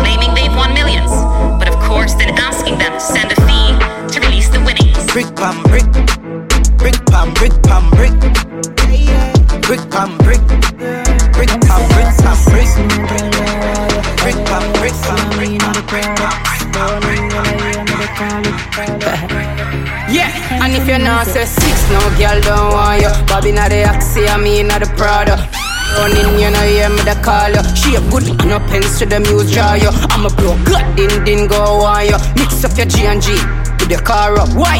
[0.00, 1.12] claiming they've won millions,
[1.60, 3.76] but of course then asking them to send a fee
[4.08, 4.96] to release the winnings.
[5.12, 5.84] Brick pam brick,
[6.80, 8.16] brick pam brick pam brick,
[9.68, 10.40] brick pam brick,
[11.36, 12.72] brick pam brick pam brick,
[14.16, 15.27] brick pam brick pam
[20.68, 23.10] and if you're not say six, no girl don't want you.
[23.26, 25.36] Bobby not the Axie, I mean not the Prada.
[25.96, 27.62] Running, you know, hear me the call you.
[27.74, 29.90] She a good, no pens to the muse draw you.
[30.12, 32.18] I'm a pro, good, din din go on you.
[32.36, 33.32] Mix up your G and G.
[33.32, 34.50] The with your car up.
[34.54, 34.76] Why?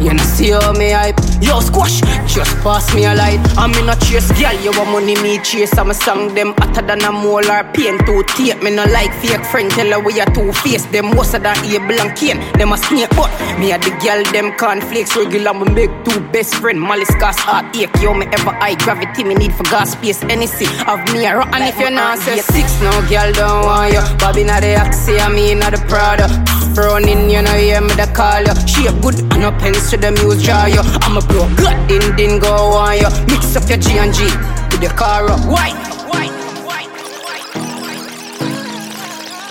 [0.00, 3.42] You know see how me hype Yo squash, just pass me a light.
[3.58, 5.76] I'm in a chase, girl, you want money me chase.
[5.76, 9.44] I'm a song them hotter than a molar pain to tape Me no like fake
[9.46, 10.84] friend, tell her we are two face.
[10.86, 14.56] Them of that able and cane, them a snake But me a the girl, them
[14.56, 16.80] cornflakes Regular, me make two best friend.
[16.80, 19.24] Malice gas heart ache, yo me ever high Gravity.
[19.24, 22.80] Me need for gas space, any see Of me and if you're not say six.
[22.80, 24.02] No girl don't want you.
[24.18, 28.10] Bobby not the Oxy, I mean not the Prada Running, you know, hear me the
[28.14, 31.46] call you Shape good, and no pens to the muse jar you I'm a bro,
[31.56, 34.24] good, din din go on you Mix up your G and G
[34.72, 35.76] with your car up White,
[36.08, 36.32] white,
[36.64, 36.88] white,
[37.24, 37.52] white.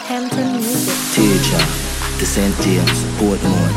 [0.09, 0.97] Hampton Music.
[1.13, 1.63] Teacher,
[2.19, 2.55] the St.
[2.61, 3.71] James, Portmore.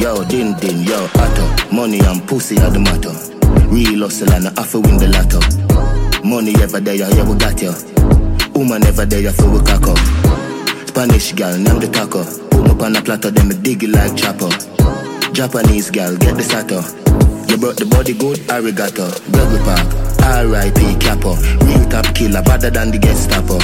[0.00, 1.44] Yo, din din, yo, atto.
[1.74, 3.12] Money and pussy are the matter.
[3.68, 5.40] Real hustle and I have to win the lotto.
[6.26, 7.99] Money ever there, yeah, we got you.
[8.54, 9.98] Woman ever there, you feel we cock up.
[10.88, 12.24] Spanish gal, name the taco.
[12.50, 14.50] Put me on a platter, then me dig it like chopper.
[15.32, 16.80] Japanese gal, get the sato.
[17.48, 19.10] You brought the body good, arigato.
[19.32, 19.86] Burger Park,
[20.22, 20.98] R.I.P.
[21.00, 21.34] Capo.
[21.64, 23.58] Real top killer, better than the Gestapo.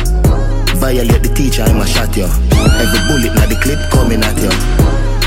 [0.78, 2.26] Violate the teacher, I'ma shot you.
[2.26, 4.54] Every bullet na the clip coming at you.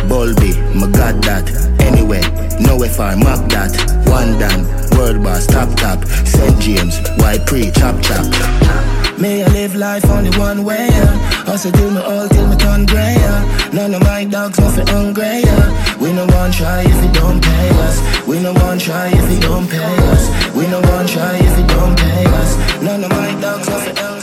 [0.08, 1.48] Bulby, my god that.
[1.82, 2.22] Anyway,
[2.60, 3.72] nowhere far, map that.
[4.08, 4.66] One done,
[4.98, 6.04] world boss, top top.
[6.26, 6.60] St.
[6.60, 8.26] James, white pre, chop chop.
[9.20, 11.12] May I live life only one way, yeah.
[11.44, 13.70] Hustle till me all till me turn grey, yeah.
[13.74, 15.98] None of my dogs nothing hungry, yeah.
[16.00, 18.28] We no one try if you don't pay us.
[18.28, 20.24] We no one try if you don't pay us.
[20.56, 22.82] We no one try if you don't pay us.
[22.82, 24.20] None of my dogs nothing hungry,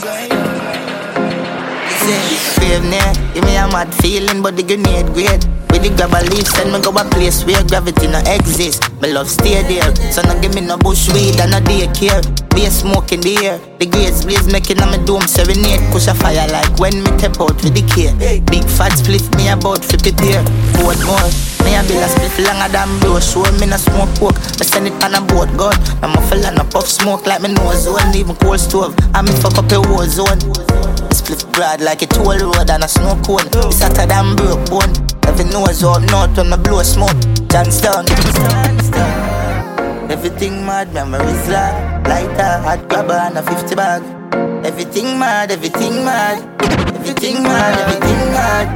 [2.57, 5.56] Brave near, give me a mad feeling, but the grenade great.
[5.71, 8.83] With the grab a leaf, send me go a place where gravity no exist.
[9.01, 12.21] Me love stay there, so no give me no bush weed and no daycare.
[12.55, 15.81] Be a smoke in the air, the grades blaze making on my dome serenade.
[15.91, 18.13] Push a fire like when me tap out with the care.
[18.49, 20.41] Big fat split me about fi prepare.
[20.81, 21.29] Board more,
[21.61, 23.19] me a bill a split longer than bro.
[23.21, 25.77] Show me no smoke coke, me send it on a boat gun.
[26.01, 28.95] I'm a no puff smoke like me nose zone, even cold stove.
[29.13, 31.06] I me fuck up a war zone.
[31.27, 33.43] Split broad like a toll road and a snow cone.
[33.67, 34.95] It's hotter than broke bone.
[35.27, 37.19] Every nose up north when me blow smoke.
[37.51, 38.07] Johnstown.
[40.09, 44.03] Everything mad, memories like lighter, hot grabber and a 50 bag.
[44.65, 46.39] Everything mad, everything mad,
[46.95, 48.67] everything mad, everything mad.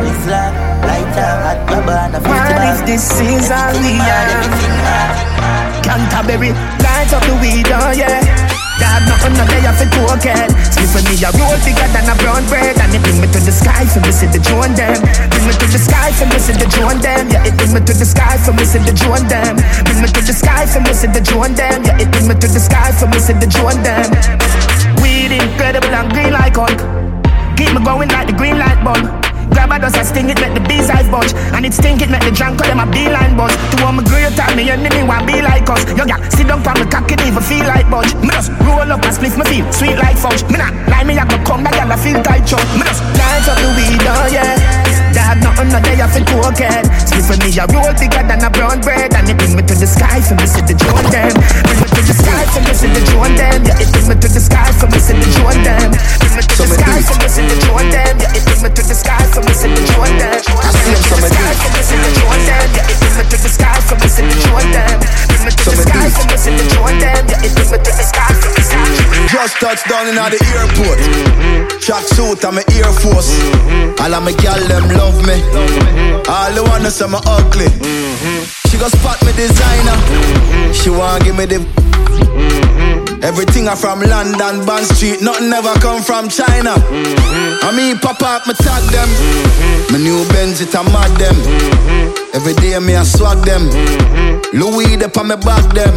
[0.00, 2.56] It's like lighter, hot grabber and a 50 bag.
[2.56, 5.84] Man, if this is a Everything mad, everything mad.
[5.84, 8.55] Canterbury, light up the weed, oh yeah.
[8.76, 10.48] Dog, nothing no day off a token.
[10.96, 12.76] With me, a roll bigger than a brown bread.
[12.80, 14.96] And it bring me to the sky for see the drone them.
[15.28, 17.28] Bring me to the sky for see the drone them.
[17.28, 19.60] Yeah, it bring me to the sky for see the drone them.
[19.84, 21.84] Bring me to the sky for see the drone them.
[21.84, 24.08] Yeah, it bring me to the sky for see the drone them.
[25.04, 26.80] Weed incredible and green like Hulk.
[27.56, 29.25] Keep me going like the green light bulb.
[29.56, 31.32] Grab a dust, I sting it, make the bees eyes budge.
[31.56, 33.56] And it stink it, make the drunk call them a beeline buzz.
[33.56, 35.80] To all my great time, me enemy want be like us.
[35.96, 38.12] Yo, yeah, sit down for me cock it, even feel like budge.
[38.20, 40.44] Me just roll up and split me feel sweet like fudge.
[40.52, 42.68] Me not lie, me I go come back, girl, I feel tight chunk.
[42.76, 44.60] Me just light up the weed, oh yeah.
[45.16, 46.84] Dog, nothing no day, I feel cocaine.
[47.08, 49.08] Split for me, a roll bigger than a brown bread.
[49.16, 51.32] And it bring me to the sky, for me see the drone them.
[51.64, 53.64] Bring me to the sky, for me see the drone them.
[53.64, 55.88] Yeah, it bring me to the sky, for me see the drone them.
[56.20, 58.12] Bring me to the sky, for me see the drone them.
[58.20, 60.18] Yeah, it bring me to the sky, for me see the drone.
[60.18, 61.56] I see him, so me do it.
[61.62, 62.66] For me see the drone them.
[62.74, 64.98] Yeah, it to the sky, for me see the drone them.
[65.30, 67.22] Bring me to the sky, for me see the drone them.
[67.30, 69.30] Yeah, it me to the sky, for me see the.
[69.30, 70.98] Just touched down in the airport.
[71.80, 73.30] Track suit, I'm a Air Force.
[74.02, 75.38] All of my gal them love me.
[76.26, 77.70] All the wanna say me ugly.
[78.68, 79.96] She go spot me designer.
[80.74, 83.15] She want give me the.
[83.22, 86.76] Everything I from London, Bond Street, nothing ever come from China.
[86.76, 87.64] Mm-hmm.
[87.64, 89.08] I mean, pop up, me tag them.
[89.08, 89.92] Mm-hmm.
[89.92, 91.34] My new Benz, it a mad them.
[91.34, 92.36] Mm-hmm.
[92.36, 93.72] Every day me I swag them.
[94.52, 95.96] Louis, they on me back them.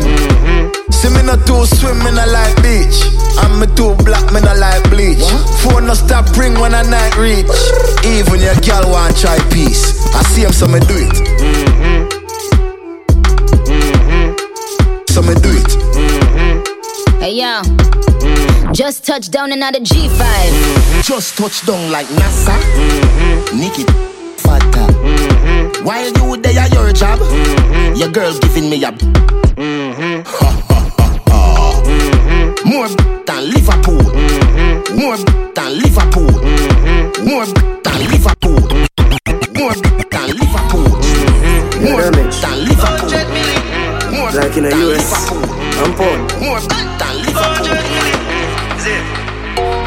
[0.92, 3.04] See me not too swim, me not like beach.
[3.44, 5.24] And me too black, me not like bleach.
[5.64, 7.48] Phone no stop ring when I night reach.
[8.08, 10.08] Even your girl want try peace.
[10.16, 11.16] I see him, so me do it.
[15.10, 16.19] So me do it.
[17.20, 17.62] Hey yo,
[18.72, 21.04] just touched down and out of G5.
[21.04, 22.56] Just touch down like NASA.
[23.54, 23.84] Nikki
[24.38, 24.88] fatter.
[25.84, 27.20] While you there at your job,
[27.98, 28.92] your girl giving me a.
[30.26, 31.84] Ha ha ha ha.
[32.66, 32.88] More
[33.28, 34.02] than Liverpool.
[34.96, 35.18] More
[35.54, 36.32] than Liverpool.
[37.28, 37.46] More
[37.84, 38.64] than Liverpool.
[39.60, 39.76] More
[40.06, 40.90] than Liverpool.
[41.84, 42.04] More
[42.42, 43.30] than Liverpool.
[44.12, 45.30] More Like in the US.
[45.30, 45.59] Liverpool.
[45.96, 46.20] Porn.
[46.44, 46.60] More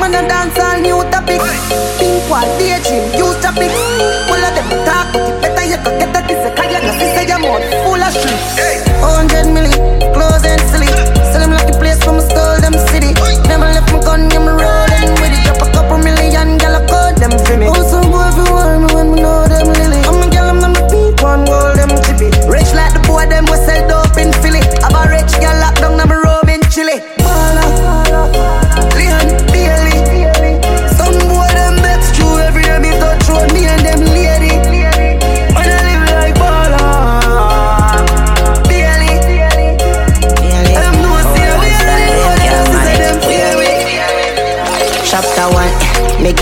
[0.01, 1.44] man a dance all new topics.
[1.98, 3.74] Think what daydream, use topics.
[4.28, 6.81] Full of them talk, but it better you go get that this a kaya.
[6.85, 7.91] No sister, your mouth full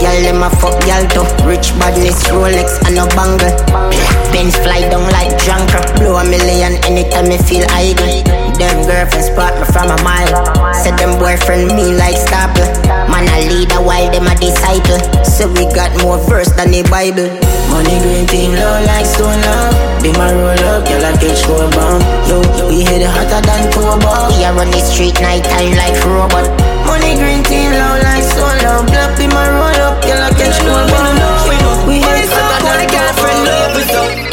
[0.00, 3.52] 1 Make y'all them a fuck y'all too Rich badness, Rolex and no bangle.
[4.32, 8.24] Benz fly down like junker Blow a million anytime me feel idle.
[8.56, 10.72] Them girlfriends spot me from a mile.
[10.74, 12.64] Said them boyfriend me like staple.
[13.12, 15.00] Man a leader while them a disciple.
[15.24, 19.74] So we got more verse than the Bible Money green team low like stone love.
[20.02, 22.00] Be my roll up, girl I catch four bomb.
[22.28, 24.10] Yo, we hit it hotter than turbo
[24.40, 26.46] Yeah, run the street night time like robot.
[26.86, 28.86] Money green team low like stone love.
[28.86, 31.88] Black be my roll up, girl I catch four bomb.
[31.88, 34.29] We hit it hotter than girlfriend love with up.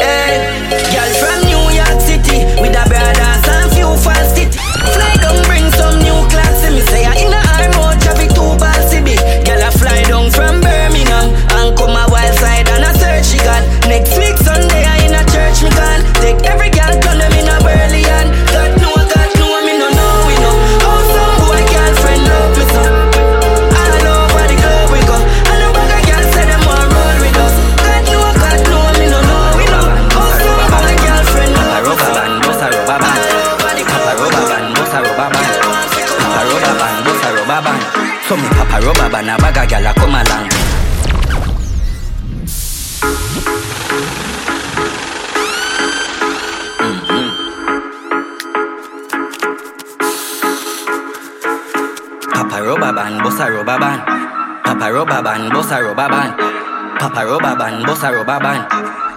[40.18, 41.58] A gyal a come.
[52.32, 54.02] Papa rubber band, bossa rubber band.
[54.64, 56.32] Papa rubber band, bossa rubber band.
[56.98, 58.62] Papa rubber band, bossa rubber band.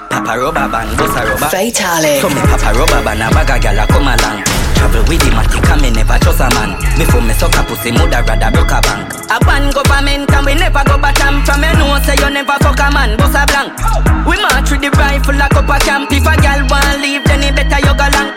[0.10, 1.50] Papa rubber band, bossa rubber.
[1.50, 2.22] Fatalic.
[2.22, 4.51] So me papa rubber band, a bag a gyal a come along.
[4.82, 6.74] Travel with him, I I me never trust a man.
[6.98, 9.14] Me for me suck a pussy, mother rather broke a bank.
[9.30, 12.82] A ban government and we never go bottom From your nose say you never fuck
[12.82, 13.78] a man, boss a blank.
[14.26, 16.10] We march with the rifle like up a camp.
[16.10, 18.34] If a gal want leave then it better you go long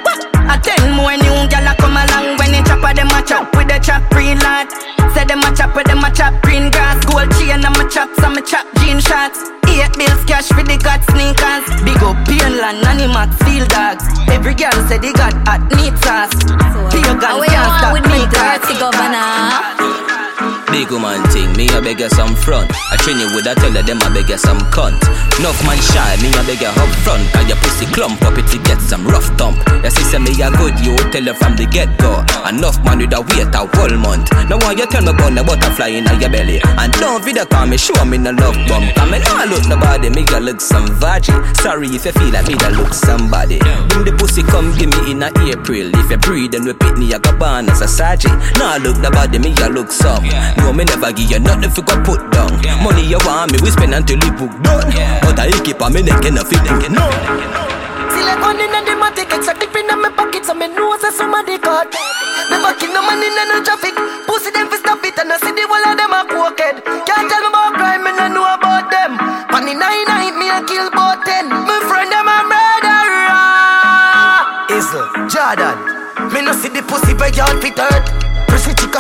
[0.53, 2.37] A ten more new gal come along.
[2.37, 4.69] When they chop them a chop with the chop green lad.
[5.16, 7.01] Say them a chop with them a chop green grass.
[7.09, 11.01] Gold chain and my chop some chop jean shots Eight bills cash for the got
[11.11, 11.65] sneakers.
[11.85, 14.05] Big up Painland, Animax, Field Dogs.
[14.28, 16.35] Every girl said they got hot neat sauce.
[16.93, 20.03] Pure gun What you can't stop with me, me dirty governor?
[20.75, 22.67] Big woman thing, me a beg some front.
[22.91, 24.99] I train you with a tell them I beg you some cunt.
[25.39, 27.23] Enough man shy, me a beg you up front.
[27.31, 29.63] Cause your pussy clump up it to get some rough thump.
[29.87, 32.27] Your sister me a good, you tell her from the get go.
[32.43, 34.35] Enough man with a wait a whole month.
[34.51, 36.59] Now why you tell me about the butterfly in your belly?
[36.67, 38.91] And don't video call me, show me no love bump.
[38.99, 41.39] Cause me nah look nobody, me got look some veggie.
[41.63, 43.63] Sorry if you feel like me that look somebody.
[43.95, 45.95] Bring the pussy come give me in a April.
[46.03, 48.35] If you breathe then repeat me, I got born as a sergeant.
[48.59, 50.27] Nah look nobody, me a look some.
[50.65, 52.49] No, me never give you nothing for go put down.
[52.81, 54.89] Money you want me, we spend until you book done.
[55.20, 56.89] But I keep on me neck and I fit it.
[56.89, 57.05] No.
[58.09, 60.97] Till I gone in and the matic exotic pin in my pocket so me know
[60.97, 61.93] say somebody got
[62.49, 63.97] Me fucking no money in no traffic
[64.28, 67.27] Pussy them fi stop it and I see the whole of them a crooked Can't
[67.27, 69.19] tell me about crime, me no know about them
[69.51, 73.65] On the nine night me a kill about ten My friend them a murderer
[74.70, 75.77] Izzle, Jordan.
[76.32, 78.34] Me no see the pussy fit hurt.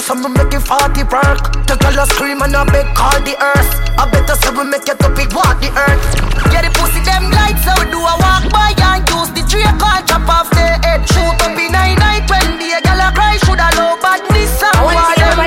[0.02, 1.64] So me make it 40 work.
[1.64, 3.70] The girl a scream and a beg call the earth.
[3.96, 6.04] I better say we make it up big walk the earth.
[6.52, 9.64] Yeah the pussy them lights so we do a walk by and use the tree
[9.80, 13.40] call chop off the head Shoot up in nine night when the girl a cry
[13.48, 15.40] shoulda low badness and why them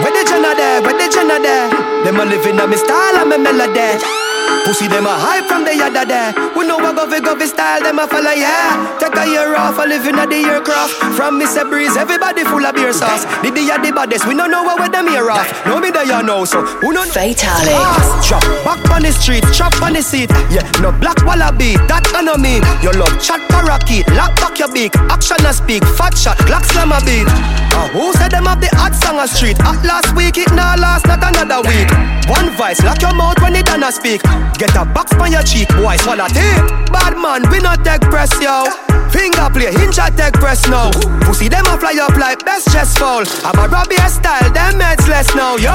[0.00, 0.80] Where the Jenna there?
[0.80, 1.68] Where the Jenna there?
[2.08, 4.39] Them a living on me style and me melody.
[4.64, 6.30] Pussy them a hype from the yada there.
[6.54, 8.98] We know what govy govy style them a follow yeah.
[9.00, 10.94] Take a year off a living at the aircraft.
[11.16, 11.68] From Mr.
[11.68, 13.24] Breeze, everybody full of beer sauce.
[13.42, 15.48] The day the baddest, we don't know what with them here off.
[15.66, 17.74] No me there you know so who know Fatalic.
[18.22, 20.30] Chop back on the street, chop on the seat.
[20.50, 22.62] Yeah, no black wallaby, that I know me.
[22.84, 24.94] Your love chat parakeet, lock back your beak.
[25.10, 27.26] Action a speak, fat shot, clock slam a beat.
[27.74, 29.58] Uh, who said them have the hot song a street?
[29.66, 31.90] At last week, it now last, not another week.
[32.28, 34.22] One voice, lock your mouth when it done a speak.
[34.58, 36.64] Get a box on your cheek, boy, swallow tape.
[36.92, 38.66] Bad man, we not take press, yo.
[39.10, 40.90] Finger play, hinge attack press now.
[41.26, 43.24] Pussy them a fly up like best chest fall.
[43.44, 45.56] I'm a Robbie style, them meds less now.
[45.56, 45.74] Yo,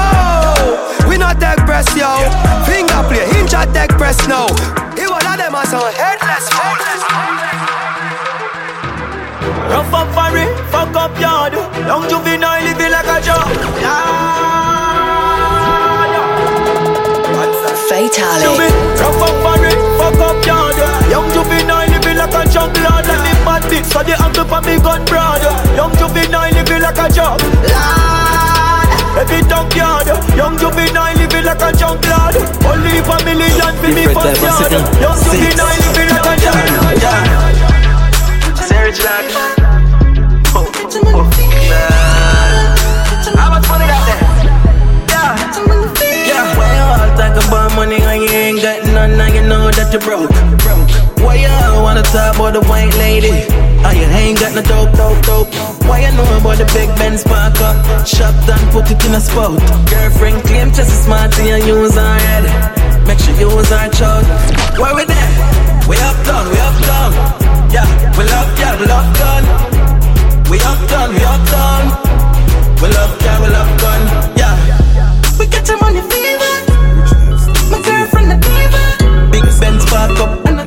[1.08, 2.16] we not take press yo.
[2.64, 4.48] Finger play, hinge attack press now.
[4.96, 7.02] He one of them a some headless headless.
[9.68, 11.52] Rough up for it, fuck up yard.
[11.86, 13.20] Young juvenile living like a
[17.88, 18.10] job.
[18.10, 18.74] Fatality.
[18.98, 20.76] Rough up for it, fuck up yard.
[21.10, 23.06] Young juvenile living like a junk lord.
[23.06, 25.42] Let me mad bitch, so the angle for me gun broad.
[25.76, 27.40] Young juvenile living like a job.
[27.40, 28.90] Lord.
[29.16, 30.06] Every dump yard,
[30.36, 32.36] young juvenile living like a junk lord.
[32.66, 34.72] Only for million for me first yard.
[35.00, 37.00] Young juvenile living like a junk lord.
[38.66, 39.24] Serge Black.
[40.58, 40.64] Oh,
[41.14, 41.30] oh,
[41.68, 42.15] nah.
[47.36, 50.30] Talk about money when you ain't got none and you know that you broke?
[51.20, 53.44] Why you wanna talk about the white lady?
[53.84, 55.48] Oh, you ain't got no dope, dope, dope.
[55.84, 58.06] Why you know about the big Benz park up?
[58.06, 59.60] Shopped and put it in a spot.
[59.90, 62.44] Girlfriend claim just smart and you use her head.
[63.06, 64.24] Make sure you use her child.
[64.80, 65.32] Why we there?
[65.88, 67.12] We up done, we up done.
[67.70, 69.44] Yeah, we love, yeah, we love gun.
[70.50, 71.86] We up done, we up done.
[72.80, 74.00] We love, yeah, we love gun.
[74.40, 74.54] Yeah.
[75.38, 76.55] We get your money fever.
[78.06, 79.30] My girlfriend a diva.
[79.30, 80.66] Big Benz park up and a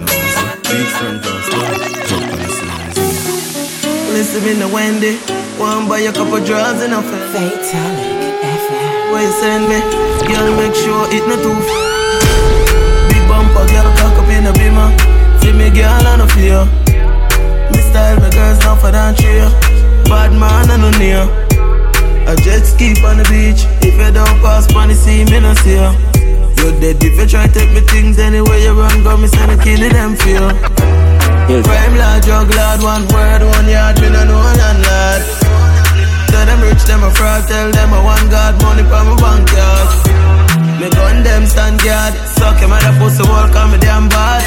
[4.11, 5.15] Listen me the Wendy.
[5.57, 7.29] One buy a couple drugs and a fair.
[7.31, 9.11] Fatalic FM.
[9.11, 9.79] Where you send me?
[10.27, 14.91] Girl, make sure it not too f- Big bumper, girl, cock up in a beamer.
[15.39, 16.65] See me, girl, I no fear.
[17.71, 19.47] Me style, my girls down for that cheer.
[20.11, 21.23] Bad man, I no near.
[22.27, 23.63] A jet ski on the beach.
[23.81, 26.08] If you don't pass on the sea, me no see ya.
[26.59, 29.57] You dead if you try take me things anywhere you run, go me send a
[29.63, 30.51] kill them feel.
[31.63, 35.21] Crime lord, drug lord, one word, one yard, me no know lad.
[36.27, 39.47] Tell them rich, them a fraud, tell them I want God money from my bank
[39.55, 39.89] yard.
[40.83, 44.43] Me gun them stand guard, suck him at the pussy wall, call me damn bad.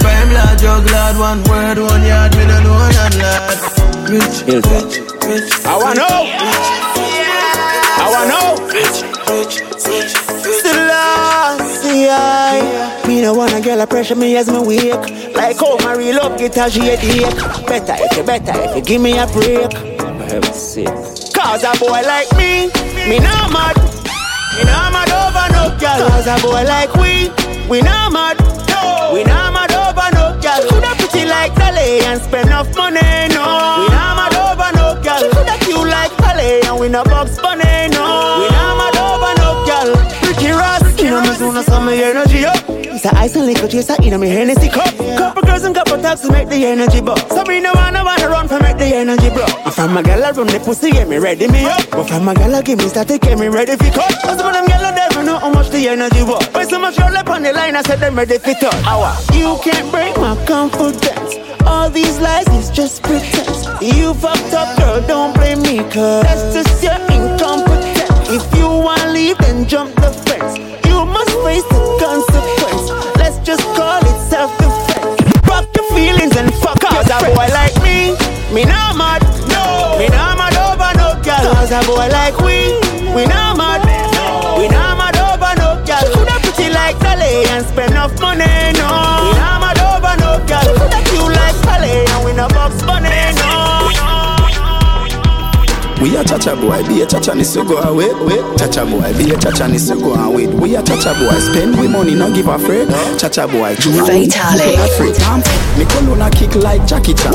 [0.00, 3.60] Crime lord, drug lord, one word, one yard, me no know none lad.
[4.08, 4.66] Rich, rich,
[5.28, 5.52] rich.
[5.68, 6.20] I wanna know.
[8.00, 9.03] I wanna know.
[12.04, 13.02] Yeah.
[13.08, 15.34] Me no wanna girl a pressure me as me wake.
[15.34, 17.66] Like how my real love get a headache.
[17.66, 19.72] Better if you better if you give me a break.
[19.72, 20.88] For heaven's sake.
[21.34, 22.68] Cause a boy like me,
[23.08, 23.76] me not mad.
[24.56, 26.08] Me not mad over no girl.
[26.08, 27.28] Cause a boy like we,
[27.68, 28.38] we not mad.
[28.68, 29.10] No.
[29.12, 30.62] We not mad over no girl.
[30.70, 33.00] Coulda pretty like Dolly and spend enough money,
[33.34, 33.44] no.
[33.82, 35.30] We not mad over no girl.
[35.32, 38.53] Coulda cute like Polly and we no box bunny, no.
[41.54, 42.56] Me soon energy up.
[42.68, 44.90] It's a ice and liquor chaser in me Hennessy cup.
[45.16, 47.28] Couple girls and couple taps to make the energy bust.
[47.30, 49.46] So me no wanna wanna run for make the energy blow.
[49.64, 51.88] I'm from a gal I run the pussy get me ready me up.
[51.90, 54.10] But from a gal I give me static get me ready for cut.
[54.22, 56.44] Cause of them gal never know how much the energy was.
[56.52, 58.54] When so much roll up on the line I said them ready for.
[58.86, 59.14] Hour.
[59.32, 61.38] You can't break my confidence.
[61.66, 63.66] All these lies is just pretense.
[63.80, 68.28] You fucked up, girl, don't blame me, cause that's just your incompetence.
[68.28, 70.73] If you wanna leave, then jump the fence.
[71.44, 72.88] Face the consequence.
[73.20, 75.20] Let's just call it self-defense.
[75.44, 78.16] Fuck your feelings and fuck Cause a boy like me,
[78.54, 79.20] me not mad.
[79.52, 81.52] No, me not mad over no girl.
[81.52, 82.72] Cause a boy like we,
[83.12, 83.84] we not mad.
[84.16, 84.56] No.
[84.58, 86.04] We not mad over no girl.
[86.14, 88.48] Coulda pretty like Dolly and spend enough money,
[96.04, 98.12] We a chacha boy, be a chacha nis to go away.
[98.60, 100.46] Chacha boy, be a chacha nis to go away.
[100.52, 102.92] We a chacha boy, spend we money, not give a friend.
[103.16, 103.72] Chacha boy.
[103.72, 104.28] Afraid,
[106.04, 107.32] me a kick like Jackie Chan.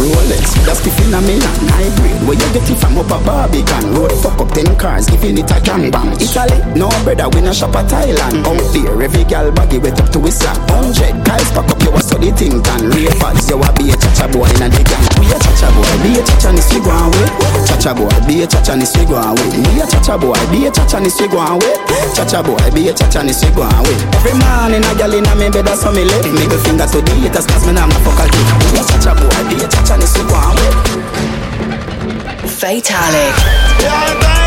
[0.00, 2.24] Rolex, that's the fin me and hybrid.
[2.24, 3.92] Where you get it from up a Barbican?
[3.92, 6.16] Road fuck up ten cars, giving it a gang bang.
[6.16, 8.48] Italy, no brother, we no shop at Thailand.
[8.48, 10.56] Out there, every gal baggy wet up to his slap.
[10.72, 14.24] Hundred guys pack up, you a study think and Ravers, you a be a chacha
[14.32, 15.04] boy in a the gang.
[15.20, 17.28] We a chacha boy, be a chacha nis we go away.
[17.68, 19.48] Chacha boy, be a chacha nis we go away.
[19.50, 21.74] We a chacha boy, be a chacha nis we go away.
[22.14, 23.96] Chacha boy, be a chacha nis we go away.
[24.16, 26.24] Every man in a gal in a me bed, that's how me live.
[26.32, 28.46] Middle finger to the haters, cause me nah my fuck a kid.
[28.72, 30.70] We a chacha boy, be a chacha nis we go away.
[32.60, 33.34] Fatalic.
[33.80, 34.39] Yes,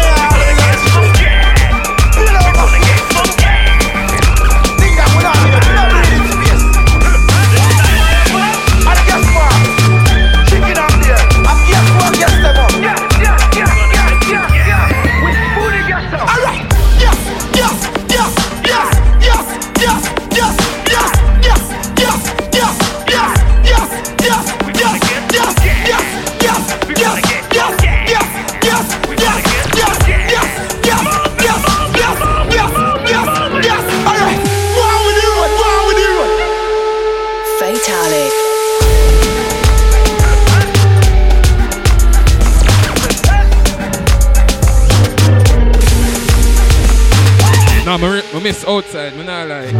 [48.44, 49.72] miss outside, me not lie.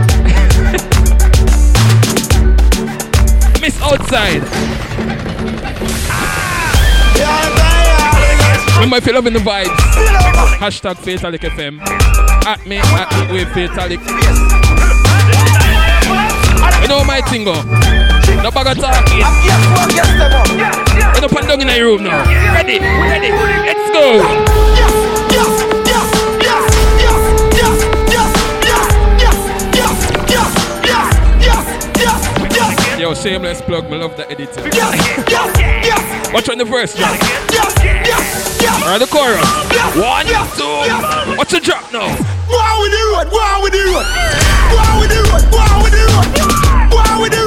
[3.60, 4.42] miss outside.
[8.76, 9.68] Remember if you're loving the vibes,
[10.60, 11.82] hashtag Fatalic FM.
[12.46, 14.00] At me, at me with Fatalic.
[16.82, 17.56] You know my thing go.
[18.42, 19.20] No bag of talking.
[21.12, 22.24] Run up and down in your room now.
[22.54, 24.74] Ready, ready, let's go.
[33.04, 34.62] Yo, shameless plug, me love the editor.
[34.64, 34.96] Yes,
[35.30, 36.34] yes, yes.
[36.34, 37.12] Watch on the verse, drop.
[37.52, 38.88] Yes, yes, yes.
[38.88, 39.44] Or the chorus.
[39.76, 40.64] Yes, One, yes, two.
[40.64, 41.38] Yes.
[41.38, 42.08] Watch the drop now.
[42.48, 43.28] Wow, we do it.
[43.30, 44.08] Wow, we do it.
[44.72, 45.44] Wow, we do it.
[45.52, 46.96] Wow, we do it.
[46.96, 47.43] Wow, we do it.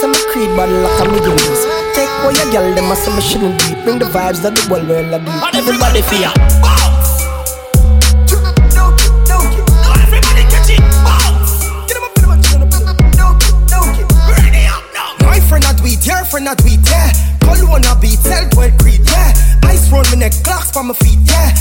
[0.00, 1.62] Say me creed, but like a million knees.
[1.94, 3.74] Take away your girl, them I say me shouldn't be.
[3.84, 5.30] Bring the vibes that the world will do.
[5.30, 6.32] And everybody fear.
[15.20, 17.12] My friend a tweet, your friend a tweet, yeah.
[17.40, 19.32] Cologne a beat, sell 12 creed, yeah.
[19.64, 21.52] Ice round me neck, clocks for my feet, yeah.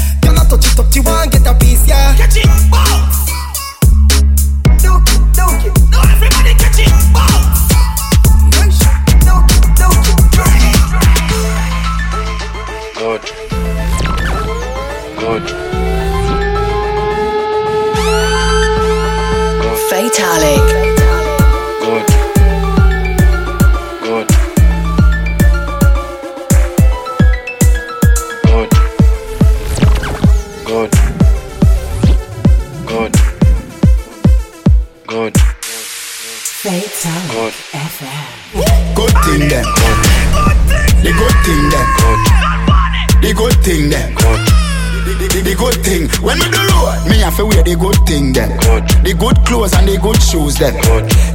[50.60, 50.76] Them.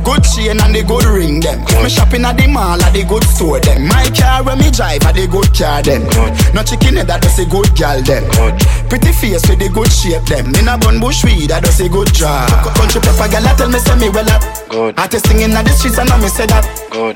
[0.05, 1.64] Good chain and the good ring them.
[1.82, 3.88] Me shopping at the mall at the good store them.
[3.88, 6.05] My car when me drive at the good car them.
[6.52, 8.28] No chicken head that does a good gal them.
[8.88, 10.55] Pretty face with the good shape them.
[10.55, 12.52] In a bun bush weed that does a good job.
[12.76, 14.44] Country pepper gal tell me say me well up.
[14.74, 16.66] Artist singing at the streets and I me say that.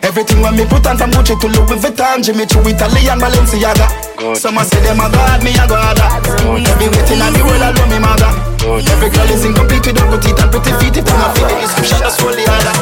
[0.06, 4.38] Everything when me put on from Gucci to Louis Vuitton, Jimmy Choo, Italian Balenciaga.
[4.38, 5.98] Some a say them a god, me a god.
[5.98, 8.30] Every waiting on the world, I love me mother.
[8.62, 11.02] Every girl is incomplete without good teeth and pretty feet.
[11.02, 12.74] If I'm not fit, the description hold the other.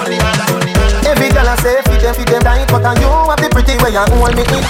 [1.09, 3.79] Every girl I say fit them, fit them tight But and you have the pretty
[3.81, 4.65] way and hold me in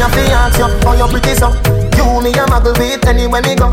[0.00, 1.52] You fi ask you how you pretty so
[1.94, 3.68] You me a muggle with anywhere me go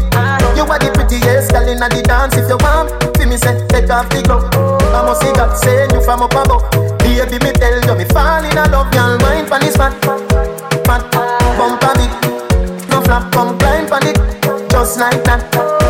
[0.53, 3.89] You are the prettiest girl inna the dance If you want, fi me say take
[3.89, 6.63] off the glove I must see God send you from up above
[6.99, 9.93] Baby me tell you me fall in love Y'all wine pon this fat,
[10.85, 11.03] fat
[11.57, 12.11] Bump on it,
[12.89, 14.17] no flap Come climb pon it,
[14.69, 15.43] just like that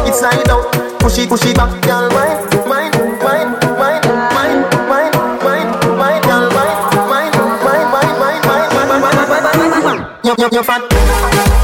[0.07, 2.91] It's slide out, push it, push it back Y'all wine, wine,
[3.21, 4.01] wine, wine,
[4.33, 6.75] wine, wine wine, wine, girl, wine,
[7.07, 7.31] wine,
[7.63, 10.01] wine, wine, wine, wine, wine, wine, wine, wine, wine, wine.
[10.23, 10.81] You, you, you fat.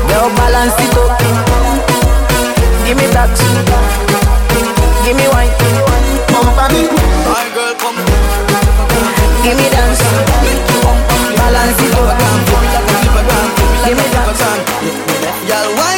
[0.07, 1.19] Girl, balance it up.
[2.85, 3.31] Give me that.
[5.03, 5.51] Give me wine.
[6.31, 7.22] Bump on me.
[13.95, 14.59] me Jefferson.
[15.47, 15.92] Y'all, why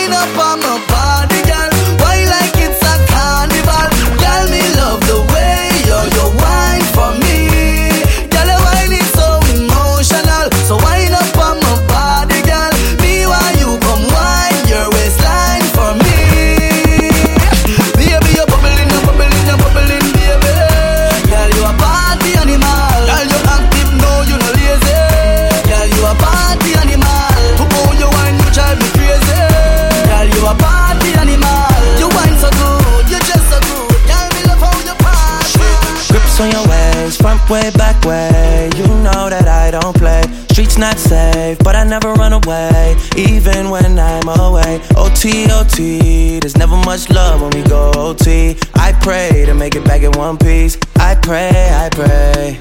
[40.75, 44.81] Streets not safe, but I never run away, even when I'm away.
[44.97, 48.57] OT, OT, there's never much love when we go OT.
[48.75, 50.77] I pray to make it back in one piece.
[50.97, 52.59] I pray, I pray.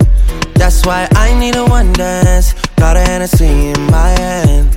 [0.54, 2.54] That's why I need a one dance.
[2.76, 4.76] Got a Hennessy in my hand.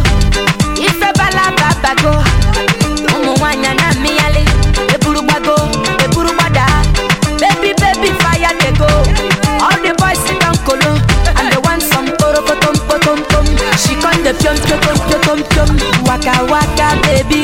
[14.33, 17.41] the jump, jump, jump, jump, jump, waka waka, baby.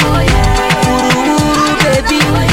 [0.88, 2.47] Uru uru, baby.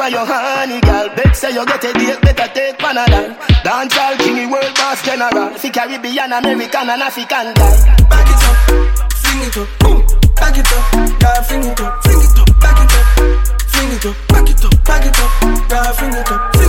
[0.00, 1.08] for your honey, girl.
[1.14, 3.36] Bet say you get a date, better take Panadol.
[3.62, 5.52] Dance all Jimmy world boss general.
[5.60, 7.76] Fi Caribbean, American, and African guy.
[8.08, 10.00] Back it up, fling it up, boom.
[10.36, 13.06] Back it up, girl, fling it up, fling it up, back it up,
[13.68, 16.59] fling it up, back it up, back it up, girl, fling it up.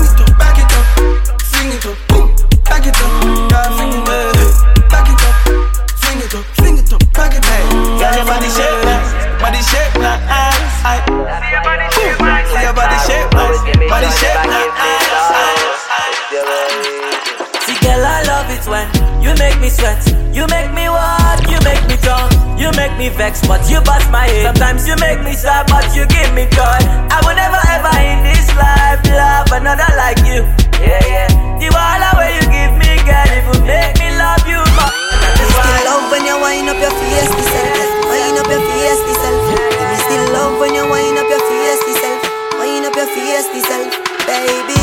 [23.21, 24.49] vex, but you bust my head.
[24.49, 26.79] Sometimes you make me sad, but you give me joy.
[27.13, 30.41] I will never ever in this life love another like you.
[30.81, 31.29] Yeah, yeah.
[31.61, 34.89] The all way you give me, girl, it will make me love you more.
[34.89, 37.89] I still love when you wind up your face, yourself.
[38.09, 39.41] Wind up your face, yourself.
[39.53, 42.21] You still love when you wind up your face, yourself.
[42.57, 43.93] Wind up your face, yourself,
[44.25, 44.81] baby.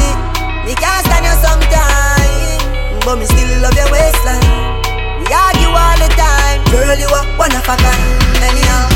[0.62, 4.57] Me can't stand you sometimes, but me still love your waistline
[6.88, 8.04] girl, you are one of a kind.
[8.48, 8.88] Anyhow,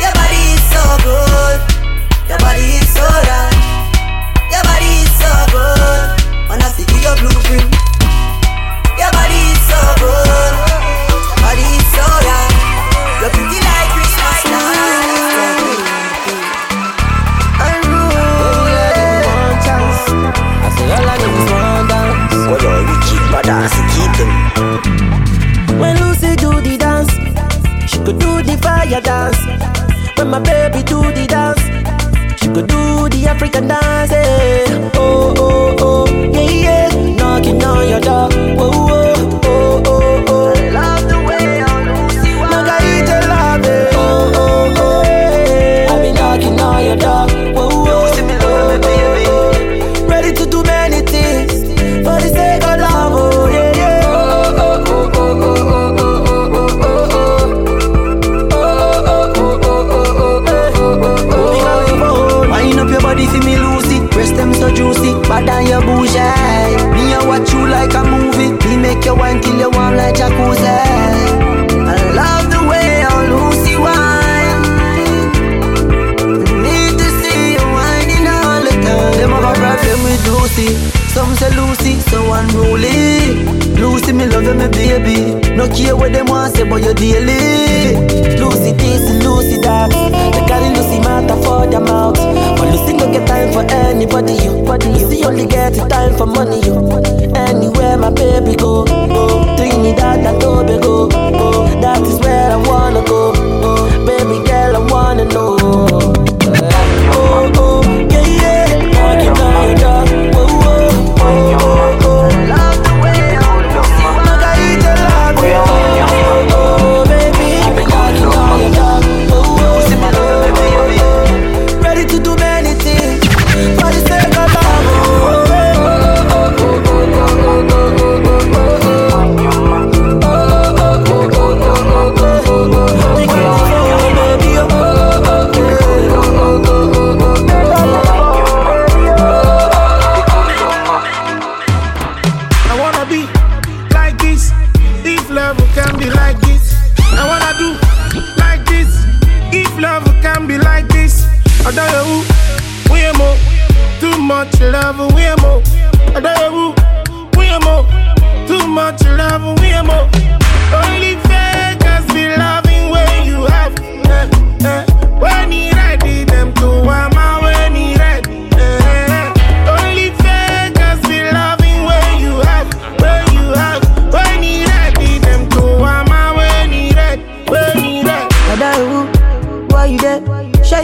[0.00, 1.60] your body is so good,
[2.28, 3.56] your body is so right,
[4.52, 6.48] your body is so good.
[6.48, 7.79] Wanna see your blueprint.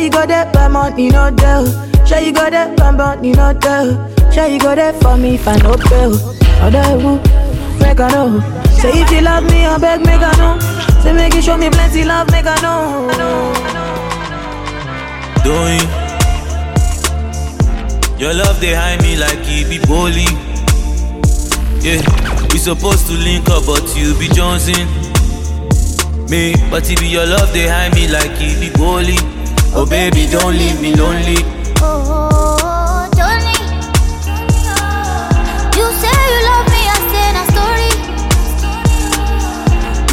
[0.06, 1.66] You got that by money, no doubt.
[2.06, 4.32] Sure you got that by money, no doubt.
[4.32, 6.14] Sure you got that for me if I no bill.
[6.62, 7.18] Adahu,
[7.82, 8.38] make I know.
[8.78, 11.02] Say if you love me, I beg, make I know.
[11.02, 13.10] Say make you show me plenty love, make I know.
[15.42, 15.82] Doing
[18.20, 20.30] your love they hide me like it be bully.
[21.82, 21.98] Yeah,
[22.52, 24.86] we supposed to link up, but you be Johnson.
[26.30, 29.35] Me, but it be your love they hide me like it be bully.
[29.78, 31.36] Oh baby, don't leave me lonely.
[31.84, 33.52] Oh, Johnny.
[35.76, 37.92] You say you love me, I say na story.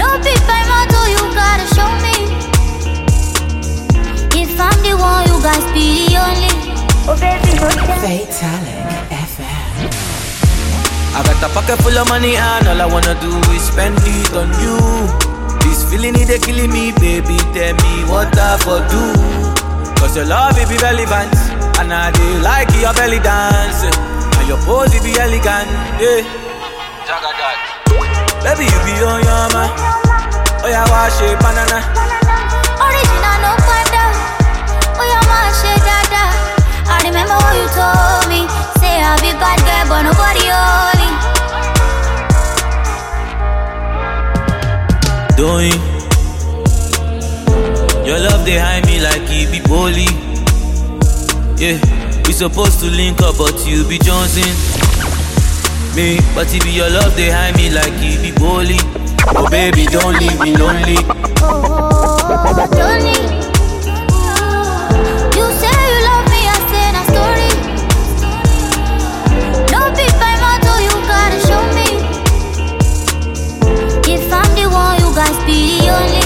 [0.03, 2.15] No big by motto, you gotta show me.
[4.35, 6.51] If I'm the one, you guys be the only.
[7.07, 8.27] Oh baby, Fatalic
[9.07, 9.87] FM.
[11.15, 14.33] I got a pocket full of money and all I wanna do is spend it
[14.35, 14.75] on you.
[15.63, 17.37] This feeling it they killing me, baby.
[17.55, 19.52] Tell me what I for do.
[20.03, 21.31] Cause your love it be relevant,
[21.79, 26.27] and I do like your belly dance, and your pose it be elegant, yeah.
[27.07, 27.57] Jaga that.
[28.43, 29.71] Baby you be on your man,
[30.59, 31.79] oh yeah wash it banana.
[32.83, 34.05] Original, no panda.
[34.99, 36.23] Oh, yeah, man, shit, dada.
[36.83, 38.43] I remember what you told me.
[38.83, 41.11] Say I'll be bad girl, but nobody holy.
[45.39, 45.92] Doing your
[48.45, 50.07] they hide me like it be bully.
[51.55, 51.79] Yeah,
[52.27, 54.51] we supposed to link up, but you be Johnson.
[55.95, 58.77] Me, but be your love they hide me like it be bully.
[59.35, 60.97] Oh baby, don't leave me lonely.
[61.39, 63.15] Oh, Johnny.
[65.37, 67.51] You say you love me, I say na story.
[69.71, 71.87] No big by motto, you gotta show me.
[74.11, 76.22] If I'm the one, you guys be the only.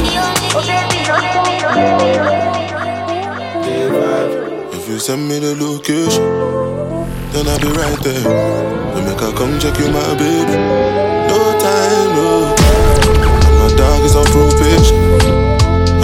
[4.74, 6.24] If you send me the location,
[7.34, 8.24] then I'll be right there.
[8.94, 10.56] Then make I come check you, my baby.
[11.28, 12.56] No time, no.
[13.46, 14.98] And my dog is on probation.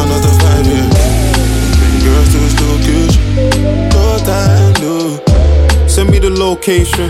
[0.03, 0.93] Another five years.
[1.79, 3.23] Bring girls to his location.
[3.95, 5.87] No time, no.
[5.87, 7.09] Send me the location.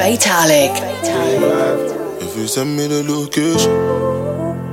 [0.00, 0.72] Fatalic.
[2.22, 3.70] If you send me the location,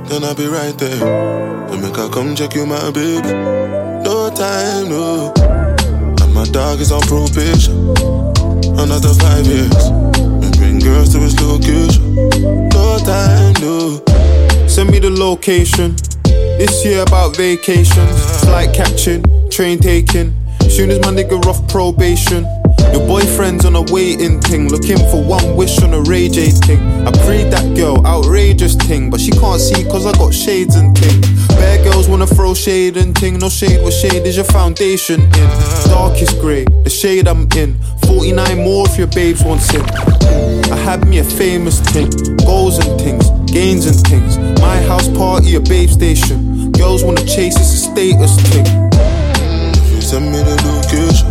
[0.08, 1.68] then I'll be right there.
[1.68, 3.28] Then make I come check you, my baby.
[4.08, 5.34] No time, no.
[5.36, 7.76] And my dog is on probation.
[8.80, 9.84] Another five years.
[10.16, 12.14] And bring girls to his location.
[12.70, 14.00] No time, no.
[14.66, 15.94] Send me the location.
[16.56, 20.32] This year about vacations, flight catching, train taking.
[20.70, 22.46] Soon as my nigga off probation.
[22.92, 26.80] Your boyfriend's on a waiting thing, looking for one wish on a Ray J thing.
[27.06, 30.96] I prayed that girl, outrageous thing, but she can't see cause I got shades and
[30.96, 31.20] thing.
[31.48, 35.48] Bad girls wanna throw shade and ting, no shade, what shade is your foundation in?
[35.90, 37.78] Darkest grey, the shade I'm in.
[38.06, 39.82] 49 more if your babes want it.
[40.72, 42.10] I had me a famous thing,
[42.44, 44.38] goals and things, gains and things.
[44.60, 46.72] My house party, a babe station.
[46.72, 48.66] Girls wanna chase, it's a status thing.
[50.00, 51.28] Send me the location,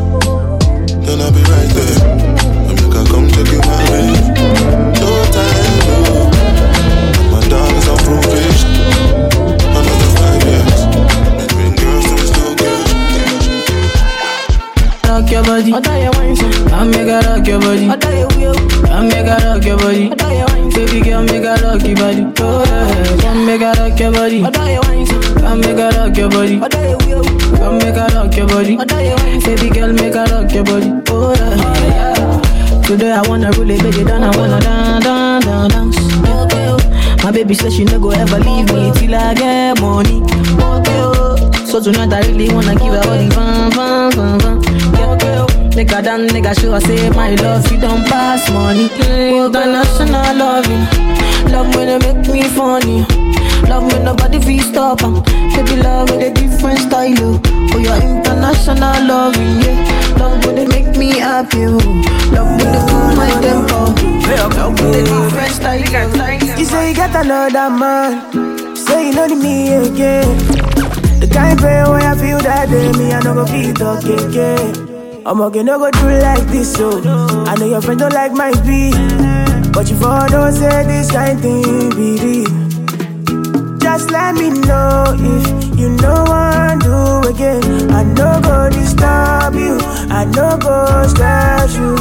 [1.07, 1.97] then I'll be right there.
[2.67, 4.11] Then make I come check you, my baby.
[4.99, 6.27] No time, no.
[7.15, 8.71] And my dog is on probation.
[9.71, 10.81] Another five years.
[11.39, 12.99] And bring girls to his location.
[15.07, 16.35] Rock your body, I tell you one.
[16.75, 18.57] I make her rock your body, I tell you will.
[18.91, 20.69] I make her rock your body, I tell you one.
[20.75, 22.23] Baby girl, make her rock your body.
[22.39, 25.21] Oh yeah, come make her rock your body, I tell you one thing.
[25.39, 27.46] Come make her rock your body, I tell you will.
[27.57, 29.55] Come make her rock your body, I tell you one thing.
[29.55, 30.91] Baby girl, make her rock your body.
[31.09, 32.81] Oh yeah.
[32.81, 37.23] Today I wanna make it down, I wanna dance, dance, dance, dance.
[37.23, 40.21] My baby says she no go ever leave me till I get money.
[40.59, 41.35] Oh.
[41.65, 44.61] So tonight I really wanna give her all the fun, fun, fun, fun.
[45.75, 48.89] Make her dance, make her show her say my love, you don't pass money.
[49.35, 50.87] International loving,
[51.51, 53.05] love when you make me funny.
[53.69, 55.15] Love when nobody feel stop em.
[55.51, 57.39] Should be love with a different style, oh.
[57.71, 60.15] For your international loving, yeah.
[60.19, 61.77] Love when they make me happy, oh.
[62.31, 63.79] Love when they cool my tempo.
[64.57, 65.83] Love with a different style.
[65.85, 66.59] Oh.
[66.59, 68.75] You say you got another man.
[68.75, 70.37] Say you know me again.
[71.19, 75.23] The kind prayer where I feel that day, me I no go feel talking again.
[75.25, 77.01] I'm okay, no go do like this, so
[77.45, 78.93] I know your friend don't like my beat,
[79.73, 82.66] but you for don't say this kind thing real.
[83.87, 87.89] Just let me know if you know what do again.
[87.89, 89.77] I no go disturb you,
[90.11, 91.95] I no go stress you.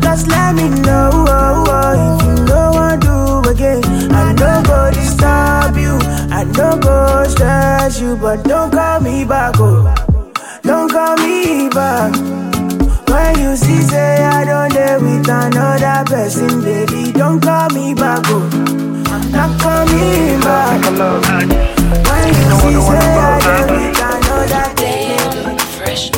[0.00, 3.84] Just let me know oh, oh, if you know what do again.
[4.12, 5.94] I no go disturb you,
[6.34, 9.94] I no go stress you, but don't call me back, oh,
[10.64, 12.47] don't call me back.
[13.48, 18.20] When you see say I don't dare with another person, baby, don't call me back,
[18.26, 18.44] oh.
[19.32, 20.84] Not call me back.
[20.84, 24.68] When you see say I don't with another
[25.80, 26.12] person.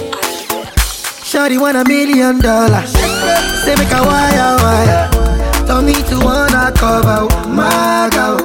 [1.22, 2.90] Shawty want a million dollars.
[3.62, 5.08] Say make a wire wire.
[5.66, 8.38] Tell me to wanna cover my girl.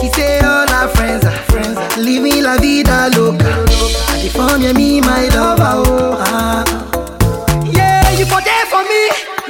[0.00, 1.78] He say all our friends are friends.
[1.78, 3.54] Are living la vida loca.
[4.10, 5.74] And the form yeah, me my lover.
[5.86, 6.90] Oh, ah.
[8.74, 9.02] For me.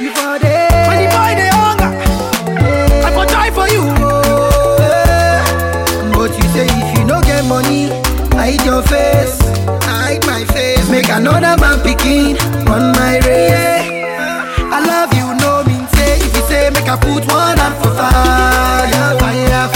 [0.05, 0.85] You for there.
[0.85, 1.91] When the boy they hunger,
[3.07, 3.81] I for die for you.
[6.13, 7.89] But you say if you no get money,
[8.37, 9.39] hide your face.
[9.89, 10.91] Hide my face.
[10.91, 12.37] Make another man picking
[12.69, 13.89] on my race.
[14.77, 16.19] I love you, no mean say.
[16.21, 19.69] If you say make I put one hand for fire, fire,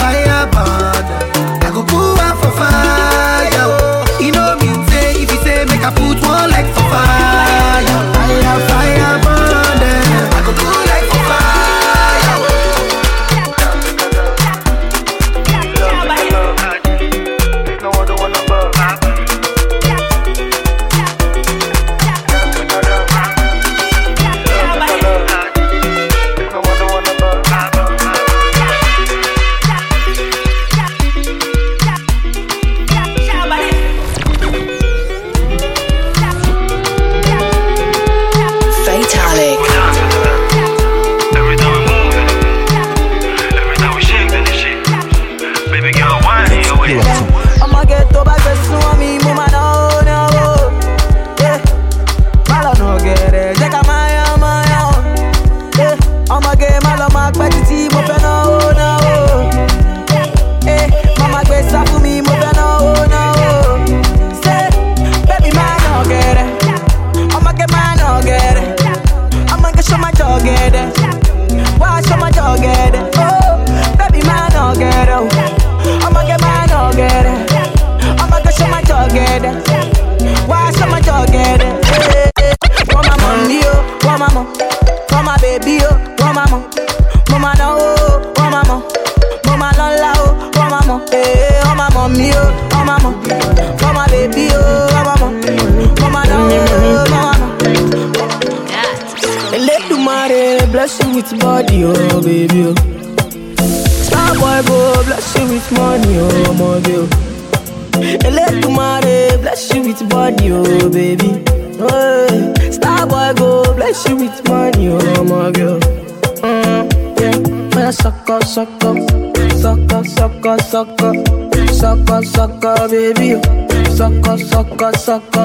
[125.08, 125.37] suck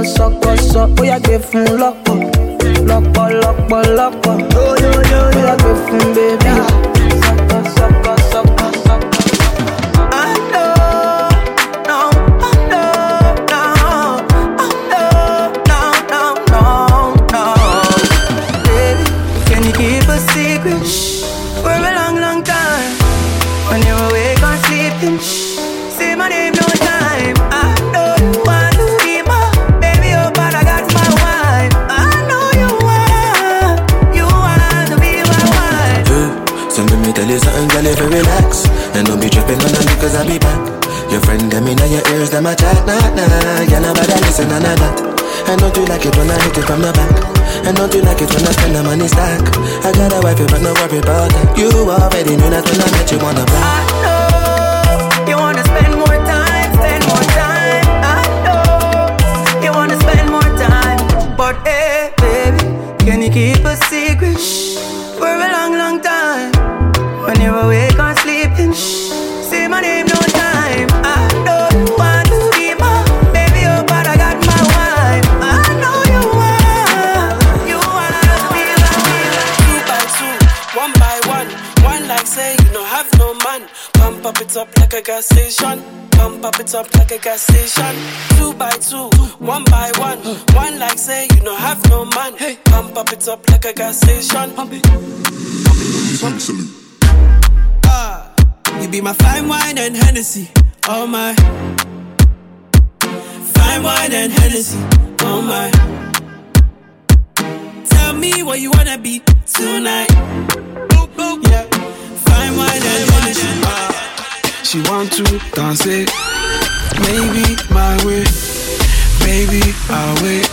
[119.89, 120.49] I'll wait.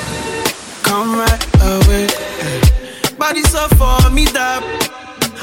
[0.83, 2.07] Come right away.
[3.19, 4.63] Body so for me that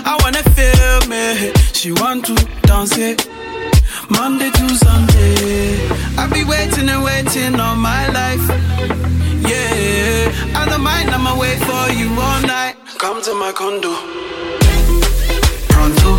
[0.06, 1.52] I wanna feel me.
[1.74, 3.28] She want to dance it,
[4.10, 5.88] Monday to Sunday.
[6.18, 8.46] I be waiting and waiting all my life.
[9.46, 12.76] Yeah, I don't mind, I'ma wait for you all night.
[12.98, 13.94] Come to my condo,
[15.70, 16.12] pronto.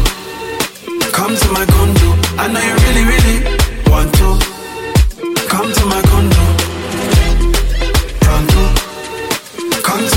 [1.13, 2.09] Come to my condo.
[2.39, 3.39] I know you really, really
[3.91, 4.39] want to.
[5.49, 6.43] Come to my condo,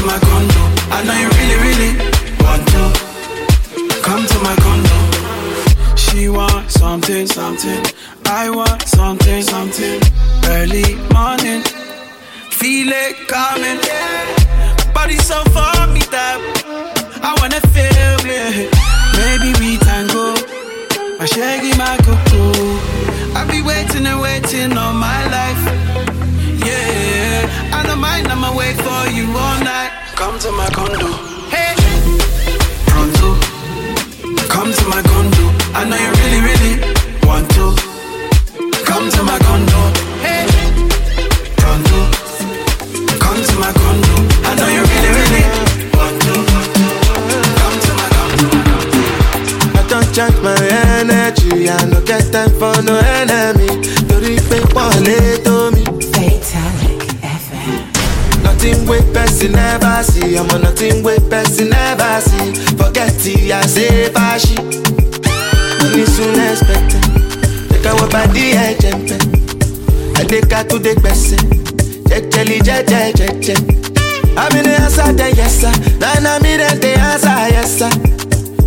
[0.01, 0.63] to my condo.
[0.97, 1.91] I know you really, really
[2.43, 2.83] want to.
[4.01, 4.97] Come to my condo.
[5.95, 7.81] She want something, something.
[8.25, 10.01] I want something, something.
[10.45, 11.61] Early morning,
[12.59, 13.79] Feel it coming.
[14.93, 16.37] Body so for me that
[17.23, 18.69] I wanna feel it.
[19.21, 20.33] maybe we tango.
[21.19, 22.77] My shaggy, my cocoa.
[23.37, 25.63] I be waiting and waiting all my life.
[26.65, 29.90] Yeah, I don't mind, I'ma wait for you all night.
[30.21, 31.09] Come to my condo,
[31.49, 31.73] Hey,
[32.85, 33.29] pronto.
[34.53, 35.45] Come to my condo.
[35.73, 36.73] I know you really, really
[37.27, 37.73] want to.
[38.85, 39.81] Come to my condo,
[40.21, 40.45] hey,
[41.57, 41.99] pronto.
[43.23, 44.13] Come to my condo.
[44.45, 45.43] I know you really, really
[45.97, 46.33] want to.
[47.59, 48.49] Come to my condo.
[49.73, 50.55] I don't charge my
[51.01, 53.69] energy, I no get time for no enemy.
[54.07, 55.50] Torí pé pọ̀lẹ́ tó
[58.63, 62.53] Nothing wey person never see, ọmọ nothing wey person never see.
[62.77, 64.55] Forget it, I say fashi.
[65.81, 67.01] Money soon expected.
[67.69, 69.19] Take our body ẹ̀jẹ̀ mpẹ́.
[70.19, 71.41] Adéka tó dé gbẹ̀sẹ̀.
[72.09, 73.55] Jẹjẹli jẹjẹ jẹjẹ.
[74.43, 75.73] Àmì ni answer dem yes sir.
[75.99, 77.89] Nana mi dem dey answer yes sir.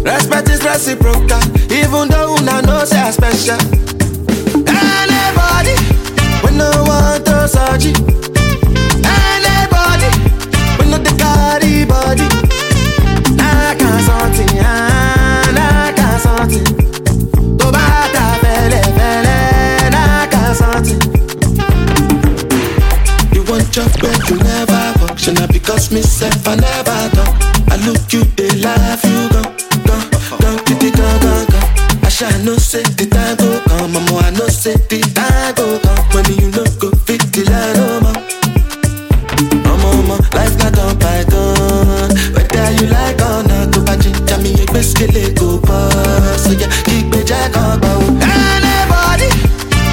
[0.04, 1.40] Respect is reciprocal,
[1.70, 3.60] even though una know say I special.
[4.66, 5.74] Anybody,
[6.42, 7.86] we no want to search
[11.64, 11.66] I
[20.04, 21.00] I I something.
[23.34, 27.34] You want job but you never work, shey na because me sef I never talk.
[27.72, 28.24] I look you, you
[30.66, 31.68] get it gone, gone, gone.
[32.04, 34.16] I shall know say the time go come, mama.
[34.20, 37.76] I know say the time go come when you no go fit the line,
[45.14, 46.46] it go pass.
[46.54, 47.82] Yeah, keep me jack on.
[48.22, 49.28] Anybody,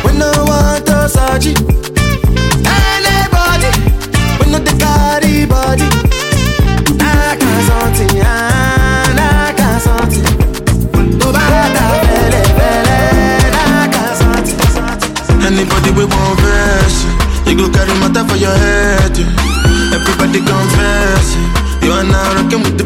[0.06, 1.58] we no want to it.
[2.66, 3.72] Anybody,
[4.40, 5.88] we no the carry body.
[7.02, 10.26] I can something, I can something.
[11.36, 14.60] Bá ta fẹ́lẹ́ fẹ́lẹ́, I can something.
[15.48, 17.00] Anybody we want verse,
[17.48, 19.16] you go carry matter for your head.
[19.96, 21.28] Everybody confess,
[21.84, 22.81] you are now rocking with the.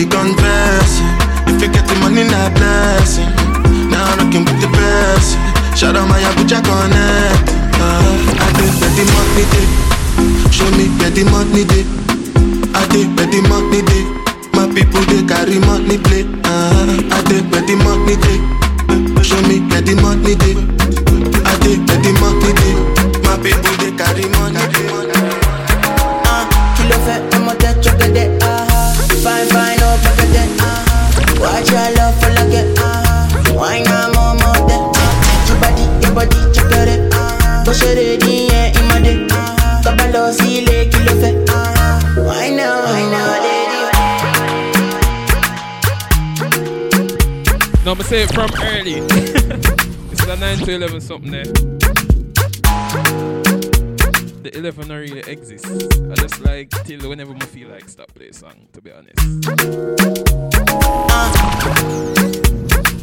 [0.00, 0.96] No be confess,
[1.44, 3.28] if you get the money, not blessing.
[3.92, 5.36] Now rocking with the best.
[5.76, 7.52] Shout out my Abuja connect.
[7.76, 8.40] Uh-huh.
[8.40, 9.68] I did where the money day,
[10.48, 11.84] show me where the money day.
[12.72, 14.04] I did where the money day.
[14.56, 16.24] My people they carry money play.
[16.48, 17.16] Uh-huh.
[17.16, 18.40] I did where the money day.
[19.20, 20.56] Show me where the money day.
[21.44, 22.74] I did where the money day.
[23.28, 24.79] My people they carry money
[37.70, 39.12] Bó ṣe lè ní yẹn ìmọ̀dé.
[39.84, 41.32] Tọ́ba lọ sí ilé kí ló fẹ́?
[47.84, 48.94] No, me say it from early.
[50.12, 51.44] it's a 9 to 11 something there.
[54.42, 55.66] The 11 don't really exist.
[56.10, 59.20] I just like till whenever I feel like stop play song, to be honest.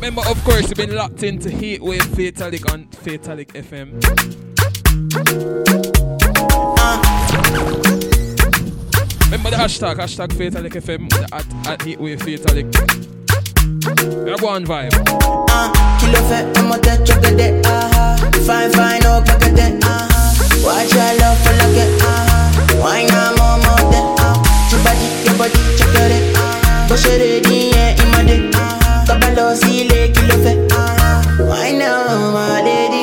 [0.02, 4.57] Remember, of course, you've been locked into Heatwave Fatalic on Fatalic FM.
[9.27, 10.32] Remember the hashtag, hashtag
[10.74, 12.66] FM, the at, at Heatwave Fatalic.
[14.26, 14.90] Yeah, one vibe.
[15.53, 15.69] Uh,
[16.00, 16.80] kilo fait, I'm a
[17.64, 18.17] uh-huh.
[18.42, 20.66] Fine, fine, oh, at that, uh-huh.
[20.66, 22.82] Watch your love for it, uh-huh.
[22.82, 26.88] Why not more, more than, uh Your body, your body, check uh-huh.
[26.88, 28.24] Push it in, yeah, in my
[28.56, 29.06] uh-huh.
[30.11, 31.45] Kilo fait, uh-huh.
[31.45, 32.97] Why now, my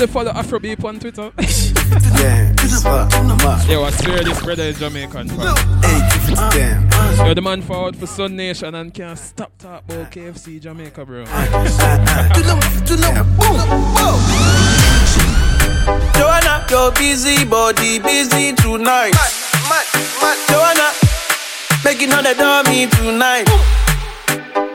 [0.00, 1.30] You nobody follow Afrobeat on Twitter?
[2.16, 2.56] Damn,
[3.68, 5.54] Yo, I swear this brother is Jamaican fam.
[6.52, 7.26] damn.
[7.26, 11.26] Yo, the man forward for Sun Nation and can't stop talk about KFC Jamaica, bro.
[11.26, 11.32] Too
[12.48, 13.60] long, too long, boom,
[13.92, 14.20] boom
[16.16, 19.12] Joanna, your busy body busy tonight.
[19.68, 19.84] Mad,
[20.22, 20.92] mad, Joanna,
[21.84, 23.44] making all the dummy tonight.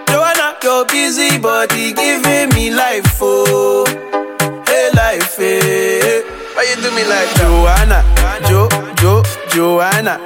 [0.08, 4.05] Joanna, your busy body giving me life, oh, hey
[5.20, 6.22] life, hey.
[6.56, 8.04] Why you do me like Joanna,
[8.48, 10.20] Jo, Jo, Joanna?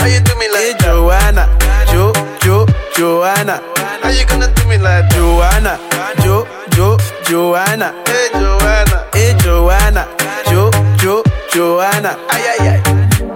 [0.00, 1.44] Why you do me like hey, Joanna,
[1.90, 2.66] Jo, Jo,
[2.96, 3.60] Joanna?
[4.02, 5.78] How you gonna do me like Joanna,
[6.22, 7.92] Jo, Jo, Joanna?
[8.06, 10.06] Hey Joanna, hey Joanna,
[10.48, 12.16] Jo, Jo, Joanna?
[12.30, 12.80] Ay ay ay.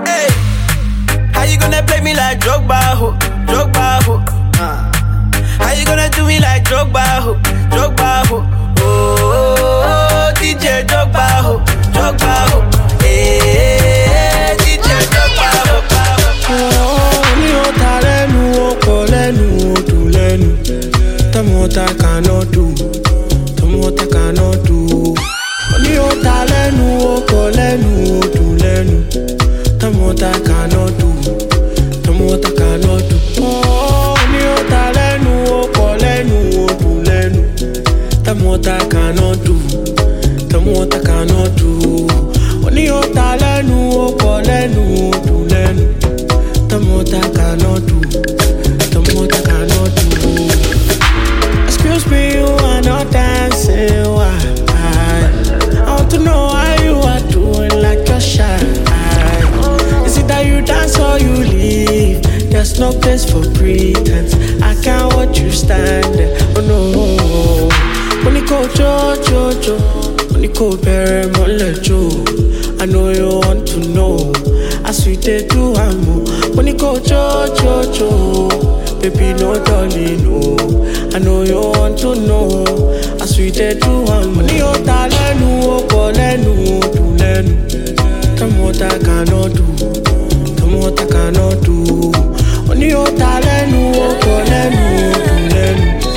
[0.06, 0.28] Hey,
[1.32, 3.12] how you gonna play me like Drogba, ho,
[3.46, 4.14] Drogba, ho?
[4.60, 4.90] Uh.
[5.58, 7.34] How you gonna do me like Drogba, ho,
[7.70, 8.36] Drogba, ho?
[8.84, 10.01] Oh, oh, oh,
[10.42, 11.54] díje dọ́gba o
[11.94, 12.58] dọ́gba o
[13.04, 15.78] ee díje dọ́gba o.
[17.40, 18.40] ní ọ̀tá lẹ́nu
[18.70, 20.48] ọkọ̀ lẹ́nu odò lẹ́nu
[21.32, 22.72] tọmọta kaná dùn
[23.58, 25.14] tọmọta kaná dùn.
[25.82, 27.90] ní ọ̀tá lẹ́nu ọkọ̀ lẹ́nu
[28.20, 28.96] odò lẹ́nu
[29.80, 31.16] tọmọta kaná dùn
[32.04, 33.20] tọmọta kaná dùn.
[34.32, 35.30] ní ọ̀tá lẹ́nu
[35.60, 37.40] ọkọ̀ lẹ́nu odò lẹ́nu
[38.26, 39.51] tọmọta kaná dùn.
[43.14, 45.84] Ta lẹ́nu ọkọ̀ lẹ́nu odò lẹ́nu.
[46.68, 47.98] the I cannot do,
[48.92, 50.08] the I cannot do.
[51.66, 54.04] Excuse me, you are not dancing.
[54.16, 54.38] Why?
[55.86, 58.56] I want to know how you are doing, like you're shy.
[60.06, 62.22] Is it that you dance or you leave?
[62.50, 64.34] There's no place for pretense.
[64.62, 66.16] I can't watch you stand.
[66.56, 67.12] Oh no.
[68.34, 70.01] You go, jo, jo, jo.
[70.42, 71.22] You go, bury.
[72.80, 74.32] I know you want to know.
[74.84, 76.24] As we did do, I'm
[76.56, 78.48] when you go, jo, jo, jo.
[79.00, 80.56] Baby, no, darling, no.
[81.14, 82.64] I know you want to know.
[83.52, 87.52] Do, I'm when you ta lẹ́nu, ọkọ̀ lẹ́nu, odò lẹ́nu.
[88.36, 89.64] Tell what I cannot do.
[90.56, 91.76] Tell me what I cannot do.
[92.68, 94.82] When you ta lẹ́nu, ọkọ̀ lẹ́nu,
[95.14, 96.11] odò lẹ́nu.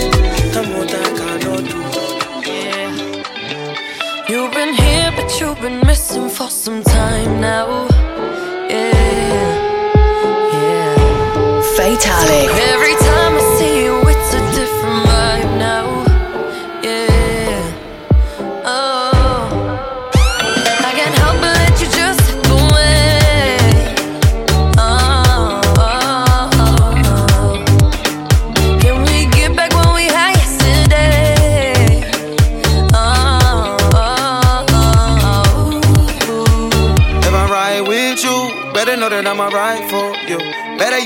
[6.51, 7.94] Some time now.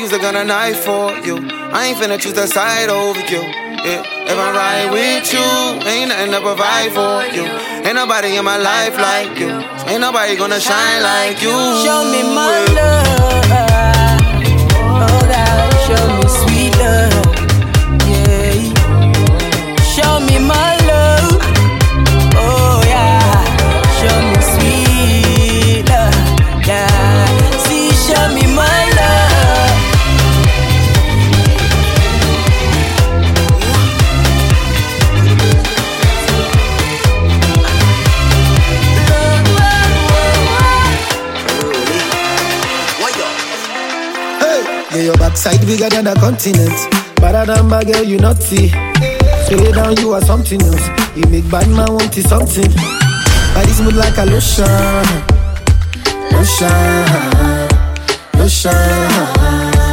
[0.10, 1.38] use a gun and knife for you.
[1.72, 3.42] I ain't finna choose a side over you.
[3.86, 4.02] Yeah.
[4.32, 5.48] If I ride with you,
[5.88, 7.46] ain't nothing to provide for you.
[7.86, 9.52] Ain't nobody in my life like you.
[9.90, 11.54] Ain't nobody gonna shine like you.
[11.86, 13.50] Show me my love.
[15.06, 17.26] Oh God, show me sweet love.
[18.10, 18.58] Yeah.
[19.94, 20.79] Show me my
[45.10, 46.70] Your backside bigger than a continent.
[47.16, 48.70] Better than my girl, you not see.
[49.50, 50.88] Lay down, you are something else.
[51.16, 52.70] You make bad man want to something.
[53.56, 54.68] Body mood like a lotion.
[56.32, 56.70] Lotion.
[58.38, 59.89] Lotion.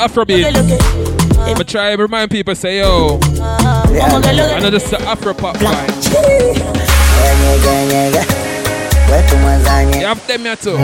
[0.00, 0.44] Afrobeat.
[1.38, 4.06] I'ma try to remind people, say, yo, yeah.
[4.56, 5.60] I know this is the Afro pop
[10.00, 10.76] You have them here too.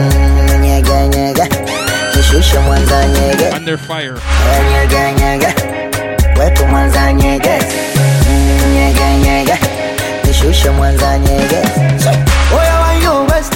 [3.53, 4.17] Under fire.
[10.27, 11.57] nishushe mwanzanyege
[12.57, 13.53] oya west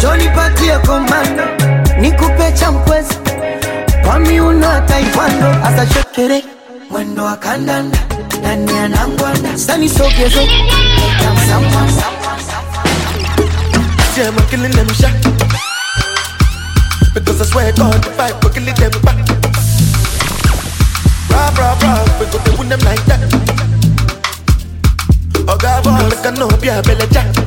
[0.00, 1.44] joni patie komando
[2.00, 3.14] nikupe cha mkwezi
[4.10, 6.44] Kwami una taekwondo hasa chotere eh.
[6.90, 7.98] mwendo wa kandanda.
[8.42, 10.40] Nani anangwanda sani sogezo
[14.16, 15.14] Yeah, I'm killing them shot
[17.14, 19.16] Because I swear God, the fight will killing them back
[21.30, 23.20] Rah, rah, rah, we go to win them like that.
[25.48, 27.39] Oh God, boy, make a no, be a belly jack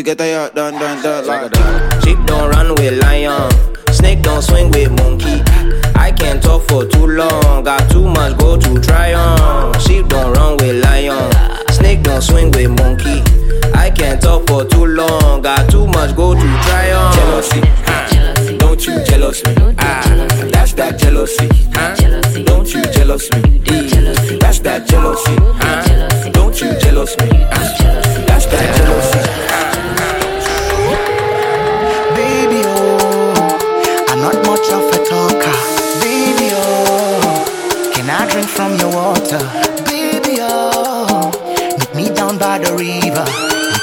[0.00, 1.99] to get the yard done, done, done like.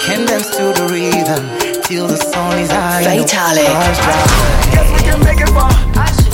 [0.08, 3.04] can dance to the rhythm till the sun is high.
[3.04, 3.64] Fatalic.
[4.72, 6.27] Yes, we can make it far.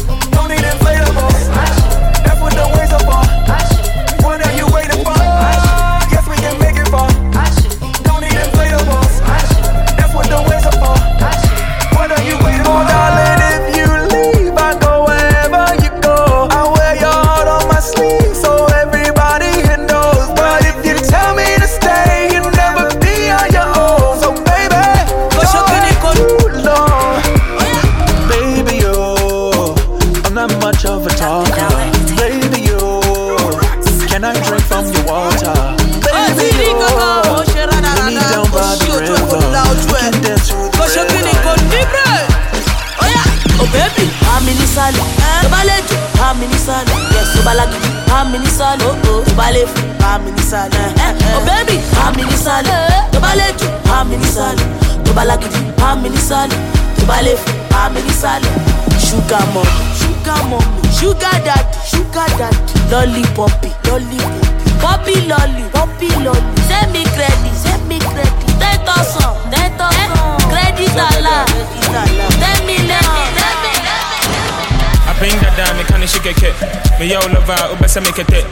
[48.33, 50.81] mi ní sálọ o tó bá lè fún bá mi ní sálọ
[51.37, 52.73] o bẹ́ẹ̀bì bá mi ní sálọ
[53.11, 54.63] tó bá lè jù bá mi sálọ
[55.05, 56.55] tó bá lágídí bá mi ní sálọ
[56.97, 58.49] tó bá lè fún bá mi ní sálọ.
[59.07, 59.65] ṣúgà mọ̀
[59.99, 60.61] ṣúgà mọ̀
[60.99, 64.19] ṣúgà dàdí ṣúgà dàdí lọ́lí pọ̀pì lọ́lí
[64.83, 69.33] pọ̀pì lọ́lí pọ̀pì lọ́lí sẹ́mi kírẹ́dì sẹ́mi kírẹ́dì ten thousand.
[69.51, 70.11] ten thousand
[70.49, 71.37] kírẹ́dì tààlà
[72.41, 72.57] ten
[75.23, 76.53] down, me shake a kit.
[76.99, 78.43] Me yo love out, best I make a dip.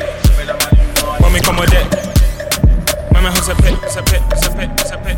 [1.19, 1.74] When me come with.
[3.11, 5.17] Mama has a pit, a pit, a pit, a pit.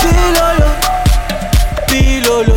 [0.00, 0.70] Pilolo,
[1.86, 2.56] pilolo,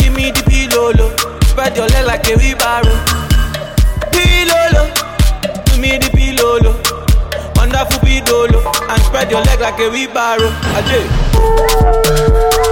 [0.00, 1.44] give me the pilolo.
[1.44, 2.99] Spread your leg like a wheelbarrow.
[9.20, 10.50] spread your leg like a wheelbarrow.
[10.88, 12.69] did.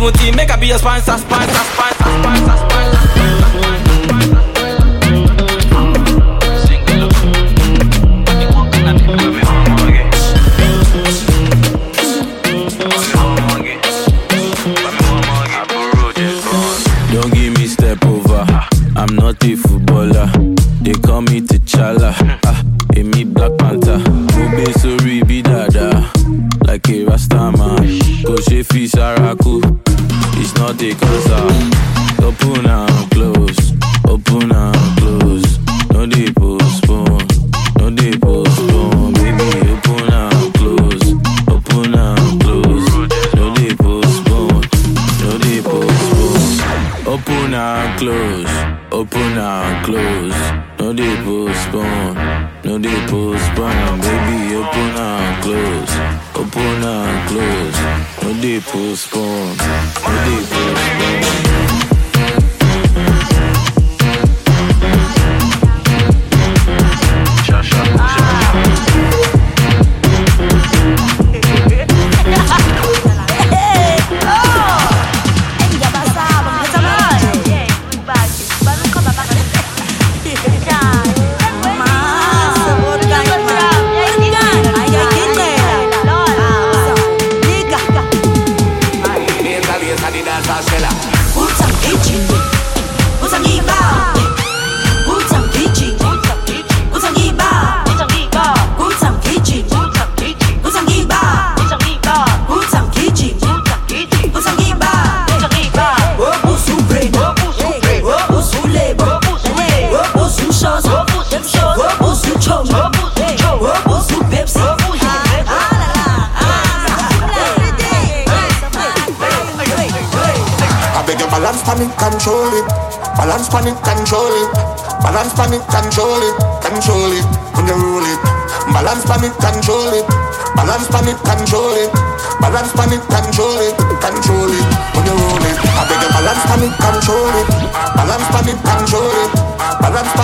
[0.00, 1.89] want team, make I be a sponsor, sponsor, sponsor.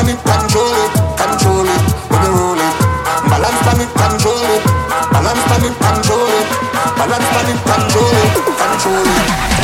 [0.07, 2.75] pan it, control it, control it, when you roll it.
[3.29, 4.63] Balance pan it, control it,
[5.13, 6.47] balance pan it, control it,
[6.97, 9.56] balance pan it, control it, control it.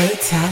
[0.00, 0.49] later.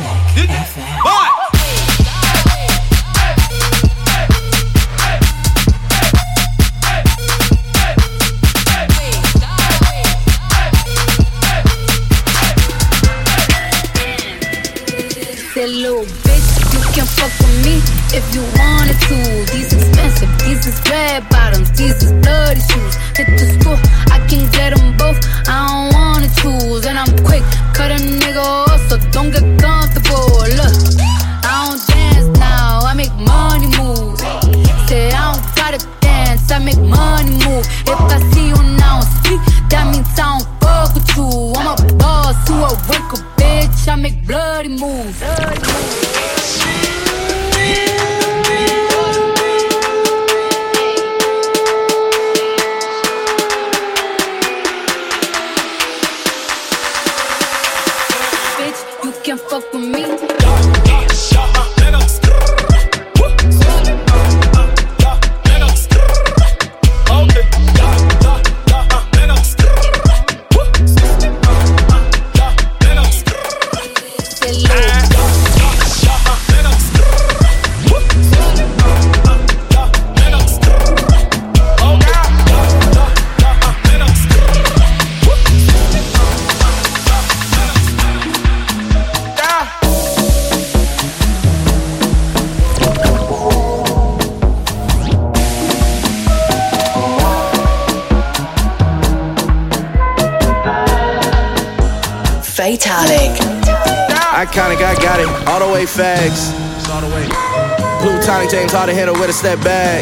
[109.28, 110.00] Harden handle with a step back.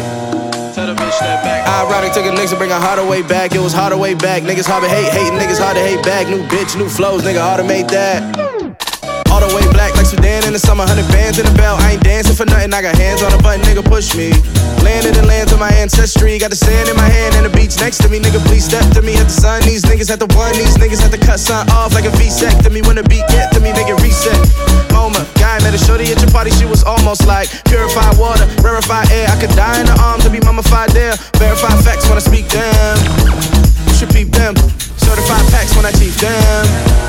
[0.73, 1.67] Tell the bitch step back.
[1.67, 3.53] Ironic took a niggas to bring a harder way back.
[3.53, 4.43] It was harder way back.
[4.43, 6.27] Niggas hard to hate, hating niggas hard to hate back.
[6.29, 8.23] New bitch, new flows, nigga automate that.
[9.27, 11.79] All the way black like Sudan in the summer, hundred bands in the belt.
[11.81, 12.73] I ain't dancing for nothing.
[12.73, 13.26] I got hands on
[13.77, 14.31] nigga push me.
[14.83, 16.37] Landed in the lands of my ancestry.
[16.37, 18.19] Got the sand in my hand and the beach next to me.
[18.19, 19.15] Nigga, please step to me.
[19.17, 20.53] At the sun, these niggas had to one.
[20.53, 22.81] These niggas had to cut something off like a V-sec to me.
[22.81, 24.37] When the beat get to me, nigga reset.
[24.89, 26.51] Moma, guy met a shorty at your party.
[26.51, 29.27] She was almost like purified water, rarefied air.
[29.29, 31.15] I could die in her arms and be mummified there.
[31.37, 32.97] Verified facts when I speak them.
[33.85, 34.55] You should peep them.
[34.97, 37.06] Certified packs when I teach them.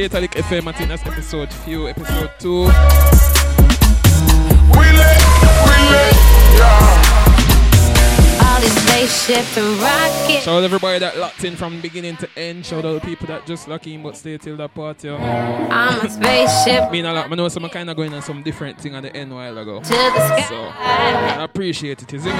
[0.00, 0.68] Know that was Fatalic FM.
[0.68, 2.60] I think that's episode few, episode two.
[2.60, 2.68] We
[4.92, 5.18] lit,
[5.64, 6.16] we lit,
[6.54, 7.04] yeah.
[8.42, 10.42] All this spaceship and rocket.
[10.42, 12.66] Shout out everybody that locked in from beginning to end.
[12.66, 15.10] Shout out the people that just lock in but stay till the party.
[15.10, 16.90] I'm a spaceship.
[16.90, 17.30] Mean a lot.
[17.30, 19.80] I know some kind of going on some different thing at the end while ago.
[19.80, 20.46] To the sky.
[20.48, 22.38] So I appreciate it, isn't it?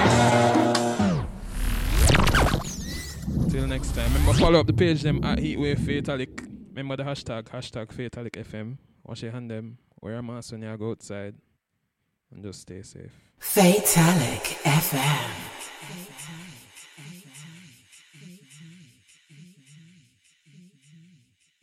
[3.51, 4.12] Till next time.
[4.12, 6.38] Remember follow up the page them at Heatwave Fatalic.
[6.89, 8.78] Remember the hashtag hashtag Fatalic FM.
[9.05, 9.76] Wash your hand them.
[10.00, 11.34] Wear a mask when you go outside.
[12.33, 13.12] And just stay safe.
[13.39, 15.78] Fatalic FM.